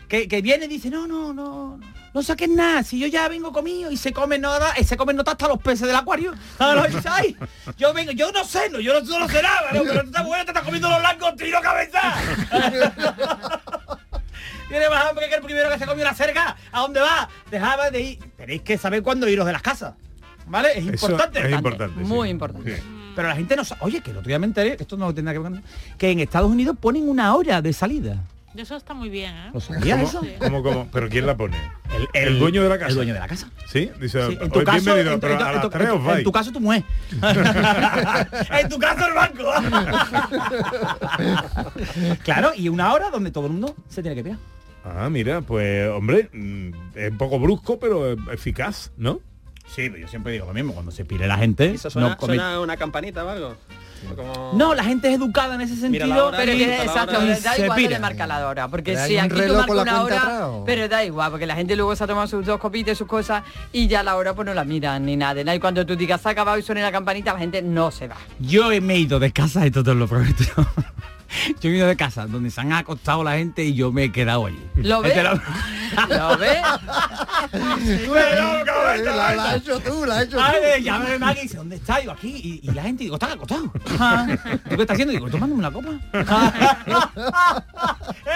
que, 0.09 0.27
que 0.29 0.43
viene 0.43 0.65
y 0.65 0.69
dice, 0.69 0.91
no, 0.91 1.07
no, 1.07 1.33
no, 1.35 1.79
no 2.15 2.23
saques 2.23 2.49
nada, 2.49 2.83
si 2.83 2.99
yo 2.99 3.07
ya 3.07 3.29
vengo 3.29 3.53
comido 3.53 3.91
y 3.91 3.97
se 3.97 4.13
come 4.13 4.39
nada, 4.39 4.73
eh, 4.77 4.85
se 4.85 4.97
come 4.97 5.13
nota 5.15 5.33
hasta 5.33 5.49
los 5.49 5.59
peces 5.59 5.87
del 5.87 5.97
acuario. 5.97 6.33
"Ay, 6.59 7.37
yo 7.77 7.93
vengo, 7.93 8.13
yo 8.13 8.33
no 8.33 8.45
sé, 8.45 8.71
no, 8.71 8.81
yo 8.81 8.95
no, 8.95 9.19
no 9.19 9.29
sé 9.29 9.43
nada, 9.43 9.73
¿no? 9.73 9.83
pero 9.83 10.01
esta 10.03 10.23
mujer 10.23 10.45
te 10.45 10.51
está 10.53 10.63
comiendo 10.63 10.89
los 10.89 10.99
blancos, 11.01 11.37
tiro 11.37 11.61
cabeza. 11.61 12.01
Tiene 14.69 14.89
más 14.91 15.07
hambre 15.07 15.29
que 15.31 15.35
el 15.37 15.43
primero 15.43 15.71
que 15.71 15.79
se 15.79 15.87
comió 15.87 16.05
una 16.05 16.15
cerca. 16.15 16.55
¿A 16.73 16.81
dónde 16.81 17.01
va? 17.01 17.29
Dejaba 17.51 17.91
de 17.91 18.01
ir. 18.03 18.19
Tenéis 18.37 18.61
que 18.63 18.77
saber 18.77 19.03
cuándo 19.03 19.27
iros 19.27 19.47
de 19.47 19.53
las 19.53 19.63
casas. 19.63 19.95
¿Vale? 20.47 20.73
Es 20.79 20.87
Eso 20.87 21.07
importante. 21.07 21.41
es 21.47 21.53
importante, 21.55 22.01
sí. 22.01 22.07
Muy 22.07 22.29
importante. 22.29 22.77
Sí. 22.77 22.83
Pero 23.17 23.29
la 23.29 23.35
gente 23.37 23.57
no 23.57 23.65
sabe. 23.65 23.81
Oye, 23.85 24.03
que 24.03 24.11
el 24.11 24.19
otro 24.19 24.29
día 24.29 24.39
me 24.39 24.47
enteré, 24.47 24.77
esto 24.79 24.97
no 24.99 25.13
tendrá 25.15 25.33
que 25.33 25.39
ver 25.39 25.53
con 25.53 25.63
que 25.97 26.11
en 26.11 26.21
Estados 26.21 26.51
Unidos 26.51 26.77
ponen 26.79 27.09
una 27.09 27.35
hora 27.35 27.63
de 27.63 27.73
salida. 27.73 28.17
Eso 28.59 28.75
está 28.77 28.93
muy 28.93 29.09
bien, 29.09 29.33
¿eh? 29.37 29.51
¿Lo 29.55 29.61
sabías 29.61 29.97
¿Cómo, 29.99 30.09
eso? 30.09 30.21
cómo, 30.41 30.63
cómo? 30.65 30.89
¿Pero 30.93 31.09
quién 31.09 31.27
la 31.27 31.37
pone? 31.37 31.57
El, 32.13 32.41
dueño 32.41 32.63
de 32.65 32.69
la 32.69 32.77
casa. 32.77 32.89
El 32.91 32.97
dueño 32.97 33.15
de 33.15 33.21
la 33.21 33.29
casa. 33.29 33.49
Sí, 33.69 33.89
dice, 34.01 34.27
Sí, 34.27 34.37
en 34.41 34.51
tu 34.51 34.59
"Hoy 34.59 34.65
caso, 34.65 34.81
bienvenido, 34.85 35.13
en 35.15 35.21
tu- 35.21 35.21
pero 35.21 35.33
en 35.35 35.39
tu- 35.39 35.45
a 35.45 35.49
en 35.49 35.55
las 35.55 35.63
tu- 35.63 35.71
tres 35.71 35.89
os 35.91 35.97
en 36.01 36.05
vais". 36.07 36.25
tu 36.25 36.33
caso 36.33 36.51
tu 36.53 36.61
mujer. 36.61 36.83
en 38.61 38.69
tu 38.69 38.79
caso 38.79 39.07
el 39.07 39.15
banco. 39.15 39.45
claro, 42.25 42.51
y 42.57 42.69
una 42.69 42.93
hora 42.93 43.11
donde 43.11 43.31
todo 43.31 43.47
el 43.47 43.53
mundo 43.53 43.75
se 43.89 44.03
tiene 44.03 44.17
que 44.17 44.25
pillar. 44.25 44.39
Ah, 44.85 45.09
mira, 45.11 45.41
pues 45.41 45.89
hombre, 45.91 46.29
mm, 46.33 46.71
es 46.97 47.11
un 47.13 47.19
poco 47.19 47.39
brusco, 47.39 47.79
pero 47.79 48.13
eficaz, 48.33 48.91
¿no? 48.97 49.21
Sí, 49.67 49.89
pero 49.91 49.99
yo 49.99 50.09
siempre 50.09 50.33
digo 50.33 50.47
lo 50.47 50.55
mismo, 50.55 50.73
cuando 50.73 50.91
se 50.91 51.05
pire 51.05 51.27
la 51.27 51.37
gente. 51.37 51.73
¿Eso 51.73 51.91
suena, 51.91 52.09
no, 52.11 52.17
come- 52.17 52.35
suena 52.37 52.59
una 52.61 52.77
campanita 52.77 53.25
o 53.25 53.29
algo? 53.29 53.57
Como- 54.17 54.53
No, 54.55 54.75
la 54.75 54.85
gente 54.85 55.09
es 55.09 55.17
educada 55.17 55.55
en 55.55 55.61
ese 55.63 55.77
sentido. 55.77 56.27
hora, 56.29 56.37
Pero 56.39 56.53
y- 56.53 56.59
que 56.59 56.83
exacto, 56.83 57.13
da 57.21 57.37
se 57.55 57.63
igual 57.65 57.77
pira. 57.77 57.91
de 57.91 57.99
marcar 57.99 58.29
la 58.29 58.47
hora, 58.49 58.69
porque 58.69 58.97
si 59.07 59.19
aquí 59.19 59.29
tú 59.47 59.55
marcas 59.55 59.77
una 59.83 60.03
hora, 60.03 60.51
pero 60.65 60.89
da 60.89 61.05
igual, 61.05 61.31
porque 61.31 61.47
la 61.47 61.55
gente 61.57 61.77
luego 61.77 61.95
se 61.97 62.05
ha 62.05 62.07
tomado 62.07 62.27
sus 62.27 62.45
dos 62.47 62.59
copitas, 62.59 62.97
sus 62.99 63.07
cosas 63.07 63.43
y 63.73 63.87
ya 63.89 64.03
la 64.03 64.17
hora 64.17 64.35
pues 64.35 64.47
no 64.47 64.55
la 64.55 64.65
miran 64.65 65.05
ni 65.05 65.17
nada. 65.17 65.43
¿no? 65.45 65.55
Y 65.55 65.59
cuando 65.61 65.85
tú 65.87 65.97
digas 65.97 66.21
se 66.21 66.29
ha 66.29 66.33
acabado 66.33 66.59
y 66.59 66.63
suene 66.63 66.83
la 66.83 66.93
campanita, 66.93 67.33
la 67.33 67.39
gente 67.39 67.63
no 67.63 67.91
se 67.91 68.09
va. 68.09 68.17
Yo 68.39 68.69
me 68.81 68.95
he 68.95 68.99
ido 69.01 69.19
de 69.19 69.33
casa, 69.33 69.65
esto 69.67 69.83
te 69.85 69.95
lo 69.95 70.07
prometo. 70.09 70.45
Yo 71.61 71.71
he 71.71 71.75
ido 71.77 71.87
de 71.87 71.97
casa 71.97 72.27
donde 72.27 72.51
se 72.51 72.61
han 72.61 72.73
acostado 72.73 73.23
la 73.23 73.33
gente 73.37 73.63
y 73.65 73.75
yo 73.75 73.93
me 73.93 74.05
he 74.05 74.13
quedado 74.13 74.47
allí. 74.47 74.63
¿Lo 74.77 75.03
ves? 75.03 75.13
Este 75.17 75.23
lo- 75.23 75.41
¿Lo 76.17 76.39
ves? 76.39 76.63
La, 78.99 79.35
la 79.35 79.51
has 79.51 79.57
hecho 79.57 79.79
tú, 79.81 80.05
la 80.05 80.19
has 80.19 80.25
hecho 80.25 80.39
Ay, 80.41 80.57
tú. 80.79 80.83
llama 80.85 81.07
Maggie 81.19 81.41
y 81.41 81.43
dice, 81.45 81.57
¿dónde 81.57 81.77
está? 81.77 81.99
Digo, 81.99 82.13
aquí. 82.13 82.61
Y, 82.63 82.69
y 82.69 82.73
la 82.75 82.83
gente, 82.83 83.05
digo, 83.05 83.17
está 83.17 83.33
acostado. 83.33 83.73
Ah, 83.99 84.27
¿Tú 84.69 84.77
qué 84.77 84.83
estás 84.83 84.95
haciendo? 84.95 85.13
Digo, 85.13 85.31
tomándome 85.31 85.61
una 85.61 85.71
copa. 85.71 85.89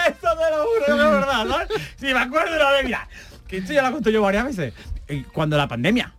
Esto 0.08 0.28
te 0.36 0.50
lo 0.50 0.64
juro 0.64 0.86
es 0.88 0.96
verdad, 0.96 1.46
¿sabes? 1.48 1.68
Sí, 1.96 2.06
me 2.06 2.18
acuerdo 2.18 2.52
de 2.52 2.58
la 2.58 2.72
de, 2.72 2.82
mira, 2.84 3.08
que 3.48 3.58
esto 3.58 3.72
ya 3.72 3.82
lo 3.82 3.92
conté 3.92 4.12
yo 4.12 4.22
varias 4.22 4.44
veces. 4.44 4.74
Eh, 5.08 5.24
Cuando 5.32 5.56
la 5.56 5.66
pandemia, 5.68 6.12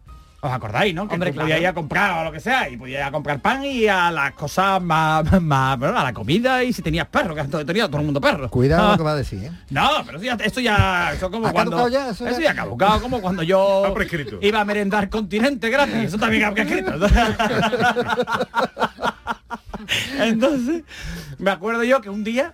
¿os 0.43 0.51
acordáis, 0.51 0.93
no? 0.93 1.07
Que 1.07 1.13
Hombre, 1.13 1.31
claro. 1.31 1.57
ir 1.57 1.65
a 1.67 1.73
comprar 1.73 2.19
o 2.19 2.23
lo 2.25 2.31
que 2.31 2.39
sea, 2.41 2.67
y 2.69 2.75
podías 2.75 2.99
ir 2.99 3.05
a 3.05 3.11
comprar 3.11 3.39
pan 3.39 3.63
y 3.63 3.87
a 3.87 4.11
las 4.11 4.33
cosas 4.33 4.81
más, 4.81 5.41
más, 5.41 5.79
bueno, 5.79 5.97
a 5.97 6.03
la 6.03 6.13
comida 6.13 6.63
y 6.63 6.73
si 6.73 6.81
tenías 6.81 7.07
perro, 7.07 7.33
que 7.33 7.41
antes 7.41 7.65
tenía 7.65 7.87
todo 7.87 7.99
el 7.99 8.05
mundo 8.05 8.19
perro. 8.19 8.49
Cuidado 8.49 8.89
Ah. 8.89 8.91
lo 8.91 8.97
que 8.97 9.03
va 9.03 9.11
a 9.11 9.15
decir, 9.15 9.43
¿eh? 9.45 9.51
No, 9.69 9.89
pero 10.05 10.17
eso 10.17 10.25
ya, 10.25 10.33
esto 10.43 10.59
ya, 10.59 11.13
eso 11.13 11.31
como 11.31 11.47
¿Ha 11.47 11.51
cuando... 11.53 11.87
ya? 11.87 12.09
Eso 12.09 12.27
Eso 12.27 12.39
ya- 12.39 12.45
ya 12.47 12.51
ha 12.51 12.55
caducado, 12.55 13.01
como 13.01 13.21
cuando 13.21 13.41
yo 13.43 13.93
iba 14.41 14.59
a 14.59 14.65
merendar 14.65 15.09
continente 15.09 15.69
gratis, 15.69 15.95
eso 15.95 16.17
también 16.17 16.43
ha 16.43 16.51
prescrito. 16.53 16.91
Entonces, 20.19 20.83
me 21.37 21.51
acuerdo 21.51 21.83
yo 21.83 22.01
que 22.01 22.09
un 22.09 22.23
día, 22.23 22.53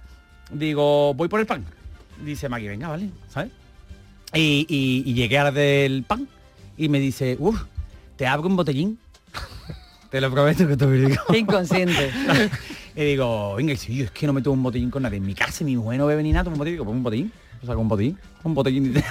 digo, 0.52 1.14
voy 1.14 1.28
por 1.28 1.40
el 1.40 1.46
pan. 1.46 1.66
Dice 2.24 2.50
Maggie, 2.50 2.70
venga, 2.70 2.88
vale, 2.90 3.10
¿sabes? 3.30 3.52
Y, 4.34 4.66
y- 4.70 5.04
y 5.10 5.14
llegué 5.14 5.40
a 5.40 5.46
la 5.46 5.52
del 5.52 6.04
pan 6.08 6.28
y 6.78 6.90
me 6.90 7.00
dice, 7.00 7.36
uff, 7.40 7.62
¿te 8.20 8.28
abro 8.28 8.50
un 8.50 8.58
botellín? 8.58 9.00
Te 10.12 10.20
lo 10.20 10.30
prometo 10.30 10.68
que 10.68 10.76
te 10.76 10.86
lo 10.86 10.92
digo. 10.92 11.24
Inconsciente. 11.34 12.12
Y 12.96 13.02
digo, 13.02 13.56
venga, 13.56 13.72
y 13.72 13.78
si 13.78 13.96
yo 13.96 14.04
es 14.04 14.12
que 14.12 14.28
no 14.28 14.34
me 14.34 14.42
tomo 14.42 14.56
un 14.56 14.64
botellín 14.64 14.90
con 14.90 15.04
nadie. 15.04 15.20
En 15.20 15.26
mi 15.26 15.34
casa 15.34 15.64
mi 15.64 15.78
mujer 15.78 16.00
no 16.00 16.08
bebe 16.08 16.22
ni 16.22 16.34
nada, 16.34 16.46
tomo 16.46 16.56
un 16.56 16.60
botellín. 16.60 16.76
Digo, 16.76 16.84
pues 16.84 16.98
un 16.98 17.04
botellín. 17.04 17.32
O 17.62 17.66
sea, 17.66 17.76
con. 17.76 17.88
Un 18.44 18.54
botellín. 18.54 18.94
Dice. 18.94 19.06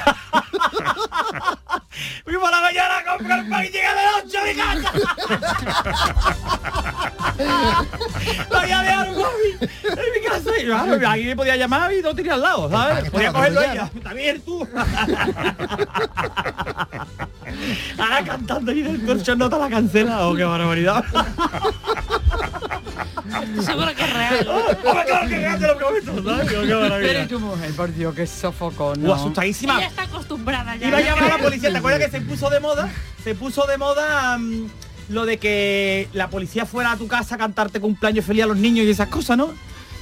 Fui 2.25 2.37
por 2.37 2.51
la 2.51 2.61
mañana 2.61 2.99
a 2.99 3.05
comprar 3.05 3.49
pan 3.49 3.65
y 3.65 3.69
llegué 3.69 3.87
a 3.87 3.95
las 3.95 4.25
8 4.25 4.39
a 4.39 4.45
mi 4.45 4.55
casa. 4.55 4.93
Vaya 8.51 8.83
de 8.83 8.89
algo 8.89 9.27
en 9.61 10.13
mi 10.15 10.21
casa. 10.27 10.51
Y 10.61 10.65
claro, 10.67 11.09
aquí 11.09 11.25
me 11.25 11.37
podía 11.37 11.57
llamar 11.57 11.93
y 11.93 12.03
no 12.03 12.15
tenía 12.15 12.35
al 12.35 12.43
lado, 12.43 12.71
¿sabes? 12.71 13.11
Podía 13.11 13.33
cogerlo 13.33 13.61
ella. 13.63 13.91
También 14.03 14.41
tú. 14.43 14.67
Ahora 17.99 18.25
cantando 18.25 18.73
y 18.73 18.83
del 18.83 19.05
torcho 19.05 19.35
no 19.35 19.51
te 19.51 19.59
la 19.59 19.69
cancela. 19.69 20.27
Oh, 20.29 20.35
qué 20.35 20.45
barbaridad. 20.45 21.05
Seguro 23.65 23.95
que 23.95 24.03
es 24.03 24.13
real. 24.13 24.49
Hombre, 24.85 25.05
claro 25.05 25.29
que 25.29 25.37
real, 25.37 25.59
te 25.59 25.67
lo 25.67 25.77
prometo, 25.77 26.25
¿sabes? 26.25 26.49
Digo, 26.49 26.63
qué 26.63 26.75
maravilla. 26.75 27.13
Pero 27.13 27.23
y 27.23 27.27
tu 27.27 27.41
mujer, 27.41 27.73
por 27.73 27.95
Dios, 27.95 28.15
qué 28.15 28.27
sofocón. 28.27 29.07
Uh, 29.07 29.13
asustadísima. 29.13 29.79
Ella 29.79 29.89
está 29.89 30.03
acostumbrada 30.03 30.77
ya. 30.77 30.89
Iba 30.89 30.99
a 30.99 31.01
llamar 31.01 31.25
a 31.25 31.29
la 31.29 31.39
policía, 31.39 31.71
¿te 31.71 31.79
acuerdas 31.79 32.05
que 32.05 32.11
se 32.11 32.21
puso 32.21 32.51
de 32.51 32.61
moda? 32.61 32.91
Se 33.23 33.35
puso 33.35 33.67
de 33.67 33.79
moda 33.79 34.39
mm, 34.39 34.67
lo 35.11 35.27
de 35.27 35.39
que 35.39 36.09
la 36.13 36.29
policía 36.29 36.67
fuera 36.67 36.93
a 36.93 36.97
tu 36.97 37.09
casa 37.09 37.37
a 37.37 37.39
cantarte 37.39 37.81
cumpleaños 37.81 38.25
feliz 38.25 38.45
a 38.45 38.47
los 38.47 38.57
niños 38.57 38.87
y 38.87 38.91
esas 38.91 39.09
cosas, 39.09 39.37
¿no? 39.37 39.53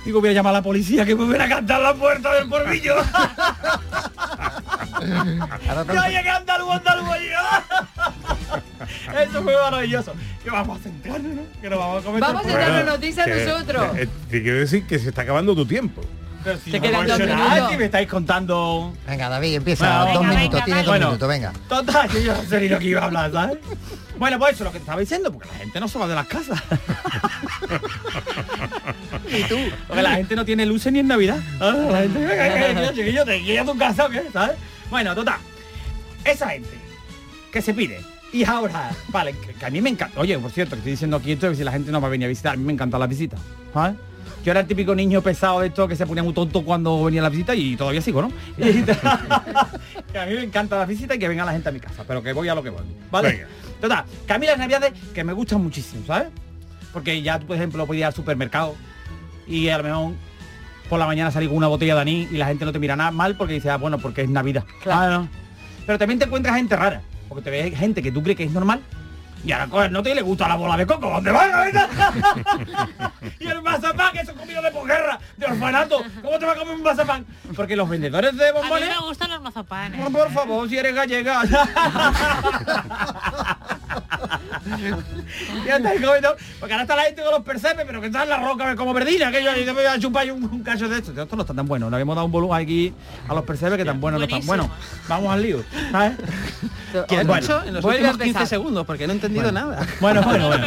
Digo, 0.04 0.20
voy 0.20 0.30
a 0.30 0.32
llamar 0.32 0.50
a 0.54 0.58
la 0.58 0.62
policía 0.62 1.04
que 1.04 1.16
me 1.16 1.26
viene 1.26 1.44
a 1.44 1.48
cantar 1.48 1.80
la 1.80 1.92
puerta 1.92 2.32
del 2.34 2.48
porvillo. 2.48 2.94
Yo 5.06 6.02
llegué 6.08 6.28
a 6.30 6.36
andaluz, 6.36 6.70
andaluz 6.74 7.08
allí. 7.10 7.26
Eso 9.28 9.42
fue 9.42 9.54
maravilloso. 9.54 10.12
Que 10.42 10.50
vamos 10.50 10.78
a 10.80 10.82
centrarnos, 10.82 11.34
¿no? 11.34 11.42
Que 11.60 11.70
nos 11.70 11.78
vamos 11.78 12.02
a 12.02 12.06
comer. 12.06 12.20
Vamos 12.20 12.42
a 12.42 12.48
Bueno, 12.48 12.58
darle 12.60 12.84
noticias 12.84 13.26
que- 13.26 13.44
nosotros. 13.46 13.96
eh, 13.98 14.08
te 14.30 14.42
quiero 14.42 14.58
decir 14.58 14.86
que 14.86 14.98
se 14.98 15.08
está 15.08 15.22
acabando 15.22 15.54
tu 15.54 15.66
tiempo. 15.66 16.02
Pero 16.44 16.58
si 16.60 16.70
Te 16.70 16.78
no 16.78 16.82
quedan 16.86 17.02
me 17.06 17.08
dos 17.08 17.18
minutos. 17.18 17.80
estáis 17.80 18.08
contando... 18.08 18.94
Venga, 19.04 19.28
David, 19.28 19.54
empieza. 19.56 20.04
Bueno, 20.04 20.12
dos 20.14 20.22
venga, 20.22 20.36
minutos, 20.36 20.52
venga, 20.54 20.64
tienes 20.64 20.84
dos 20.84 20.92
Bueno. 20.92 21.06
minutos, 21.06 21.28
venga. 21.28 21.52
Total, 21.68 22.08
que 22.08 22.22
yo 22.22 22.34
no 22.36 22.42
sé 22.44 22.60
ni 22.60 22.68
lo 22.68 22.78
que 22.78 22.84
iba 22.84 23.00
a 23.00 23.04
hablar, 23.06 23.32
¿sabes? 23.32 23.58
Bueno, 24.16 24.38
pues 24.38 24.52
eso 24.54 24.62
es 24.62 24.66
lo 24.66 24.70
que 24.72 24.78
te 24.78 24.82
estaba 24.84 25.00
diciendo, 25.00 25.32
porque 25.32 25.48
la 25.48 25.54
gente 25.58 25.80
no 25.80 25.88
se 25.88 25.98
va 25.98 26.06
de 26.06 26.14
las 26.14 26.26
casas. 26.28 26.62
Y 29.28 29.42
tú. 29.44 29.56
Porque 29.88 30.02
la 30.02 30.10
gente 30.14 30.36
no 30.36 30.44
tiene 30.44 30.64
luces 30.66 30.92
ni 30.92 31.00
en 31.00 31.08
Navidad. 31.08 31.38
Ah, 31.60 31.74
La 31.90 31.98
gente, 32.02 32.18
venga, 32.18 32.44
venga, 32.44 33.24
te 33.24 33.58
a 33.58 33.64
tu 33.64 33.76
casa 33.76 34.08
¿sabes? 34.32 34.56
Bueno, 34.90 35.14
total. 35.14 35.38
Esa 36.24 36.48
gente 36.50 36.78
que 37.52 37.62
se 37.62 37.74
pide. 37.74 38.00
Y 38.32 38.44
ahora, 38.44 38.90
vale, 39.08 39.32
que, 39.32 39.54
que 39.54 39.64
a 39.64 39.70
mí 39.70 39.80
me 39.80 39.90
encanta. 39.90 40.20
Oye, 40.20 40.38
por 40.38 40.50
cierto, 40.50 40.72
que 40.72 40.78
estoy 40.78 40.92
diciendo 40.92 41.16
aquí 41.16 41.32
esto, 41.32 41.48
que 41.48 41.56
si 41.56 41.64
la 41.64 41.72
gente 41.72 41.90
no 41.90 42.00
va 42.00 42.08
a 42.08 42.10
venir 42.10 42.26
a 42.26 42.28
visitar, 42.28 42.54
a 42.54 42.56
mí 42.56 42.64
me 42.64 42.72
encantan 42.72 43.00
las 43.00 43.08
visitas. 43.08 43.40
¿Sabes? 43.72 43.96
Yo 44.44 44.52
era 44.52 44.60
el 44.60 44.66
típico 44.66 44.94
niño 44.94 45.22
pesado 45.22 45.60
de 45.60 45.68
esto 45.68 45.88
que 45.88 45.96
se 45.96 46.06
ponía 46.06 46.22
muy 46.22 46.32
tonto 46.32 46.62
cuando 46.62 47.02
venía 47.02 47.20
la 47.20 47.28
visita 47.28 47.54
y 47.54 47.76
todavía 47.76 48.00
sigo, 48.00 48.22
¿no? 48.22 48.30
Que 50.12 50.18
a 50.18 50.26
mí 50.26 50.34
me 50.34 50.44
encanta 50.44 50.78
la 50.78 50.86
visita 50.86 51.14
y 51.14 51.18
que 51.18 51.28
venga 51.28 51.44
la 51.44 51.52
gente 51.52 51.68
a 51.68 51.72
mi 51.72 51.80
casa, 51.80 52.04
pero 52.06 52.22
que 52.22 52.32
voy 52.32 52.48
a 52.48 52.54
lo 52.54 52.62
que 52.62 52.70
voy. 52.70 52.84
¿Vale? 53.10 53.32
Venga. 53.32 53.48
Total, 53.80 54.04
que 54.26 54.32
a 54.32 54.38
mí 54.38 54.46
las 54.46 54.58
navidades 54.58 54.92
que 55.12 55.24
me 55.24 55.32
gustan 55.32 55.62
muchísimo, 55.62 56.04
¿sabes? 56.06 56.28
Porque 56.92 57.20
ya 57.22 57.38
por 57.40 57.56
ejemplo, 57.56 57.86
puedes 57.86 58.00
ir 58.00 58.04
al 58.06 58.14
supermercado 58.14 58.76
y 59.46 59.68
a 59.68 59.78
lo 59.78 59.84
mejor 59.84 60.12
por 60.88 60.98
la 60.98 61.06
mañana 61.06 61.30
salir 61.30 61.48
con 61.48 61.58
una 61.58 61.68
botella 61.68 61.94
de 61.94 62.00
anís 62.00 62.32
y 62.32 62.36
la 62.36 62.46
gente 62.46 62.64
no 62.64 62.72
te 62.72 62.78
mira 62.78 62.96
nada 62.96 63.10
mal 63.10 63.36
porque 63.36 63.54
dice, 63.54 63.70
ah, 63.70 63.76
bueno, 63.76 63.98
porque 63.98 64.22
es 64.22 64.28
Navidad. 64.28 64.64
Ah, 64.90 65.08
no. 65.10 65.28
Pero 65.86 65.98
también 65.98 66.18
te 66.18 66.24
encuentras 66.24 66.56
gente 66.56 66.76
rara, 66.76 67.00
porque 67.28 67.42
te 67.42 67.50
ves 67.50 67.78
gente 67.78 68.02
que 68.02 68.12
tú 68.12 68.22
crees 68.22 68.36
que 68.36 68.44
es 68.44 68.52
normal 68.52 68.80
y 69.46 69.52
a 69.52 69.64
la 69.64 69.88
no 69.88 70.02
te 70.02 70.12
le 70.12 70.22
gusta 70.22 70.48
la 70.48 70.56
bola 70.56 70.76
de 70.76 70.84
coco, 70.86 71.08
¿dónde 71.08 71.30
van? 71.30 71.70
y 73.38 73.46
el 73.46 73.62
mazapán, 73.62 74.12
que 74.12 74.20
es 74.20 74.30
comido 74.32 74.60
de 74.60 74.72
posguerra, 74.72 75.20
de 75.36 75.46
orfanato, 75.46 76.02
¿cómo 76.20 76.38
te 76.38 76.46
va 76.46 76.52
a 76.52 76.56
comer 76.56 76.74
un 76.74 76.82
mazapán? 76.82 77.24
Porque 77.54 77.76
los 77.76 77.88
vendedores 77.88 78.36
de 78.36 78.48
A 78.48 78.52
mí 78.52 78.58
bombones... 78.58 78.88
me 78.88 79.06
gustan 79.06 79.30
los 79.30 79.42
mazapanes. 79.42 80.10
Por 80.10 80.32
favor, 80.32 80.68
si 80.68 80.78
eres 80.78 80.96
gallega. 80.96 81.42
ya 85.66 85.76
estáis 85.76 86.00
comiendo. 86.04 86.36
Porque 86.60 86.72
ahora 86.74 86.82
está 86.82 86.96
la 86.96 87.02
gente 87.04 87.22
con 87.22 87.32
los 87.32 87.42
percebes, 87.42 87.84
pero 87.86 88.00
que 88.00 88.06
está 88.08 88.22
en 88.24 88.28
la 88.30 88.36
roca 88.38 88.74
como 88.76 88.92
perdina, 88.94 89.30
que 89.30 89.42
yo 89.42 89.50
ahí 89.50 89.64
te 89.64 89.72
voy 89.72 89.84
a 89.84 89.98
chupar 89.98 90.30
un, 90.32 90.44
un 90.44 90.62
cacho 90.62 90.88
de 90.88 90.98
esto. 90.98 91.10
Esto 91.20 91.36
no 91.36 91.42
está 91.42 91.54
tan 91.54 91.66
bueno. 91.66 91.88
Le 91.90 91.96
habíamos 91.96 92.16
dado 92.16 92.26
un 92.26 92.32
volumen 92.32 92.60
aquí 92.62 92.92
a 93.28 93.34
los 93.34 93.44
percebes 93.44 93.78
que 93.78 93.84
tan 93.84 94.00
buenos 94.00 94.20
no 94.20 94.24
están. 94.26 94.46
Bueno, 94.46 94.70
vamos 95.08 95.32
al 95.32 95.42
lío. 95.42 95.62
¿sabes? 95.92 96.12
¿Qué 97.08 97.16
has 97.18 97.26
Bueno, 97.26 97.40
dicho 97.42 97.62
en 97.64 97.74
los 97.74 97.84
últimos 97.84 98.10
15 98.12 98.24
empezar. 98.26 98.46
segundos? 98.46 98.86
Porque 98.86 99.06
no 99.06 99.12
he 99.12 99.16
entendido 99.16 99.52
nada. 99.52 99.86
Bueno, 100.00 100.22
bueno, 100.22 100.48
bueno. 100.48 100.66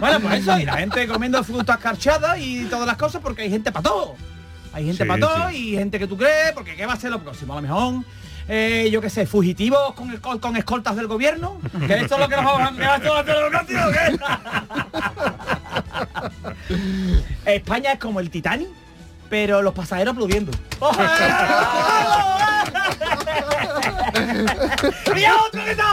Bueno, 0.00 0.20
pues 0.20 0.40
eso, 0.40 0.58
y 0.58 0.64
la 0.64 0.76
gente 0.78 1.06
comiendo 1.08 1.42
frutas 1.42 1.78
carchadas 1.78 2.38
y 2.38 2.64
todas 2.66 2.86
las 2.86 2.96
cosas 2.96 3.20
porque 3.22 3.42
hay 3.42 3.50
gente 3.50 3.72
para 3.72 3.82
todo. 3.82 4.14
Hay 4.72 4.84
gente 4.84 5.02
Sí, 5.02 5.08
para 5.08 5.20
todo 5.20 5.48
sí. 5.50 5.56
y 5.56 5.76
gente 5.76 5.98
que 5.98 6.06
tú 6.06 6.16
crees, 6.16 6.52
porque 6.52 6.76
¿qué 6.76 6.86
va 6.86 6.92
a 6.92 6.96
ser 6.96 7.10
lo 7.10 7.20
próximo? 7.20 7.54
A 7.54 7.56
lo 7.56 7.62
mejor, 7.62 7.94
eh, 8.48 8.88
yo 8.90 9.00
qué 9.00 9.10
sé, 9.10 9.26
fugitivos 9.26 9.94
con, 9.94 10.10
escol- 10.10 10.40
con 10.40 10.56
escoltas 10.56 10.96
del 10.96 11.06
gobierno. 11.06 11.60
Que 11.86 11.94
esto 11.98 12.14
es 12.14 12.20
lo 12.20 12.28
que 12.28 12.36
nos 12.36 12.44
vamos 12.44 12.72
a 12.72 12.76
que 12.76 12.82
esto 12.96 13.12
va 13.12 13.20
a 13.20 13.24
ser 13.24 13.36
lo 13.40 13.48
próximo, 13.50 13.80
¿qué? 17.44 17.54
España 17.54 17.92
es 17.92 17.98
como 17.98 18.20
el 18.20 18.30
Titanic, 18.30 18.68
pero 19.28 19.62
los 19.62 19.74
pasajeros 19.74 20.12
aplaudiendo. 20.12 20.52
¡Mira 25.14 25.36
otro 25.46 25.64
que 25.64 25.70
está 25.70 25.84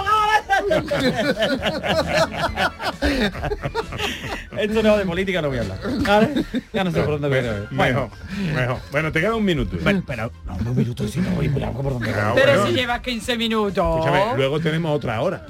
Esto 4.57 4.83
no 4.83 4.97
de 4.97 5.05
política 5.05 5.41
no 5.41 5.49
voy 5.49 5.57
a 5.57 5.61
hablar. 5.61 5.79
¿Vale? 6.01 6.45
Ya 6.73 6.83
no 6.83 6.91
sé 6.91 7.01
por 7.01 7.19
dónde 7.19 7.27
voy. 7.29 7.41
Mejor, 7.41 7.67
Bueno, 7.71 8.09
mejor. 8.53 8.77
Bueno, 8.91 9.11
te 9.11 9.19
queda 9.21 9.35
un 9.35 9.45
minuto. 9.45 9.77
Bueno, 9.81 10.03
pero 10.05 10.31
no, 10.45 10.55
un 10.55 10.75
minuto 10.75 11.07
si 11.07 11.19
no 11.19 11.29
voy 11.31 11.49
por 11.49 11.61
por 11.73 11.93
dónde 11.93 12.13
Ah, 12.15 12.31
voy. 12.33 12.41
Pero 12.41 12.53
bueno. 12.53 12.67
si 12.67 12.73
llevas 12.73 13.01
15 13.01 13.37
minutos. 13.37 14.05
Escúchame, 14.05 14.37
luego 14.37 14.59
tenemos 14.59 14.95
otra 14.95 15.21
hora. 15.21 15.45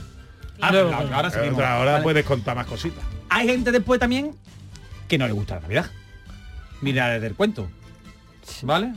Ah, 0.61 0.71
Luego. 0.71 0.89
claro, 0.89 1.09
ahora 1.15 1.29
seguimos. 1.29 1.53
otra 1.55 1.79
hora 1.79 1.91
Vale. 1.93 2.03
puedes 2.03 2.25
contar 2.25 2.55
más 2.55 2.65
cositas. 2.65 3.03
Hay 3.29 3.47
gente 3.47 3.71
después 3.71 3.99
también 3.99 4.31
que 5.07 5.17
no 5.17 5.27
le 5.27 5.33
gusta 5.33 5.55
la 5.55 5.61
Navidad. 5.61 5.85
Mira 6.81 7.09
desde 7.09 7.27
el 7.27 7.35
cuento. 7.35 7.69
¿Vale? 8.61 8.93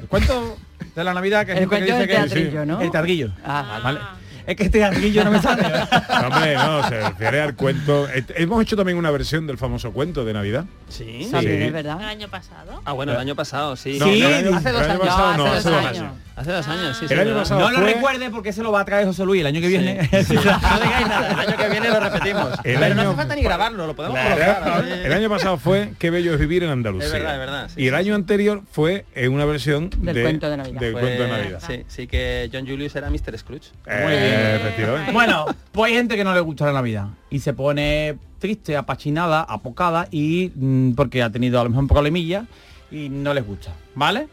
El 0.00 0.08
cuento 0.08 0.56
de 0.94 1.04
la 1.04 1.14
Navidad 1.14 1.46
que 1.46 1.52
es 1.52 1.60
El 1.60 1.68
cuento 1.68 1.86
dice 1.86 1.98
del 1.98 2.08
que 2.08 2.14
teatrillo, 2.14 2.66
¿no? 2.66 2.80
El 2.80 2.90
teatrillo. 2.90 3.32
Ah, 3.44 3.80
¿Vale? 3.82 4.00
Es 4.46 4.56
que 4.56 4.64
este 4.64 4.78
teatrillo 4.78 5.24
no 5.24 5.30
me 5.30 5.40
sale. 5.42 5.62
Hombre, 6.26 6.54
no, 6.54 6.88
se 6.88 7.00
refiere 7.08 7.40
al 7.40 7.54
cuento. 7.54 8.08
Eh, 8.08 8.24
Hemos 8.36 8.62
hecho 8.62 8.76
también 8.76 8.98
una 8.98 9.10
versión 9.10 9.46
del 9.46 9.58
famoso 9.58 9.92
cuento 9.92 10.24
de 10.24 10.32
Navidad. 10.32 10.64
Sí. 10.88 11.28
Sí. 11.30 11.46
es 11.46 11.72
verdad. 11.72 11.98
El 12.00 12.08
año 12.08 12.28
pasado. 12.28 12.82
Ah, 12.84 12.92
bueno, 12.92 13.12
el 13.12 13.18
año 13.18 13.34
pasado, 13.34 13.76
sí. 13.76 13.98
No, 13.98 14.06
Sí, 14.06 14.22
el 14.22 14.34
año- 14.34 14.56
hace 14.56 14.72
dos 14.72 14.82
el 14.82 14.90
año 14.90 15.02
años. 15.02 15.06
pasado 15.14 15.36
no, 15.36 15.44
No, 15.46 15.52
hace 15.52 15.70
dos 15.70 15.84
años. 15.86 16.04
Hace 16.34 16.50
dos 16.50 16.66
años, 16.68 16.96
sí. 16.98 17.06
El 17.10 17.20
año 17.20 17.34
pasado 17.34 17.60
No 17.60 17.70
lo 17.70 17.78
fue- 17.78 17.92
recuerde 17.94 18.30
porque 18.30 18.52
se 18.52 18.62
lo 18.62 18.72
va 18.72 18.80
a 18.80 18.84
traer 18.86 19.06
José 19.06 19.24
Luis 19.24 19.40
el 19.42 19.46
año 19.46 19.60
que 19.60 19.68
viene. 19.68 20.08
Sí. 20.24 20.34
no 20.34 20.40
digáis 20.40 21.06
nada, 21.08 21.28
el 21.30 21.38
año 21.48 21.56
que 21.56 21.68
viene 21.68 21.88
lo 21.90 22.00
repetimos. 22.00 22.48
El 22.64 22.78
Pero 22.78 22.94
no 22.94 23.00
año- 23.02 23.10
hace 23.10 23.16
falta 23.16 23.34
ni 23.36 23.42
grabarlo, 23.42 23.86
lo 23.86 23.94
podemos 23.94 24.18
colocar. 24.18 24.84
¿eh? 24.86 25.02
El 25.06 25.12
año 25.12 25.28
pasado 25.28 25.58
fue 25.58 25.92
Qué 25.98 26.10
bello 26.10 26.32
es 26.34 26.40
vivir 26.40 26.62
en 26.64 26.70
Andalucía. 26.70 27.06
Es 27.06 27.12
verdad, 27.12 27.34
es 27.34 27.38
verdad, 27.38 27.68
sí, 27.68 27.82
y 27.82 27.86
el 27.88 27.94
sí, 27.94 28.00
año 28.00 28.14
anterior 28.14 28.62
fue 28.72 29.04
en 29.14 29.32
una 29.32 29.44
versión 29.44 29.90
Del 29.98 30.22
cuento 30.22 30.48
de 30.50 30.56
Navidad. 30.56 30.80
del 30.80 30.92
Fue- 30.92 31.00
cuento 31.02 31.22
de 31.22 31.28
Navidad. 31.28 31.62
Sí, 31.66 31.84
sí 31.86 32.06
que 32.06 32.48
John 32.52 32.66
Julius 32.66 32.96
era 32.96 33.10
Mr. 33.10 33.38
Scrooge. 33.38 33.68
Eh, 33.86 34.31
efectivamente. 34.32 35.12
Bueno, 35.12 35.46
pues 35.70 35.90
hay 35.90 35.98
gente 35.98 36.16
que 36.16 36.24
no 36.24 36.34
le 36.34 36.40
gusta 36.40 36.66
la 36.66 36.72
Navidad 36.72 37.08
y 37.30 37.40
se 37.40 37.52
pone 37.52 38.16
triste, 38.38 38.76
apachinada, 38.76 39.42
apocada 39.42 40.08
y 40.10 40.50
mm, 40.54 40.92
porque 40.92 41.22
ha 41.22 41.30
tenido 41.30 41.60
a 41.60 41.64
lo 41.64 41.70
mejor 41.70 41.84
un 41.84 41.88
problemilla 41.88 42.46
y 42.90 43.08
no 43.08 43.32
les 43.32 43.46
gusta, 43.46 43.72
¿vale? 43.94 44.28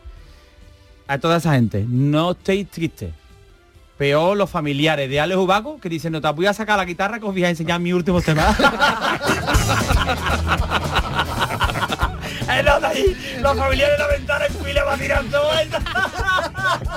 A 1.08 1.18
toda 1.18 1.38
esa 1.38 1.54
gente, 1.54 1.86
no 1.88 2.32
estéis 2.32 2.70
tristes. 2.70 3.14
Peor 3.98 4.38
los 4.38 4.50
familiares 4.50 5.10
de 5.10 5.20
Alex 5.20 5.38
Ubaco 5.38 5.80
que 5.80 5.90
dicen, 5.90 6.14
no 6.14 6.22
te 6.22 6.30
voy 6.30 6.46
a 6.46 6.54
sacar 6.54 6.78
la 6.78 6.86
guitarra 6.86 7.20
que 7.20 7.26
os 7.26 7.34
voy 7.34 7.44
a 7.44 7.50
enseñar 7.50 7.80
mi 7.80 7.94
último 7.94 8.22
tema. 8.22 8.48
Ahí, 12.68 13.38
los 13.42 13.58
familiares 13.58 13.98
de 13.98 14.04
la 14.04 14.08
ventana 14.10 14.46
en 14.46 14.54
fila 14.66 14.84
va 14.84 14.94
a 14.94 14.98
tirar 14.98 15.24
todo 15.32 15.54
esto. 15.60 15.78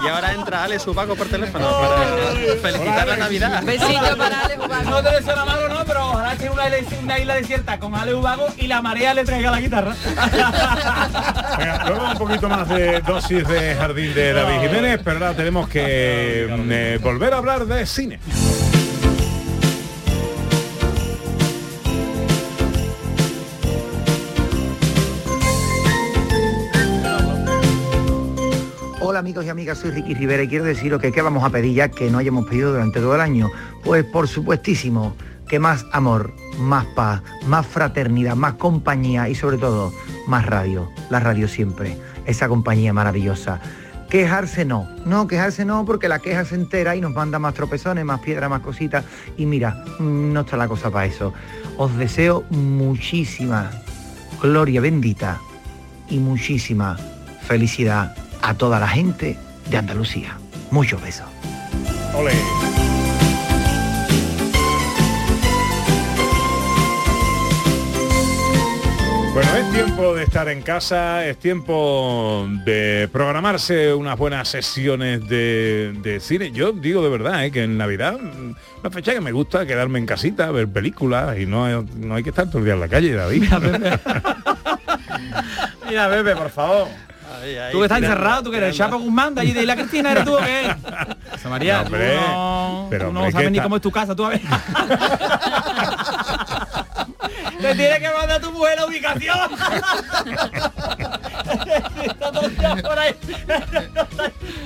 Y 0.04 0.08
ahora 0.08 0.32
entra 0.32 0.64
Alex 0.64 0.86
Ubaco 0.86 1.14
por 1.14 1.28
teléfono 1.28 1.66
para 1.80 2.06
felicitar 2.60 3.06
la 3.08 3.16
Navidad. 3.16 3.62
Besito 3.62 4.16
para 4.18 4.40
Ale 4.40 4.58
Ubago. 4.58 4.90
No 4.90 5.02
te 5.02 5.10
deseo 5.16 5.46
malo, 5.46 5.68
no, 5.68 5.84
pero 5.84 6.08
ojalá 6.10 6.36
que 6.36 6.48
una, 6.50 6.68
isla- 6.68 6.98
una 7.02 7.18
isla 7.18 7.34
desierta 7.36 7.78
con 7.78 7.94
Ale 7.94 8.14
Ubago 8.14 8.46
y 8.56 8.66
la 8.66 8.82
marea 8.82 9.14
le 9.14 9.24
traiga 9.24 9.50
la 9.50 9.60
guitarra. 9.60 9.94
Venga, 11.58 11.84
luego 11.86 12.04
un 12.10 12.18
poquito 12.18 12.48
más 12.48 12.68
de 12.68 13.00
dosis 13.00 13.46
de 13.46 13.74
jardín 13.76 14.14
de 14.14 14.32
David 14.32 14.60
Jiménez, 14.68 15.00
pero 15.04 15.18
ahora 15.18 15.34
tenemos 15.36 15.68
que 15.68 16.46
eh, 16.48 16.98
volver 17.02 17.34
a 17.34 17.38
hablar 17.38 17.66
de 17.66 17.86
cine. 17.86 18.18
Amigos 29.22 29.44
y 29.44 29.50
amigas, 29.50 29.78
soy 29.78 29.92
Ricky 29.92 30.14
Rivera 30.14 30.42
y 30.42 30.48
quiero 30.48 30.64
deciros 30.64 31.00
que 31.00 31.12
qué 31.12 31.22
vamos 31.22 31.44
a 31.44 31.50
pedir 31.50 31.74
ya 31.74 31.88
que 31.88 32.10
no 32.10 32.18
hayamos 32.18 32.44
pedido 32.44 32.72
durante 32.72 32.98
todo 32.98 33.14
el 33.14 33.20
año. 33.20 33.52
Pues 33.84 34.02
por 34.02 34.26
supuestísimo, 34.26 35.14
que 35.46 35.60
más 35.60 35.86
amor, 35.92 36.34
más 36.58 36.86
paz, 36.86 37.22
más 37.46 37.64
fraternidad, 37.64 38.34
más 38.34 38.54
compañía 38.54 39.28
y 39.28 39.36
sobre 39.36 39.58
todo 39.58 39.92
más 40.26 40.44
radio. 40.46 40.90
La 41.08 41.20
radio 41.20 41.46
siempre, 41.46 41.96
esa 42.26 42.48
compañía 42.48 42.92
maravillosa. 42.92 43.60
Quejarse 44.10 44.64
no, 44.64 44.88
no, 45.06 45.28
quejarse 45.28 45.64
no 45.64 45.84
porque 45.84 46.08
la 46.08 46.18
queja 46.18 46.44
se 46.44 46.56
entera 46.56 46.96
y 46.96 47.00
nos 47.00 47.12
manda 47.12 47.38
más 47.38 47.54
tropezones, 47.54 48.04
más 48.04 48.18
piedras, 48.18 48.50
más 48.50 48.62
cositas 48.62 49.04
y 49.36 49.46
mira, 49.46 49.84
no 50.00 50.40
está 50.40 50.56
la 50.56 50.66
cosa 50.66 50.90
para 50.90 51.06
eso. 51.06 51.32
Os 51.76 51.96
deseo 51.96 52.42
muchísima 52.50 53.70
gloria 54.42 54.80
bendita 54.80 55.38
y 56.08 56.18
muchísima 56.18 56.96
felicidad 57.46 58.16
a 58.42 58.54
toda 58.54 58.78
la 58.80 58.88
gente 58.88 59.38
de 59.70 59.76
Andalucía. 59.76 60.36
Muchos 60.70 61.00
besos. 61.02 61.26
Ole. 62.14 62.32
Bueno, 69.34 69.48
es 69.56 69.70
tiempo 69.72 70.14
de 70.14 70.24
estar 70.24 70.46
en 70.50 70.60
casa, 70.60 71.26
es 71.26 71.38
tiempo 71.38 72.46
de 72.66 73.08
programarse 73.10 73.94
unas 73.94 74.18
buenas 74.18 74.46
sesiones 74.48 75.26
de, 75.26 75.94
de 76.02 76.20
cine. 76.20 76.52
Yo 76.52 76.72
digo 76.72 77.02
de 77.02 77.08
verdad 77.08 77.42
¿eh? 77.46 77.50
que 77.50 77.62
en 77.64 77.78
Navidad, 77.78 78.18
mm, 78.20 78.54
una 78.80 78.90
fecha 78.90 79.14
que 79.14 79.22
me 79.22 79.32
gusta 79.32 79.64
quedarme 79.64 79.98
en 80.00 80.04
casita, 80.04 80.50
ver 80.50 80.68
películas 80.68 81.38
y 81.38 81.46
no, 81.46 81.64
hay- 81.64 81.82
no 81.96 82.14
hay 82.14 82.22
que 82.22 82.28
estar 82.28 82.46
todo 82.48 82.58
el 82.58 82.64
día 82.66 82.74
en 82.74 82.80
la 82.80 82.88
calle, 82.88 83.14
David. 83.14 83.44
Mira, 85.88 86.10
Pepe, 86.10 86.36
por 86.36 86.50
favor. 86.50 86.88
Tú 87.72 87.78
que 87.78 87.84
estás 87.84 87.98
encerrado, 87.98 88.42
tú 88.44 88.50
que 88.50 88.56
eres 88.58 88.70
el 88.70 88.76
Chapo 88.76 88.98
Guzmán 88.98 89.34
de 89.34 89.40
allí 89.42 89.52
de 89.52 89.62
Isla 89.62 89.74
Cristina, 89.76 90.12
¿eres 90.12 90.24
tú 90.24 90.34
o 90.36 90.38
qué? 90.38 90.74
José 91.32 91.48
María, 91.48 91.78
No, 91.78 91.84
tú 91.84 91.90
no, 91.96 92.86
pero, 92.90 93.06
tú 93.08 93.12
no 93.12 93.20
sabes 93.30 93.34
¿qué 93.34 93.50
ni 93.50 93.58
está? 93.58 93.62
cómo 93.64 93.76
es 93.76 93.82
tu 93.82 93.90
casa, 93.90 94.14
tú 94.14 94.24
a 94.26 94.28
ver. 94.30 94.40
Te 97.60 97.74
tienes 97.76 97.98
que 98.00 98.08
mandar 98.08 98.32
a 98.32 98.40
tu 98.40 98.50
mujer 98.50 98.76
la 98.76 98.86
ubicación. 98.86 99.38
Está 102.02 102.32
todo 102.32 102.46
el 102.46 102.56
día 102.56 102.76
por 102.82 102.98
ahí. 102.98 103.14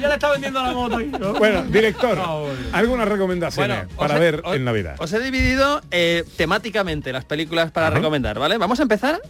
ya 0.01 0.09
le 0.09 0.15
está 0.15 0.31
vendiendo 0.31 0.63
la 0.63 0.73
moto. 0.73 0.99
¿no? 1.01 1.35
Bueno, 1.35 1.63
director, 1.65 2.19
Ah, 2.21 2.43
algunas 2.73 3.07
recomendaciones 3.09 3.85
Bueno, 3.87 3.97
para 3.99 4.17
he- 4.17 4.21
ver 4.21 4.41
os- 4.45 4.55
en 4.57 4.65
Navidad. 4.65 4.97
Os 4.99 5.13
he 5.13 5.21
dividido 5.21 5.83
eh, 5.91 6.25
temáticamente 6.37 7.13
las 7.13 7.25
películas 7.27 7.71
para 7.71 7.89
Ajá. 7.89 7.97
recomendar, 7.97 8.39
¿vale? 8.39 8.57
Vamos 8.57 8.79
a 8.81 8.83
empezar 8.83 9.21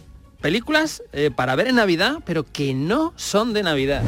películas 0.41 1.03
eh, 1.13 1.31
para 1.35 1.55
ver 1.55 1.67
en 1.67 1.75
Navidad, 1.75 2.19
pero 2.25 2.45
que 2.51 2.73
no 2.73 3.13
son 3.15 3.53
de 3.53 3.63
Navidad. 3.63 4.03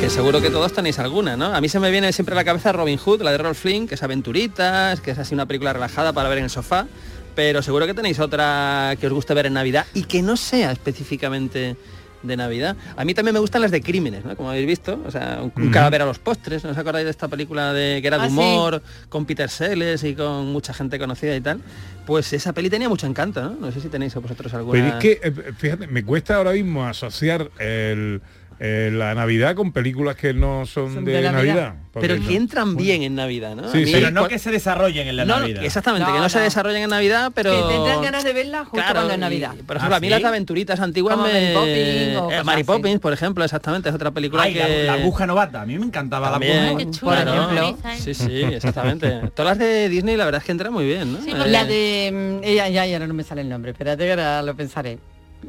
Que 0.00 0.10
seguro 0.10 0.40
que 0.40 0.50
todos 0.50 0.72
tenéis 0.72 0.98
alguna, 0.98 1.36
¿no? 1.36 1.46
A 1.46 1.60
mí 1.60 1.68
se 1.68 1.80
me 1.80 1.90
viene 1.90 2.12
siempre 2.12 2.34
a 2.34 2.36
la 2.36 2.44
cabeza 2.44 2.72
Robin 2.72 2.98
Hood, 2.98 3.22
la 3.22 3.32
de 3.32 3.38
Rolf 3.38 3.58
Flynn, 3.58 3.88
que 3.88 3.94
es 3.94 4.02
aventuritas, 4.02 5.00
que 5.00 5.12
es 5.12 5.18
así 5.18 5.34
una 5.34 5.46
película 5.46 5.72
relajada 5.72 6.12
para 6.12 6.28
ver 6.28 6.38
en 6.38 6.44
el 6.44 6.50
sofá, 6.50 6.86
pero 7.34 7.62
seguro 7.62 7.86
que 7.86 7.94
tenéis 7.94 8.18
otra 8.20 8.96
que 9.00 9.06
os 9.06 9.12
guste 9.12 9.32
ver 9.34 9.46
en 9.46 9.54
Navidad 9.54 9.86
y 9.94 10.04
que 10.04 10.20
no 10.20 10.36
sea 10.36 10.72
específicamente 10.72 11.76
de 12.24 12.36
Navidad. 12.36 12.76
A 12.96 13.04
mí 13.04 13.14
también 13.14 13.34
me 13.34 13.40
gustan 13.40 13.62
las 13.62 13.70
de 13.70 13.80
crímenes, 13.80 14.24
¿no? 14.24 14.36
Como 14.36 14.50
habéis 14.50 14.66
visto, 14.66 15.00
o 15.06 15.10
sea, 15.10 15.40
un, 15.42 15.70
cadáver 15.70 16.02
a 16.02 16.06
los 16.06 16.18
postres, 16.18 16.64
¿no 16.64 16.70
os 16.70 16.78
acordáis 16.78 17.04
de 17.04 17.10
esta 17.10 17.28
película 17.28 17.72
de 17.72 18.00
que 18.00 18.08
era 18.08 18.18
de 18.18 18.24
Ah, 18.24 18.28
sí. 18.28 18.32
humor, 18.32 18.82
con 19.08 19.24
Peter 19.26 19.48
Sellers 19.48 20.02
y 20.04 20.14
con 20.14 20.46
mucha 20.46 20.72
gente 20.74 20.98
conocida 20.98 21.36
y 21.36 21.40
tal? 21.40 21.60
Pues 22.06 22.32
esa 22.32 22.52
peli 22.52 22.68
tenía 22.68 22.88
mucho 22.88 23.06
encanto, 23.06 23.42
¿no? 23.42 23.50
No 23.50 23.72
sé 23.72 23.80
si 23.80 23.88
tenéis 23.88 24.14
vosotros 24.14 24.52
alguna. 24.54 24.78
Pero 24.78 24.98
es 24.98 25.02
que, 25.02 25.28
eh, 25.28 25.52
fíjate, 25.56 25.86
me 25.86 26.04
cuesta 26.04 26.36
ahora 26.36 26.52
mismo 26.52 26.84
asociar 26.84 27.50
el, 27.58 28.20
eh, 28.60 28.90
la 28.92 29.14
Navidad 29.14 29.54
con 29.54 29.72
películas 29.72 30.16
que 30.16 30.32
no 30.34 30.66
son, 30.66 30.94
Son 30.94 31.04
de, 31.04 31.12
de 31.12 31.30
Navidad. 31.32 31.74
Pero 32.00 32.16
no- 32.16 32.26
que 32.26 32.34
entran 32.34 32.74
bien 32.76 33.02
en 33.04 33.14
Navidad, 33.14 33.54
¿no? 33.54 33.70
Sí, 33.70 33.78
A 33.78 33.80
mí- 33.80 33.86
sí. 33.86 33.92
Pero 33.92 34.10
no 34.10 34.26
que 34.26 34.38
se 34.40 34.50
desarrollen 34.50 35.06
en 35.06 35.16
la 35.16 35.24
no, 35.24 35.34
no, 35.34 35.40
Navidad. 35.42 35.64
exactamente, 35.64 36.06
que 36.06 36.12
No, 36.12 36.22
no, 36.24 36.28
se 36.28 36.38
no. 36.38 36.44
desarrollen 36.44 36.82
en 36.82 36.90
Navidad, 36.90 37.30
pero... 37.34 37.50
Que 37.68 37.72
tendrán 37.74 38.02
ganas 38.02 38.24
de 38.24 38.32
verla 38.32 38.58
justo 38.64 38.74
Claro, 38.76 38.94
cuando 38.94 39.12
es 39.12 39.18
y, 39.18 39.20
Navidad. 39.20 39.50
por 39.64 39.76
ejemplo, 39.76 39.94
¿Ah, 39.94 39.98
a 39.98 40.00
mí 40.00 40.06
sí? 40.08 40.10
las 40.10 40.24
aventuritas 40.24 40.80
antiguas 40.80 41.14
Como 41.16 41.28
me... 41.28 41.54
Mary 41.54 42.16
o 42.16 42.30
Eh, 42.32 42.42
Mary. 42.44 42.64
Poppins, 42.64 42.98
por 43.00 43.12
ejemplo, 43.12 43.44
exactamente, 43.44 43.88
es 43.90 43.94
otra 43.94 44.10
película 44.10 44.42
Ay, 44.42 44.54
la, 44.54 44.66
que... 44.66 44.84
la 44.84 44.92
aguja 44.94 45.26
novata. 45.26 45.62
A 45.62 45.66
mí 45.66 45.78
me 45.78 45.86
encantaba 45.86 46.32
También, 46.32 46.64
la 46.64 46.68
aguja. 46.70 46.90
Chula, 46.90 47.24
por 47.24 47.28
ejemplo. 47.28 47.78
Sí, 47.98 48.14
sí, 48.14 48.42
exactamente. 48.42 49.20
Todas 49.36 49.56
las 49.56 49.58
de 49.58 49.88
Disney 49.88 50.16
la 50.16 50.24
verdad 50.24 50.40
es 50.40 50.46
que 50.46 50.52
entran 50.52 50.72
muy 50.72 50.84
bien, 50.86 51.12
¿no? 51.12 51.20
Sí, 51.22 51.30
Eh, 51.30 51.46
La 51.46 51.64
de... 51.64 52.10
mm, 52.40 52.44
Ella, 52.44 52.68
ya, 52.70 52.86
ya 52.86 52.98
no 52.98 53.14
me 53.14 53.22
sale 53.22 53.42
el 53.42 53.48
nombre. 53.48 53.70
Espérate 53.70 54.04
que 54.04 54.10
ahora 54.10 54.42
lo 54.42 54.54
pensaré. 54.56 54.98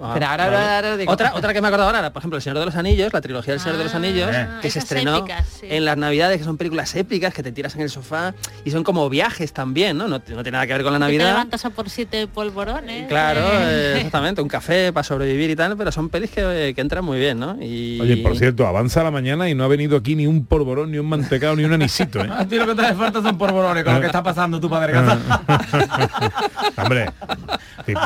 Ah, 0.02 0.12
Pero 0.14 0.26
ahora, 0.28 0.46
vale. 0.46 0.58
ahora, 0.58 0.76
ahora 0.76 0.90
lo 0.92 0.98
digo. 0.98 1.12
Otra, 1.12 1.34
otra 1.36 1.54
que 1.54 1.62
me 1.62 1.68
he 1.68 1.70
acordado 1.70 1.90
ahora, 1.96 2.12
por 2.14 2.20
ejemplo, 2.22 2.38
El 2.38 2.42
Señor 2.44 2.60
de 2.60 2.66
los 2.66 2.76
Anillos, 2.76 3.14
la 3.14 3.22
trilogía 3.22 3.54
del 3.54 3.62
Señor 3.62 3.78
de 3.78 3.84
los 3.86 3.94
Ah, 3.94 3.98
Anillos, 3.98 4.30
que 4.62 4.70
se 4.70 4.80
estrenó 4.80 5.18
épicas, 5.18 5.48
sí. 5.60 5.68
en 5.70 5.86
las 5.86 5.98
Navidades, 5.98 6.38
que 6.38 6.44
son 6.44 6.58
películas 6.58 6.96
épicas, 6.96 7.34
que 7.34 7.44
te 7.44 7.52
tiras 7.52 7.76
en 7.76 7.82
el 7.82 7.90
sofá 7.90 8.34
y 8.64 8.72
son 8.72 8.84
como 8.84 9.10
viajes 9.10 9.54
también, 9.54 9.98
¿no? 9.98 10.08
No, 10.08 10.18
no 10.18 10.22
tiene 10.22 10.52
nada 10.52 10.68
que 10.68 10.74
ver 10.74 10.84
con 10.84 10.94
la 10.94 11.00
Que 11.00 11.06
te 11.06 11.18
Navidad. 11.18 11.28
levantas 11.32 11.66
a 11.66 11.70
por 11.70 11.90
siete 11.90 12.28
polvorones. 12.28 13.08
Claro, 13.08 13.42
eh. 13.42 13.60
eh, 13.66 13.94
exactamente, 13.98 14.42
un 14.42 14.48
café 14.48 14.92
para 14.94 15.04
sobrevivir 15.04 15.50
y 15.50 15.56
tal, 15.56 15.76
pero 15.78 15.92
son 15.92 16.10
pelis 16.10 16.32
que, 16.32 16.74
que 16.76 16.82
entran 16.82 17.04
muy 17.06 17.20
bien, 17.20 17.40
¿no? 17.40 17.58
Y... 17.62 18.00
Oye, 18.02 18.18
por 18.18 18.38
cierto, 18.38 18.68
avanza 18.68 19.04
la 19.04 19.12
mañana 19.12 19.50
y 19.50 19.56
no 19.56 19.64
ha 19.64 19.68
venido 19.68 19.98
aquí 19.98 20.16
ni 20.16 20.28
un 20.28 20.46
polvorón, 20.46 20.92
ni 20.92 20.98
un 20.98 21.08
mantecado, 21.08 21.56
ni 21.56 21.64
un 21.64 21.74
anisito, 21.74 22.20
¿eh? 22.24 22.30
A 22.36 22.46
ti 22.46 22.58
lo 22.58 22.66
que 22.68 22.76
te 22.76 22.82
hace 22.86 22.96
falta 22.96 23.22
son 23.22 23.38
porvorones 23.38 23.84
con 23.84 23.94
lo 23.96 24.00
que 24.02 24.08
está 24.08 24.22
pasando 24.24 24.60
tu 24.60 24.70
padre 24.70 24.94
casa. 24.94 25.18
hombre, 26.78 27.10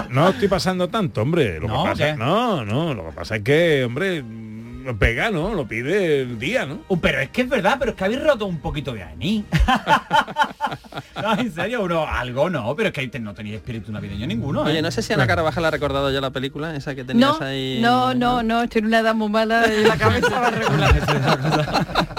no 0.09 0.29
estoy 0.29 0.47
pasando 0.47 0.87
tanto, 0.87 1.21
hombre. 1.21 1.59
Lo 1.59 1.67
¿No? 1.67 1.78
Que 1.83 1.89
pasa, 1.91 2.05
¿Qué? 2.11 2.17
no, 2.17 2.65
no, 2.65 2.93
lo 2.93 3.05
que 3.07 3.11
pasa 3.11 3.35
es 3.37 3.43
que, 3.43 3.83
hombre, 3.85 4.23
lo 4.83 4.97
pega, 4.97 5.29
¿no? 5.29 5.53
Lo 5.53 5.67
pide 5.67 6.21
el 6.21 6.39
día, 6.39 6.65
¿no? 6.65 6.79
Uh, 6.87 6.97
pero 6.99 7.19
es 7.19 7.29
que 7.29 7.41
es 7.41 7.49
verdad, 7.49 7.75
pero 7.77 7.91
es 7.91 7.97
que 7.97 8.03
habéis 8.05 8.23
roto 8.23 8.45
un 8.45 8.57
poquito 8.59 8.93
de 8.93 9.05
mí. 9.17 9.43
no, 11.21 11.37
en 11.37 11.51
serio, 11.53 11.83
uno, 11.83 12.07
algo 12.07 12.49
no, 12.49 12.75
pero 12.75 12.87
es 12.89 12.93
que 12.93 13.07
te- 13.07 13.19
no 13.19 13.33
tenéis 13.33 13.55
espíritu 13.57 13.91
navideño 13.91 14.25
ninguno. 14.25 14.65
¿eh? 14.65 14.71
Oye, 14.71 14.81
no 14.81 14.89
sé 14.89 15.01
si 15.01 15.13
Ana 15.13 15.27
Carvajal 15.27 15.65
ha 15.65 15.71
recordado 15.71 16.09
ya 16.11 16.21
la 16.21 16.31
película, 16.31 16.75
esa 16.75 16.95
que 16.95 17.03
tenías 17.03 17.39
No, 17.39 17.45
ahí. 17.45 17.79
no, 17.81 18.13
no, 18.13 18.41
no, 18.41 18.63
estoy 18.63 18.79
en 18.79 18.85
una 18.87 18.99
edad 18.99 19.13
muy 19.15 19.29
mala 19.29 19.65
y 19.67 19.83
la 19.83 19.97
cabeza 19.97 20.39
va 20.39 20.49
regular. 20.49 20.95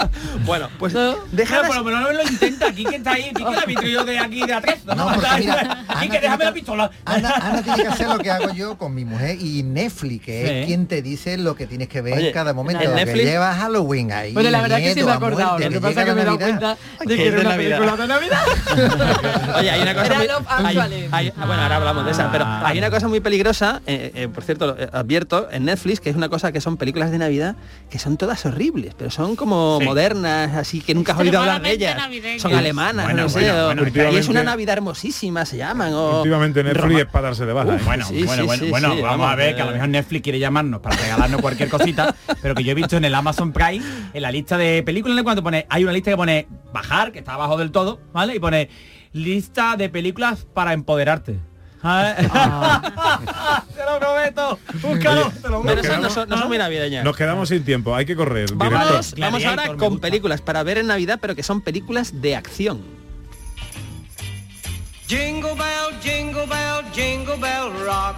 Bueno, 0.45 0.69
pues 0.79 0.93
Bueno, 0.93 1.15
deja 1.31 1.61
por 1.63 1.75
lo 1.75 1.83
menos 1.83 2.01
no 2.01 2.11
lo 2.11 2.23
intenta. 2.23 2.67
Aquí 2.67 2.83
que 2.85 2.95
está 2.95 3.11
ahí, 3.13 3.23
aquí 3.33 3.43
que 3.43 3.51
la 3.55 3.65
vitrillo 3.65 4.03
de 4.03 4.19
aquí 4.19 4.45
de 4.45 4.53
atrás. 4.53 4.77
No, 4.85 4.95
No, 4.95 5.11
Está 5.13 5.37
mira, 5.37 5.83
aquí 5.87 6.05
Ana 6.05 6.09
que 6.09 6.19
déjame 6.19 6.43
la 6.45 6.51
que- 6.51 6.55
pistola. 6.59 6.91
Ana, 7.05 7.29
Ana 7.35 7.61
tiene 7.63 7.83
que 7.83 7.87
hacer 7.89 8.07
lo 8.07 8.17
que 8.19 8.31
hago 8.31 8.53
yo 8.53 8.77
con 8.77 8.93
mi 8.95 9.05
mujer 9.05 9.37
y 9.39 9.63
Netflix, 9.63 10.25
que 10.25 10.41
Sí. 10.45 10.49
es 10.53 10.65
quien 10.67 10.87
te 10.87 11.01
dice 11.01 11.37
lo 11.37 11.55
que 11.55 11.67
tienes 11.67 11.87
que 11.89 12.01
ver 12.01 12.17
Oye, 12.17 12.27
en 12.27 12.33
cada 12.33 12.53
momento. 12.53 12.83
en 12.83 12.89
que 12.89 12.95
Netflix- 13.05 13.25
lleva 13.25 13.53
Halloween 13.55 14.11
ahí. 14.11 14.33
Bueno, 14.33 14.49
la 14.49 14.61
verdad 14.61 14.77
que 14.77 14.89
sí 14.89 14.95
miedo 14.95 15.07
me 15.07 15.13
he 15.13 15.15
acordado. 15.15 15.49
muerte, 15.51 15.65
Lo 15.69 15.71
que 15.73 15.81
pasa 15.81 15.99
es 16.01 16.05
que 16.07 16.13
me 16.15 16.21
he 16.21 16.25
dado 16.25 16.39
cuenta 16.39 16.77
de 16.99 17.07
Que 17.07 17.15
que 17.15 17.21
es 17.21 17.27
era 17.27 17.35
de 17.35 17.41
una 17.41 17.49
Navidad. 17.51 17.77
película 17.79 18.01
de 18.01 18.07
Navidad. 18.07 18.41
Oye, 19.59 19.71
hay 19.71 19.81
una 19.81 19.93
cosa 19.93 20.13
muy, 20.61 20.77
hay- 20.77 21.07
hay- 21.11 21.33
bueno, 21.35 21.61
ahora 21.61 21.75
hablamos 21.77 22.05
de 22.05 22.11
esa, 22.11 22.31
pero 22.31 22.45
Ah. 22.47 22.63
hay 22.65 22.77
una 22.77 22.89
cosa 22.89 23.07
muy 23.07 23.19
peligrosa, 23.19 23.81
eh, 23.85 24.11
eh, 24.15 24.27
por 24.27 24.43
cierto, 24.43 24.75
eh, 24.77 24.89
advierto, 24.91 25.47
en 25.51 25.65
Netflix, 25.65 25.99
que 25.99 26.09
es 26.09 26.15
una 26.15 26.29
cosa 26.29 26.51
que 26.51 26.61
son 26.61 26.77
películas 26.77 27.11
de 27.11 27.17
Navidad, 27.17 27.55
que 27.89 27.99
son 27.99 28.17
todas 28.17 28.45
horribles, 28.45 28.93
pero 28.97 29.09
son 29.11 29.35
como 29.35 29.77
Sí. 29.79 29.85
modernas, 29.85 30.10
así 30.15 30.81
que 30.81 30.93
nunca 30.93 31.13
has 31.13 31.19
oído 31.19 31.39
hablar 31.39 31.61
de 31.61 31.71
ellas. 31.71 31.97
Son 32.39 32.53
alemanas, 32.53 33.05
Bueno, 33.05 33.23
no 33.23 33.29
sé, 33.29 33.39
bueno, 33.39 33.81
o- 33.81 33.85
bueno, 33.91 34.11
y 34.11 34.15
es 34.17 34.27
una 34.29 34.43
Navidad 34.43 34.73
hermosísima, 34.77 35.45
se 35.45 35.57
llaman. 35.57 35.93
O, 35.93 36.17
Últimamente 36.19 36.63
Netflix 36.63 36.83
Roma- 36.83 36.99
es 36.99 37.05
para 37.07 37.27
darse 37.29 37.45
de 37.45 37.53
baja. 37.53 37.69
Uf, 37.75 37.81
¿eh? 37.81 37.83
Bueno, 37.85 38.05
Sí, 38.05 38.23
bueno, 38.23 38.41
sí, 38.41 38.45
bueno, 38.47 38.63
sí, 38.65 38.69
bueno, 38.69 38.87
sí, 38.93 39.01
vamos, 39.01 39.17
vamos, 39.19 39.31
a 39.31 39.35
ver 39.35 39.55
que 39.55 39.61
a 39.61 39.65
lo 39.65 39.71
mejor 39.71 39.89
Netflix 39.89 40.21
quiere 40.23 40.39
llamarnos 40.39 40.79
para 40.81 40.95
regalarnos 40.97 41.41
cualquier 41.41 41.69
cosita, 41.69 42.15
pero 42.41 42.55
que 42.55 42.63
yo 42.63 42.71
he 42.71 42.75
visto 42.75 42.97
en 42.97 43.05
el 43.05 43.15
Amazon 43.15 43.51
Prime, 43.53 43.83
en 44.13 44.21
la 44.21 44.31
lista 44.31 44.57
de 44.57 44.83
películas, 44.83 45.23
cuando 45.23 45.43
pone, 45.43 45.65
hay 45.69 45.83
una 45.83 45.93
lista 45.93 46.11
que 46.11 46.17
pone 46.17 46.47
bajar, 46.73 47.11
que 47.11 47.19
está 47.19 47.33
abajo 47.33 47.57
del 47.57 47.71
todo, 47.71 47.99
¿vale? 48.13 48.35
Y 48.35 48.39
pone 48.39 48.69
lista 49.13 49.75
de 49.77 49.89
películas 49.89 50.47
para 50.53 50.73
empoderarte. 50.73 51.39
te 53.75 53.85
lo 53.85 53.99
prometo. 53.99 54.59
Búscalo. 54.81 55.31
Te 55.41 55.49
lo 55.49 55.61
Pero 55.63 55.81
esas 55.81 55.91
no 55.93 55.97
quedamos- 55.97 56.13
son, 56.13 56.29
no 56.29 56.37
son 56.37 56.47
muy 56.47 56.57
navideñas. 56.57 57.03
Nos 57.03 57.15
quedamos 57.17 57.49
sin 57.49 57.63
tiempo, 57.63 57.95
hay 57.95 58.05
que 58.05 58.15
correr. 58.15 58.53
Vamos, 58.53 59.15
vamos 59.17 59.45
ahora 59.45 59.75
con 59.75 59.99
películas 59.99 60.41
para 60.41 60.61
ver 60.63 60.77
en 60.77 60.87
Navidad, 60.87 61.17
pero 61.21 61.35
que 61.35 61.43
son 61.43 61.61
películas 61.61 62.21
de 62.21 62.35
acción. 62.35 62.81
Jingle 65.07 65.55
bell, 65.55 65.99
jingle 66.01 66.45
bell, 66.45 66.85
jingle 66.93 67.35
bell 67.37 67.71
rock. 67.85 68.15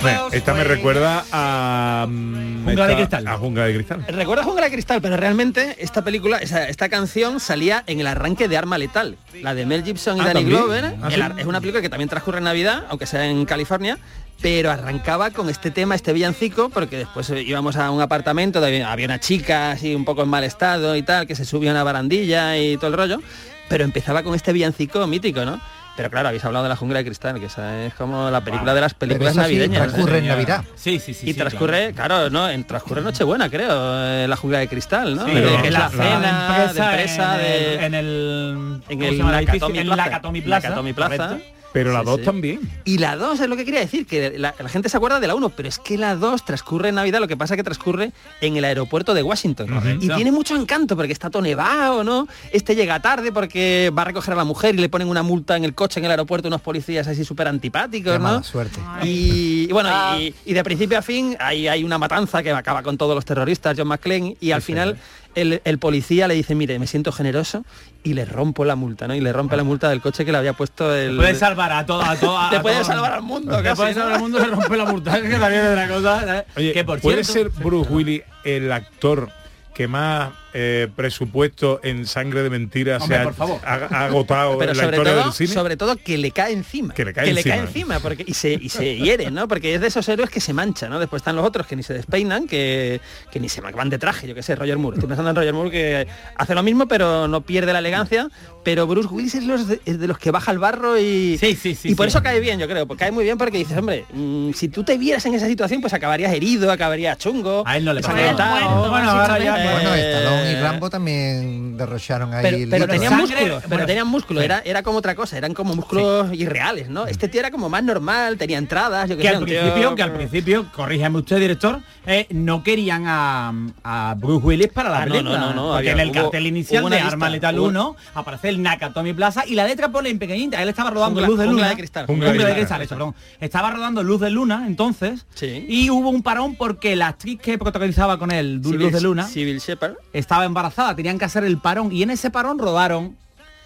Bueno, 0.00 0.28
esta 0.32 0.54
me 0.54 0.64
recuerda 0.64 1.24
a... 1.30 2.06
mm, 2.08 2.64
Jungla 2.64 2.86
de 2.86 2.96
cristal. 2.96 3.26
A 3.28 3.36
Jungla 3.36 3.64
de 3.66 3.74
Cristal. 3.74 4.04
Recuerda 4.08 4.44
Jungla 4.44 4.64
de 4.64 4.70
Cristal, 4.72 5.02
pero 5.02 5.16
realmente 5.16 5.76
esta 5.78 6.02
película, 6.02 6.38
esta 6.38 6.88
canción 6.88 7.38
salía 7.38 7.84
en 7.86 8.00
el 8.00 8.06
arranque 8.06 8.48
de 8.48 8.56
Arma 8.56 8.78
Letal, 8.78 9.18
la 9.42 9.54
de 9.54 9.66
Mel 9.66 9.84
Gibson 9.84 10.16
y 10.16 10.20
Ah, 10.20 10.24
Danny. 10.26 10.44
Glover. 10.44 10.94
Ah, 11.02 11.34
Es 11.38 11.46
una 11.46 11.60
película 11.60 11.82
que 11.82 11.88
también 11.90 12.08
transcurre 12.08 12.38
en 12.38 12.44
Navidad, 12.44 12.84
aunque 12.88 13.06
sea 13.06 13.26
en 13.26 13.44
California, 13.44 13.98
pero 14.40 14.70
arrancaba 14.70 15.30
con 15.30 15.50
este 15.50 15.70
tema, 15.70 15.94
este 15.94 16.12
villancico, 16.14 16.70
porque 16.70 16.96
después 16.98 17.28
eh, 17.30 17.42
íbamos 17.42 17.76
a 17.76 17.90
un 17.90 18.00
apartamento, 18.00 18.60
donde 18.60 18.82
había 18.82 19.06
una 19.06 19.20
chica 19.20 19.72
así 19.72 19.94
un 19.94 20.04
poco 20.06 20.22
en 20.22 20.28
mal 20.30 20.44
estado 20.44 20.96
y 20.96 21.02
tal, 21.02 21.26
que 21.26 21.34
se 21.36 21.44
subía 21.44 21.70
a 21.70 21.74
una 21.74 21.84
barandilla 21.84 22.56
y 22.56 22.76
todo 22.78 22.88
el 22.88 22.94
rollo, 22.96 23.22
pero 23.68 23.84
empezaba 23.84 24.22
con 24.22 24.34
este 24.34 24.52
villancico 24.52 25.06
mítico, 25.06 25.44
¿no? 25.44 25.60
Pero 25.96 26.10
claro, 26.10 26.28
habéis 26.28 26.42
hablado 26.44 26.62
de 26.62 26.68
la 26.70 26.76
jungla 26.76 27.00
de 27.00 27.04
cristal, 27.04 27.38
que 27.38 27.46
esa 27.46 27.84
es 27.84 27.92
como 27.94 28.30
la 28.30 28.40
película 28.40 28.72
de 28.74 28.80
las 28.80 28.94
películas 28.94 29.32
eso 29.32 29.40
sí, 29.40 29.52
navideñas. 29.54 29.82
transcurre 29.88 30.18
en 30.18 30.26
Navidad. 30.28 30.64
Sí, 30.74 30.98
sí, 30.98 31.12
sí. 31.12 31.28
y 31.28 31.32
sí, 31.34 31.38
transcurre, 31.38 31.92
claro. 31.92 32.30
no, 32.30 32.48
en 32.48 32.64
transcurre 32.64 33.02
Nochebuena, 33.02 33.50
creo, 33.50 33.70
eh, 34.06 34.26
la 34.26 34.36
jungla 34.36 34.60
de 34.60 34.68
cristal, 34.68 35.14
¿no? 35.16 35.24
Sí, 35.26 35.30
Pero 35.34 35.50
en 35.54 35.60
que 35.62 35.68
es 35.68 35.72
la 35.74 35.78
la 35.80 35.88
cena 35.90 36.04
cena 36.04 36.72
de 36.72 36.80
empresa, 36.80 37.34
en 37.34 37.40
de, 37.42 37.74
el- 37.74 37.80
en 37.84 37.94
el 37.94 38.82
en 38.88 38.98
¿cómo 38.98 39.10
el? 39.10 39.18
Nakatomi 39.46 39.78
En 39.78 39.84
Plaza. 39.86 40.04
Nakatomi 40.04 40.40
Plaza, 40.40 40.68
Nakatomi 40.68 40.92
Plaza. 40.94 41.38
Pero 41.72 41.92
la 41.92 42.00
Sí, 42.00 42.06
2 42.06 42.16
sí. 42.20 42.24
también. 42.24 42.60
Y 42.84 42.98
la 42.98 43.16
2 43.16 43.40
es 43.40 43.48
lo 43.48 43.56
que 43.56 43.64
quería 43.64 43.80
decir, 43.80 44.06
que 44.06 44.38
la, 44.38 44.54
la 44.58 44.68
gente 44.68 44.88
se 44.88 44.96
acuerda 44.96 45.20
de 45.20 45.26
la 45.26 45.34
1, 45.34 45.48
pero 45.50 45.68
es 45.68 45.78
que 45.78 45.96
la 45.96 46.16
2 46.16 46.44
transcurre 46.44 46.90
en 46.90 46.96
Navidad, 46.96 47.20
lo 47.20 47.28
que 47.28 47.36
pasa 47.36 47.56
que 47.56 47.62
transcurre 47.64 48.12
en 48.40 48.56
el 48.56 48.64
aeropuerto 48.64 49.14
de 49.14 49.22
Washington. 49.22 49.98
Y 50.00 50.08
tiene 50.08 50.32
mucho 50.32 50.56
encanto 50.56 50.96
porque 50.96 51.12
está 51.12 51.30
todo 51.30 51.42
nevado, 51.42 52.04
¿no? 52.04 52.28
Este 52.52 52.74
llega 52.74 53.00
tarde 53.00 53.32
porque 53.32 53.90
va 53.96 54.02
a 54.02 54.04
recoger 54.06 54.34
a 54.34 54.36
la 54.36 54.44
mujer 54.44 54.74
y 54.74 54.78
le 54.78 54.88
ponen 54.88 55.08
una 55.08 55.22
multa 55.22 55.56
en 55.56 55.64
el 55.64 55.74
coche 55.74 56.00
en 56.00 56.04
el 56.06 56.10
aeropuerto 56.10 56.48
unos 56.48 56.60
policías 56.60 57.06
así 57.08 57.24
súper 57.24 57.48
antipáticos, 57.48 58.12
Qué 58.12 58.18
¿no? 58.18 58.24
mala 58.24 58.42
suerte. 58.42 58.78
Y, 59.02 59.66
y 59.68 59.72
bueno, 59.72 59.88
y, 60.18 60.34
y 60.44 60.52
de 60.52 60.64
principio 60.64 60.98
a 60.98 61.02
fin 61.02 61.36
hay, 61.40 61.68
hay 61.68 61.84
una 61.84 61.98
matanza 61.98 62.42
que 62.42 62.50
acaba 62.50 62.82
con 62.82 62.98
todos 62.98 63.14
los 63.14 63.24
terroristas, 63.24 63.74
John 63.78 63.88
McClane, 63.88 64.36
y 64.40 64.50
al 64.52 64.62
final 64.62 64.98
el, 65.34 65.60
el 65.64 65.78
policía 65.78 66.28
le 66.28 66.34
dice, 66.34 66.54
mire, 66.54 66.78
me 66.78 66.86
siento 66.86 67.12
generoso 67.12 67.64
y 68.04 68.14
le 68.14 68.24
rompo 68.24 68.64
la 68.64 68.74
multa, 68.76 69.06
¿no? 69.08 69.14
Y 69.14 69.20
le 69.20 69.32
rompe 69.32 69.56
la 69.56 69.64
multa 69.64 69.88
del 69.88 70.00
coche 70.00 70.24
que 70.24 70.32
le 70.32 70.38
había 70.38 70.52
puesto 70.52 70.94
el... 70.94 71.16
Puede 71.16 71.34
salvar 71.34 71.72
a 71.72 71.86
todo, 71.86 72.02
a 72.02 72.16
todo, 72.16 72.38
a 72.38 72.50
Te 72.50 72.60
puede 72.60 72.76
todo- 72.76 72.84
salvar 72.86 73.12
al 73.12 73.22
mundo, 73.22 73.56
Te 73.56 73.62
casi, 73.62 73.76
puede 73.76 73.94
¿no? 73.94 74.00
salvar 74.00 74.12
al 74.14 74.20
mundo, 74.20 74.38
le 74.38 74.46
rompe 74.46 74.76
la 74.76 74.84
multa, 74.84 75.12
que 75.22 75.28
también 75.38 75.64
es 75.64 75.72
una 75.72 75.88
cosa. 75.88 76.38
¿eh? 76.38 76.44
Oye, 76.56 76.72
que 76.72 76.84
por 76.84 77.00
¿puede 77.00 77.24
cierto, 77.24 77.54
ser 77.54 77.62
Bruce 77.64 77.90
Willis 77.92 78.22
el 78.44 78.70
actor 78.72 79.30
que 79.74 79.88
más 79.88 80.30
eh, 80.54 80.88
presupuesto 80.94 81.80
en 81.82 82.06
sangre 82.06 82.42
de 82.42 82.50
mentiras 82.50 83.04
se 83.06 83.14
ha, 83.14 83.22
agotado 83.22 84.58
pero 84.58 84.72
en 84.72 84.76
la 84.76 84.84
sobre 84.84 84.96
historia 84.96 85.12
todo, 85.14 85.24
del 85.24 85.32
cine? 85.32 85.52
sobre 85.52 85.76
todo 85.76 85.96
que 85.96 86.18
le 86.18 86.30
cae 86.30 86.52
encima. 86.52 86.94
Que 86.94 87.04
le 87.04 87.12
cae 87.12 87.30
encima. 87.30 87.56
encima, 87.56 88.00
porque, 88.00 88.24
y, 88.26 88.34
se, 88.34 88.52
y 88.52 88.68
se 88.68 88.96
hiere, 88.98 89.30
¿no? 89.30 89.48
Porque 89.48 89.74
es 89.74 89.80
de 89.80 89.86
esos 89.88 90.08
héroes 90.08 90.30
que 90.30 90.40
se 90.40 90.52
mancha, 90.52 90.88
¿no? 90.88 90.98
Después 90.98 91.20
están 91.20 91.36
los 91.36 91.44
otros 91.46 91.66
que 91.66 91.76
ni 91.76 91.82
se 91.82 91.94
despeinan, 91.94 92.46
que, 92.46 93.00
que 93.30 93.40
ni 93.40 93.48
se 93.48 93.60
van 93.60 93.90
de 93.90 93.98
traje, 93.98 94.28
yo 94.28 94.34
que 94.34 94.42
sé, 94.42 94.54
Roger 94.54 94.78
Moore. 94.78 94.96
Estoy 94.96 95.08
pensando 95.08 95.30
en 95.30 95.36
Roger 95.36 95.54
Moore 95.54 95.70
que 95.70 96.06
hace 96.36 96.54
lo 96.54 96.62
mismo, 96.62 96.86
pero 96.86 97.28
no 97.28 97.40
pierde 97.40 97.72
la 97.72 97.78
elegancia. 97.78 98.28
Pero 98.64 98.86
Bruce 98.86 99.08
Willis 99.08 99.34
es, 99.34 99.44
los 99.44 99.66
de, 99.66 99.80
es 99.86 99.98
de 99.98 100.06
los 100.06 100.18
que 100.18 100.30
baja 100.30 100.50
al 100.52 100.58
barro 100.58 100.98
y. 100.98 101.36
Sí, 101.38 101.56
sí, 101.56 101.74
sí, 101.74 101.90
y 101.90 101.94
por 101.94 102.06
sí. 102.06 102.10
eso 102.10 102.22
cae 102.22 102.38
bien, 102.38 102.60
yo 102.60 102.68
creo. 102.68 102.86
Porque 102.86 103.00
cae 103.00 103.10
muy 103.10 103.24
bien 103.24 103.38
porque 103.38 103.58
dices, 103.58 103.76
hombre, 103.76 104.04
mm, 104.12 104.52
si 104.52 104.68
tú 104.68 104.84
te 104.84 104.96
vieras 104.98 105.26
en 105.26 105.34
esa 105.34 105.46
situación, 105.48 105.80
pues 105.80 105.92
acabarías 105.92 106.32
herido, 106.32 106.70
acabarías 106.70 107.18
chungo. 107.18 107.64
A 107.66 107.76
él 107.76 107.84
no 107.84 107.92
le 107.92 108.02
pasa 108.02 108.14
nada. 108.14 108.88
Bueno, 108.88 109.10
ahora 109.10 109.38
ya, 109.38 109.52
Eh, 109.62 109.72
Bueno, 109.72 110.41
Stallone 110.42 110.60
y 110.60 110.62
Rambo 110.70 110.90
también 110.90 111.76
derrocharon 111.76 112.32
ahí 112.34 112.42
pero, 112.42 112.70
pero 112.70 112.86
tenían 112.88 113.16
músculo, 113.16 113.38
pero 113.40 113.68
bueno, 113.68 113.86
tenían 113.86 114.06
músculo, 114.08 114.40
sí. 114.40 114.44
era, 114.44 114.62
era 114.64 114.82
como 114.82 114.98
otra 114.98 115.14
cosa, 115.14 115.36
eran 115.38 115.54
como 115.54 115.74
músculos 115.74 116.32
irreales, 116.32 116.88
¿no? 116.88 117.06
Este 117.06 117.28
tío 117.28 117.40
era 117.40 117.50
como 117.50 117.68
más 117.68 117.82
normal, 117.82 118.36
tenía 118.38 118.58
entradas, 118.58 119.08
yo 119.08 119.16
que, 119.16 119.22
que 119.22 119.28
sé, 119.28 119.34
al 119.34 119.42
un 119.42 119.48
tío- 119.48 119.60
principio, 119.60 119.94
que 119.94 120.02
al 120.02 120.12
principio, 120.12 120.66
corrígeme 120.72 121.18
usted, 121.18 121.38
director, 121.38 121.80
eh, 122.06 122.26
no 122.30 122.62
querían 122.62 123.04
a, 123.06 123.52
a 123.84 124.14
Bruce 124.18 124.44
Willis 124.46 124.68
para 124.68 124.90
la 124.90 125.02
Ah, 125.02 125.06
no, 125.06 125.12
película. 125.12 125.38
no, 125.38 125.46
no, 125.48 125.54
no, 125.54 125.62
porque 125.74 125.90
había- 125.90 125.92
en 125.92 126.00
el 126.00 126.08
hubo- 126.10 126.14
cartel 126.22 126.46
inicial 126.46 126.88
de 126.90 126.98
Arma 126.98 127.28
Letal 127.30 127.58
hubo- 127.58 127.68
1 127.68 127.96
aparece 128.14 128.48
el 128.48 128.62
Nakatomi 128.62 129.12
Plaza 129.12 129.44
y 129.46 129.54
la 129.54 129.66
letra 129.66 129.90
pone 129.90 130.08
en 130.10 130.18
pequeñita. 130.18 130.62
Él 130.62 130.68
estaba 130.68 130.90
rodando 130.90 131.20
Luz 131.20 131.38
de 131.38 131.46
Luna. 131.46 131.68
de 131.70 131.76
Cristal. 131.76 132.06
De 132.06 132.54
Cristal, 132.54 132.86
perdón. 132.88 133.14
Estaba 133.40 133.70
rodando 133.70 134.02
Luz 134.02 134.20
de 134.20 134.30
Luna 134.30 134.64
entonces 134.66 135.26
Sí. 135.34 135.64
y 135.68 135.90
hubo 135.90 136.10
un 136.10 136.22
parón 136.22 136.56
porque 136.56 136.96
la 136.96 137.08
actriz 137.08 137.38
que 137.40 137.58
protagonizaba 137.58 138.18
con 138.18 138.30
él, 138.30 138.60
Luz 138.62 138.92
de 138.92 139.00
Luna, 139.00 139.26
Civil 139.26 139.58
Shepard. 139.58 139.94
Estaba 140.32 140.46
embarazada, 140.46 140.96
tenían 140.96 141.18
que 141.18 141.26
hacer 141.26 141.44
el 141.44 141.58
parón 141.58 141.92
y 141.92 142.02
en 142.02 142.08
ese 142.10 142.30
parón 142.30 142.58
rodaron 142.58 143.18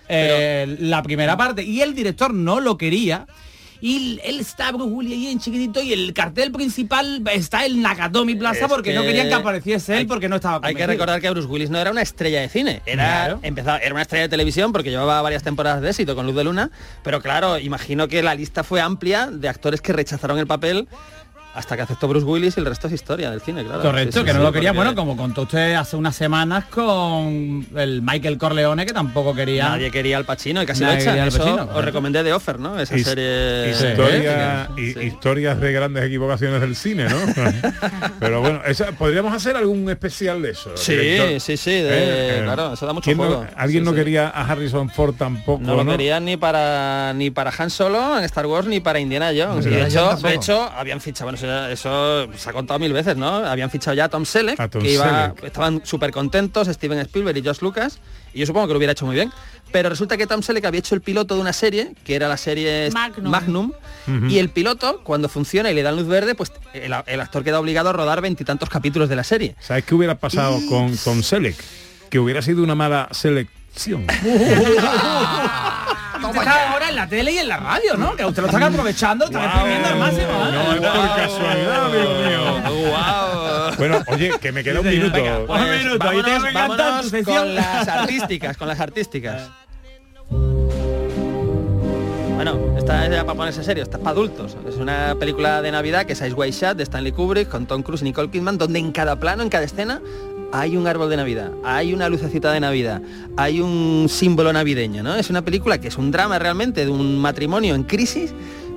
eh, 0.08 0.76
la 0.80 1.00
primera 1.00 1.36
parte 1.36 1.62
y 1.62 1.80
el 1.80 1.94
director 1.94 2.34
no 2.34 2.58
lo 2.58 2.76
quería 2.76 3.24
y 3.80 4.18
él 4.24 4.40
está 4.40 4.72
Bruce 4.72 4.90
Willis 4.90 5.12
ahí 5.12 5.26
en 5.28 5.38
chiquitito 5.38 5.80
y 5.80 5.92
el 5.92 6.12
cartel 6.12 6.50
principal 6.50 7.22
está 7.32 7.64
el 7.64 7.80
Nakatomi 7.80 8.34
Plaza 8.34 8.66
porque 8.66 8.92
no 8.94 9.02
que 9.02 9.08
querían 9.08 9.28
que 9.28 9.34
apareciese 9.34 9.92
él 9.92 9.98
hay- 10.00 10.04
porque 10.06 10.28
no 10.28 10.36
estaba 10.36 10.56
Hay 10.56 10.74
que 10.74 10.80
convencido. 10.80 10.88
recordar 10.88 11.20
que 11.20 11.30
Bruce 11.30 11.46
Willis 11.46 11.70
no 11.70 11.78
era 11.78 11.92
una 11.92 12.02
estrella 12.02 12.40
de 12.40 12.48
cine, 12.48 12.82
era 12.84 13.04
Claro. 13.04 13.40
empezaba, 13.44 13.78
era 13.78 13.92
una 13.94 14.02
estrella 14.02 14.22
de 14.22 14.28
televisión 14.30 14.72
porque 14.72 14.90
llevaba 14.90 15.22
varias 15.22 15.44
temporadas 15.44 15.82
de 15.82 15.90
éxito 15.90 16.16
con 16.16 16.26
Luz 16.26 16.34
de 16.34 16.42
Luna, 16.42 16.70
pero 17.04 17.22
claro, 17.22 17.60
imagino 17.60 18.08
que 18.08 18.24
la 18.24 18.34
lista 18.34 18.64
fue 18.64 18.80
amplia 18.80 19.28
de 19.30 19.48
actores 19.48 19.80
que 19.80 19.92
rechazaron 19.92 20.38
el 20.40 20.48
papel 20.48 20.88
hasta 21.56 21.76
que 21.76 21.82
aceptó 21.82 22.06
Bruce 22.08 22.26
Willis 22.26 22.56
y 22.56 22.60
el 22.60 22.66
resto 22.66 22.86
es 22.86 22.92
historia 22.92 23.30
del 23.30 23.40
cine, 23.40 23.64
claro. 23.64 23.82
Correcto, 23.82 24.12
Sí, 24.12 24.18
sí, 24.20 24.24
que 24.24 24.32
no 24.32 24.38
sí, 24.40 24.44
lo 24.44 24.52
quería, 24.52 24.70
porque 24.72 24.76
bueno, 24.90 24.94
como 24.94 25.16
contó 25.16 25.42
usted 25.42 25.74
hace 25.74 25.96
unas 25.96 26.14
semanas 26.14 26.66
con 26.66 27.66
el 27.76 28.02
Michael 28.02 28.38
Corleone, 28.38 28.86
que 28.86 28.92
tampoco 28.92 29.34
quería. 29.34 29.70
Nadie 29.70 29.90
quería 29.90 30.16
al 30.16 30.24
Pacino 30.24 30.62
y 30.62 30.66
casi 30.66 30.82
Nadie 30.82 30.96
lo 30.96 31.00
echan. 31.00 31.12
quería 31.14 31.22
al 31.24 31.28
Eso 31.28 31.38
Pacino, 31.38 31.68
os 31.74 31.84
recomendé 31.84 32.22
de 32.22 32.32
Offer, 32.32 32.58
¿no? 32.60 32.78
Esa 32.78 32.96
His- 32.96 33.04
serie 33.06 33.70
Historia- 33.70 34.68
Sí. 34.76 34.94
hi- 34.96 35.06
historias 35.06 35.60
de 35.60 35.72
grandes 35.72 36.04
equivocaciones 36.04 36.60
del 36.60 36.76
cine, 36.76 37.06
¿no? 37.08 37.16
Pero 38.20 38.40
bueno, 38.40 38.60
esa- 38.66 38.92
podríamos 38.92 39.32
hacer 39.34 39.56
algún 39.56 39.88
especial 39.90 40.42
de 40.42 40.50
eso. 40.50 40.70
Sí, 40.76 40.94
director? 40.94 41.40
sí, 41.40 41.56
sí, 41.56 41.70
de- 41.70 42.40
claro, 42.44 42.72
eso 42.74 42.86
da 42.86 42.92
mucho 42.92 43.04
¿quién 43.04 43.18
no- 43.18 43.24
juego. 43.24 43.46
Alguien 43.56 43.82
Sí, 43.82 43.84
no 43.84 43.90
sí. 43.92 43.96
quería 43.98 44.28
a 44.28 44.46
Harrison 44.50 44.88
Ford 44.90 45.14
tampoco, 45.16 45.62
No 45.62 45.76
¿no? 45.76 45.84
lo 45.84 45.90
querían 45.90 46.24
ni 46.24 46.36
para 46.36 47.12
ni 47.14 47.30
para 47.30 47.52
Han 47.56 47.70
Solo 47.70 48.18
en 48.18 48.24
Star 48.24 48.46
Wars 48.46 48.66
ni 48.66 48.80
para 48.80 48.98
Indiana 49.00 49.30
Jones. 49.36 49.66
Y 49.66 49.70
de 49.70 49.82
hecho, 49.86 50.16
de 50.16 50.34
hecho, 50.34 50.62
habían 50.76 51.00
fichado, 51.00 51.26
bueno, 51.26 51.38
eso, 51.70 52.26
se 52.36 52.50
ha 52.50 52.52
contado 52.52 52.78
mil 52.78 52.92
veces, 52.92 53.16
¿no? 53.16 53.36
Habían 53.36 53.70
fichado 53.70 53.94
ya 53.94 54.04
a 54.04 54.08
Tom 54.08 54.24
Selleck, 54.24 54.58
A 54.60 54.68
Tom 54.68 54.82
que 54.82 54.92
iba, 54.92 55.04
Selleck. 55.34 55.44
estaban 55.44 55.82
súper 55.84 56.10
contentos, 56.10 56.68
Steven 56.68 56.98
Spielberg 57.00 57.36
y 57.38 57.42
Josh 57.46 57.60
Lucas, 57.60 57.98
y 58.34 58.40
yo 58.40 58.46
supongo 58.46 58.66
que 58.68 58.72
lo 58.74 58.78
hubiera 58.78 58.92
hecho 58.92 59.06
muy 59.06 59.14
bien. 59.14 59.32
Pero 59.72 59.88
resulta 59.88 60.16
que 60.16 60.26
Tom 60.28 60.42
Selleck 60.42 60.64
había 60.64 60.78
hecho 60.78 60.94
el 60.94 61.00
piloto 61.00 61.34
de 61.34 61.40
una 61.40 61.52
serie, 61.52 61.94
que 62.04 62.14
era 62.14 62.28
la 62.28 62.36
serie 62.36 62.90
Magnum. 62.92 63.72
Ujú. 64.06 64.26
y 64.26 64.38
el 64.38 64.50
piloto, 64.50 65.00
cuando 65.02 65.28
funciona 65.28 65.70
y 65.70 65.74
le 65.74 65.82
dan 65.82 65.96
luz 65.96 66.06
verde, 66.06 66.34
pues 66.36 66.52
el, 66.72 66.94
el 67.06 67.20
actor 67.20 67.42
queda 67.42 67.58
obligado 67.58 67.88
a 67.90 67.92
rodar 67.92 68.20
veintitantos 68.20 68.68
capítulos 68.68 69.08
de 69.08 69.16
la 69.16 69.24
serie. 69.24 69.56
¿Sabes 69.60 69.84
qué 69.84 69.94
hubiera 69.96 70.14
pasado 70.14 70.60
con 70.68 70.96
Tom 71.04 71.22
Selleck? 71.22 71.56
Que 72.10 72.20
hubiera 72.20 72.40
sido 72.42 72.62
una 72.62 72.76
mala 72.76 73.08
selección. 73.10 74.06
En 76.96 77.02
la 77.02 77.08
tele 77.10 77.30
y 77.30 77.36
en 77.36 77.48
la 77.48 77.58
radio, 77.58 77.94
¿no? 77.98 78.16
Que 78.16 78.24
usted 78.24 78.40
lo 78.40 78.48
está 78.48 78.66
aprovechando, 78.66 79.26
está 79.26 79.44
exprimiendo 79.44 79.86
al 79.86 79.98
máximo. 79.98 80.22
¿eh? 80.22 80.50
No 80.50 80.72
es 80.72 80.80
por 80.80 81.16
casualidad, 81.16 81.84
amigo 81.84 82.14
mío. 82.24 83.76
Bueno, 83.76 84.02
oye, 84.06 84.32
que 84.40 84.50
me 84.50 84.64
queda 84.64 84.80
un 84.80 84.88
minuto. 84.88 85.12
venga, 85.12 85.40
pues, 85.46 85.60
un 85.60 85.70
minuto, 85.70 86.08
ahí 86.08 86.22
tengo 86.22 86.42
que 86.42 86.52
cantar 86.54 86.78
vámonos 86.78 87.12
con 87.22 87.54
las 87.54 87.86
artísticas, 87.86 88.56
con 88.56 88.68
las 88.68 88.80
artísticas. 88.80 89.50
Bueno, 92.34 92.74
esta 92.78 93.04
es 93.04 93.10
ya 93.10 93.26
para 93.26 93.36
ponerse 93.36 93.62
serio, 93.62 93.82
esta 93.82 93.98
es 93.98 94.02
para 94.02 94.12
adultos. 94.12 94.56
Es 94.66 94.76
una 94.76 95.14
película 95.18 95.60
de 95.60 95.72
Navidad 95.72 96.06
que 96.06 96.14
es 96.14 96.20
Ice 96.22 96.32
White 96.32 96.56
Shot 96.56 96.78
de 96.78 96.84
Stanley 96.84 97.12
Kubrick 97.12 97.50
con 97.50 97.66
Tom 97.66 97.82
Cruise 97.82 98.00
y 98.00 98.04
Nicole 98.04 98.30
Kidman, 98.30 98.56
donde 98.56 98.78
en 98.78 98.90
cada 98.92 99.16
plano, 99.16 99.42
en 99.42 99.50
cada 99.50 99.64
escena, 99.64 100.00
hay 100.58 100.76
un 100.76 100.86
árbol 100.86 101.10
de 101.10 101.18
Navidad, 101.18 101.52
hay 101.64 101.92
una 101.92 102.08
lucecita 102.08 102.50
de 102.50 102.60
Navidad, 102.60 103.02
hay 103.36 103.60
un 103.60 104.06
símbolo 104.08 104.52
navideño, 104.54 105.02
¿no? 105.02 105.14
Es 105.14 105.28
una 105.28 105.44
película 105.44 105.78
que 105.78 105.88
es 105.88 105.98
un 105.98 106.10
drama 106.10 106.38
realmente 106.38 106.86
de 106.86 106.90
un 106.90 107.18
matrimonio 107.18 107.74
en 107.74 107.82
crisis, 107.82 108.32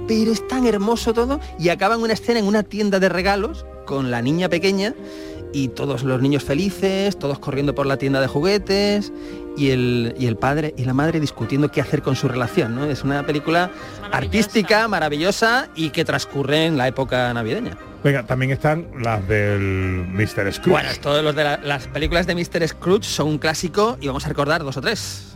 pero 0.05 0.31
es 0.31 0.45
tan 0.45 0.65
hermoso 0.65 1.13
todo 1.13 1.39
y 1.57 1.69
acaba 1.69 1.95
en 1.95 2.01
una 2.01 2.13
escena 2.13 2.39
en 2.39 2.47
una 2.47 2.63
tienda 2.63 2.99
de 2.99 3.07
regalos 3.07 3.65
con 3.85 4.11
la 4.11 4.21
niña 4.21 4.49
pequeña 4.49 4.93
y 5.53 5.69
todos 5.69 6.03
los 6.03 6.21
niños 6.21 6.43
felices, 6.43 7.17
todos 7.17 7.39
corriendo 7.39 7.73
por 7.73 7.85
la 7.85 7.95
tienda 7.95 8.19
de 8.19 8.27
juguetes 8.27 9.13
y 9.55 9.69
el, 9.69 10.15
y 10.19 10.27
el 10.27 10.35
padre 10.35 10.73
y 10.77 10.83
la 10.83 10.93
madre 10.93 11.21
discutiendo 11.21 11.71
qué 11.71 11.79
hacer 11.79 12.01
con 12.01 12.17
su 12.17 12.27
relación. 12.27 12.75
¿no? 12.75 12.85
Es 12.85 13.03
una 13.05 13.25
película 13.25 13.71
artística, 14.11 14.87
maravillosa 14.89 15.69
y 15.75 15.91
que 15.91 16.03
transcurre 16.03 16.65
en 16.65 16.77
la 16.77 16.89
época 16.89 17.33
navideña. 17.33 17.77
Venga, 18.03 18.25
también 18.25 18.51
están 18.51 18.87
las 19.01 19.27
del 19.27 20.05
Mr. 20.07 20.53
Scrooge. 20.53 20.69
Bueno, 20.69 20.89
todos 21.01 21.23
los 21.23 21.35
de 21.35 21.43
la- 21.43 21.57
las 21.57 21.87
películas 21.87 22.25
de 22.27 22.35
Mr. 22.35 22.67
Scrooge 22.67 23.03
son 23.03 23.27
un 23.27 23.37
clásico 23.39 23.97
y 23.99 24.07
vamos 24.07 24.25
a 24.25 24.29
recordar 24.29 24.63
dos 24.63 24.77
o 24.77 24.81
tres. 24.81 25.35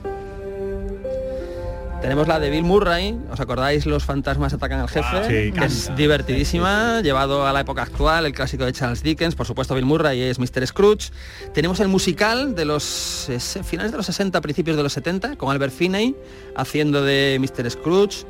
Tenemos 2.01 2.27
la 2.27 2.37
de 2.37 2.49
Bill 2.49 2.63
Murray, 2.65 3.17
¿os 3.31 3.39
acordáis? 3.39 3.85
Los 3.85 4.03
fantasmas 4.03 4.53
atacan 4.53 4.81
al 4.81 4.89
jefe, 4.89 5.07
Wow, 5.15 5.23
sí, 5.25 5.51
que 5.57 5.65
es 5.65 5.95
divertidísima, 5.95 6.99
llevado 7.01 7.47
a 7.47 7.53
la 7.53 7.61
época 7.61 7.81
actual, 7.83 8.25
el 8.25 8.33
clásico 8.33 8.65
de 8.65 8.73
Charles 8.73 9.03
Dickens, 9.03 9.35
por 9.35 9.45
supuesto 9.47 9.73
Bill 9.73 9.85
Murray 9.85 10.21
es 10.21 10.37
Mr. 10.37 10.67
Scrooge. 10.67 11.11
Tenemos 11.53 11.79
el 11.79 11.87
musical 11.87 12.55
de 12.55 12.65
los 12.65 13.29
finales 13.63 13.91
de 13.93 13.97
los 13.97 14.05
60, 14.05 14.41
principios 14.41 14.75
de 14.75 14.83
los 14.83 14.91
70, 14.91 15.37
con 15.37 15.49
Albert 15.49 15.73
Finney 15.73 16.13
haciendo 16.57 17.03
de 17.03 17.37
Mr. 17.39 17.71
Scrooge. 17.71 18.25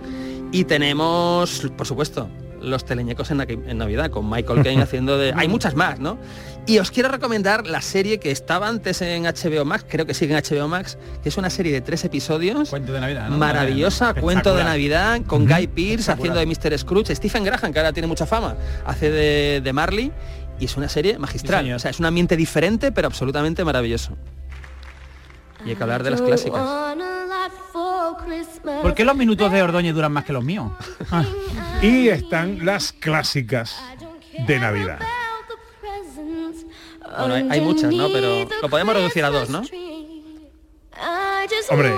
Y 0.52 0.66
tenemos, 0.66 1.68
por 1.76 1.88
supuesto, 1.88 2.30
los 2.64 2.86
teleñecos 2.86 3.30
en, 3.32 3.40
Navi- 3.40 3.64
en 3.68 3.78
Navidad, 3.78 4.10
con 4.10 4.30
Michael 4.30 4.64
Caine 4.64 4.82
haciendo 4.84 5.18
de... 5.18 5.34
Hay 5.36 5.48
muchas 5.48 5.76
más, 5.76 6.00
¿no? 6.00 6.18
Y 6.66 6.80
os 6.80 6.92
quiero 6.92 7.10
recomendar 7.10 7.68
la 7.68 7.82
serie 7.82 8.20
que 8.20 8.32
estaba 8.32 8.68
antes 8.70 9.02
en 9.02 9.24
HBO 9.24 9.66
Max, 9.66 9.86
creo 9.88 10.06
que 10.06 10.14
sigue 10.14 10.36
en 10.38 10.42
HBO 10.44 10.68
Max, 10.70 10.98
que 11.22 11.30
es 11.30 11.38
una 11.38 11.50
serie 11.50 11.74
de 11.74 11.82
tres 11.82 12.04
episodios. 12.06 12.70
Cuento 12.70 12.94
de 12.94 13.02
Navidad, 13.02 13.30
¿no? 13.30 13.38
Maravillosa, 13.38 14.14
cuento 14.14 14.56
de 14.56 14.64
Navidad, 14.64 15.22
con 15.28 15.46
Guy 15.46 15.68
Pearce 15.68 16.12
haciendo 16.12 16.40
de 16.40 16.46
Mr. 16.46 16.78
Scrooge, 16.80 17.14
Stephen 17.16 17.44
Graham, 17.44 17.74
que 17.74 17.80
ahora 17.80 17.92
tiene 17.92 18.08
mucha 18.08 18.26
fama, 18.26 18.56
hace 18.86 19.12
de, 19.12 19.62
de 19.62 19.74
Marley, 19.74 20.12
y 20.60 20.66
es 20.66 20.78
una 20.78 20.88
serie 20.88 21.18
magistral. 21.20 21.70
o 21.74 21.80
sea, 21.80 21.92
es 21.92 22.00
un 22.00 22.06
ambiente 22.06 22.38
diferente, 22.38 22.92
pero 22.94 23.08
absolutamente 23.08 23.66
maravilloso. 23.66 24.16
Y 25.66 25.70
hay 25.70 25.76
que 25.76 25.84
hablar 25.84 26.04
de 26.04 26.12
las 26.12 26.22
clásicas. 26.22 26.62
¿Por 28.82 28.94
qué 28.94 29.06
los 29.06 29.16
minutos 29.16 29.52
de 29.52 29.62
Ordóñez 29.62 29.94
duran 29.94 30.12
más 30.12 30.26
que 30.26 30.34
los 30.34 30.44
míos? 30.44 30.72
Y 31.82 32.10
están 32.10 32.66
las 32.66 32.92
clásicas 32.94 33.76
de 34.48 34.60
Navidad. 34.60 35.00
Bueno, 37.20 37.34
hay, 37.36 37.48
hay 37.50 37.62
muchas, 37.62 37.94
¿no? 37.94 38.08
Pero 38.12 38.48
lo 38.62 38.70
podemos 38.70 38.96
reducir 38.96 39.24
a 39.26 39.30
dos, 39.30 39.50
¿no? 39.50 39.62
Hombre, 41.70 41.94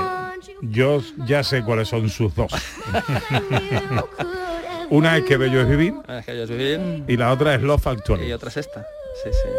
yo 0.61 1.01
ya 1.25 1.43
sé 1.43 1.63
cuáles 1.63 1.87
son 1.87 2.09
sus 2.09 2.33
dos. 2.35 2.51
Una 4.89 5.17
es 5.17 5.23
que 5.25 5.37
bello 5.37 5.61
es 5.61 5.69
vivir 5.69 5.93
Ah, 6.07 6.19
Es 6.19 6.25
que 6.25 7.03
y 7.07 7.17
la 7.17 7.31
otra 7.31 7.55
es 7.55 7.61
Love 7.61 7.87
Actually. 7.87 8.27
y 8.27 8.33
otra 8.33 8.49
es 8.49 8.57
esta. 8.57 8.85
Sí, 9.23 9.29
sí. 9.31 9.49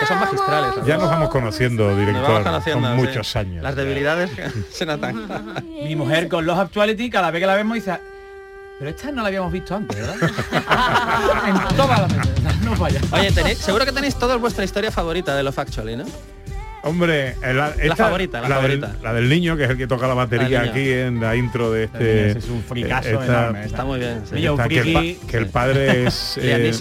Que 0.00 0.06
son 0.06 0.18
magistrales. 0.20 0.74
Ya 0.86 0.96
nos 0.96 1.08
vamos 1.08 1.28
conociendo, 1.28 1.96
director, 1.96 2.22
vamos 2.22 2.42
conociendo, 2.42 2.88
con 2.88 3.00
sí. 3.00 3.06
muchos 3.06 3.36
años. 3.36 3.62
Las 3.62 3.76
debilidades 3.76 4.30
se 4.70 4.86
notan. 4.86 5.26
Mi 5.84 5.94
mujer 5.96 6.28
con 6.28 6.44
los 6.46 6.58
Actuality, 6.58 7.10
cada 7.10 7.30
vez 7.30 7.40
que 7.40 7.46
la 7.46 7.54
vemos 7.54 7.74
dice, 7.74 7.98
pero 8.78 8.90
esta 8.90 9.12
no 9.12 9.22
la 9.22 9.28
habíamos 9.28 9.52
visto 9.52 9.76
antes, 9.76 9.96
¿verdad? 9.96 10.16
en 11.46 11.76
todas 11.76 12.00
las 12.00 12.16
veces, 12.16 12.60
no 12.64 12.76
vaya. 12.76 13.00
Oye, 13.12 13.30
tenéis, 13.30 13.58
seguro 13.58 13.84
que 13.84 13.92
tenéis 13.92 14.16
todos 14.16 14.40
vuestra 14.40 14.64
historia 14.64 14.90
favorita 14.90 15.36
de 15.36 15.42
Love 15.42 15.58
Actually, 15.58 15.96
¿no? 15.96 16.04
Hombre, 16.84 17.36
la, 17.40 17.68
esta- 17.78 17.94
favorita, 17.96 18.40
la 18.40 18.60
del- 18.60 18.80
favorita. 18.80 19.02
la 19.02 19.12
del 19.14 19.28
niño, 19.28 19.56
que 19.56 19.64
es 19.64 19.70
el 19.70 19.76
que 19.76 19.86
toca 19.86 20.08
la 20.08 20.14
batería 20.14 20.60
del 20.62 20.70
aquí 20.70 20.90
en 20.90 21.20
la 21.20 21.36
intro 21.36 21.70
de 21.70 21.84
este... 21.84 22.30
Es 22.32 22.48
un 22.48 22.62
fricazo 22.64 23.08
eh, 23.08 23.24
enorme, 23.24 23.64
Está 23.64 23.84
muy 23.84 24.00
bien. 24.00 24.22
sí. 24.28 24.44
esta 24.44 24.68
que, 24.68 24.78
el 24.80 24.92
pa- 24.92 25.26
que 25.28 25.36
el 25.36 25.46
padre 25.46 26.06
es... 26.06 26.40
Liam 26.42 26.60
eh, 26.60 26.72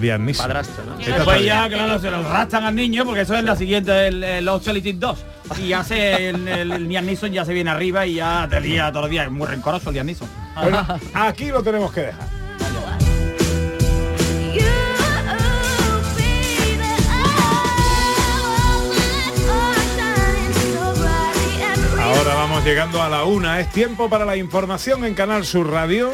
Liam 0.00 0.24
Neeson. 0.24 0.46
Padrastro, 0.46 0.84
¿no? 0.84 0.96
Después 0.96 1.44
ya, 1.44 1.68
claro, 1.68 1.98
se 1.98 2.10
lo 2.12 2.22
rastan 2.22 2.62
al 2.64 2.74
niño 2.76 3.04
porque 3.04 3.22
eso 3.22 3.34
es 3.34 3.42
la 3.42 3.56
siguiente, 3.56 4.06
el, 4.06 4.22
el 4.22 4.44
Los 4.44 4.58
Actuality 4.58 4.92
2. 4.92 5.24
Y 5.64 5.72
hace 5.72 6.28
el, 6.28 6.46
el, 6.46 6.70
el 6.70 6.88
Liam 6.88 7.04
Neeson 7.06 7.32
ya 7.32 7.44
se 7.44 7.52
viene 7.52 7.70
arriba 7.70 8.06
y 8.06 8.14
ya 8.14 8.46
te 8.48 8.60
lía 8.60 8.90
todos 8.90 9.02
los 9.06 9.10
días. 9.10 9.26
Es 9.26 9.32
muy 9.32 9.48
rencoroso 9.48 9.88
el 9.90 9.94
Liam 9.94 10.06
Neeson. 10.06 10.28
Bueno, 10.62 10.86
aquí 11.12 11.46
lo 11.48 11.60
tenemos 11.62 11.92
que 11.92 12.02
dejar. 12.02 12.39
Ahora 22.10 22.34
vamos 22.34 22.64
llegando 22.64 23.00
a 23.00 23.08
la 23.08 23.24
una. 23.24 23.60
Es 23.60 23.70
tiempo 23.70 24.10
para 24.10 24.24
la 24.24 24.36
información 24.36 25.04
en 25.04 25.14
Canal 25.14 25.44
Sur 25.44 25.70
Radio. 25.70 26.10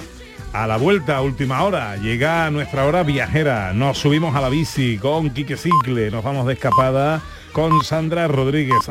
A 0.52 0.66
la 0.66 0.76
vuelta, 0.76 1.22
última 1.22 1.62
hora, 1.64 1.96
llega 1.96 2.50
nuestra 2.50 2.84
hora 2.84 3.02
viajera. 3.02 3.72
Nos 3.72 3.96
subimos 3.96 4.36
a 4.36 4.42
la 4.42 4.50
bici 4.50 4.98
con 4.98 5.30
Quique 5.30 5.56
Cicle. 5.56 6.10
Nos 6.10 6.22
vamos 6.22 6.46
de 6.46 6.52
escapada 6.52 7.22
con 7.52 7.82
Sandra 7.82 8.28
Rodríguez. 8.28 8.90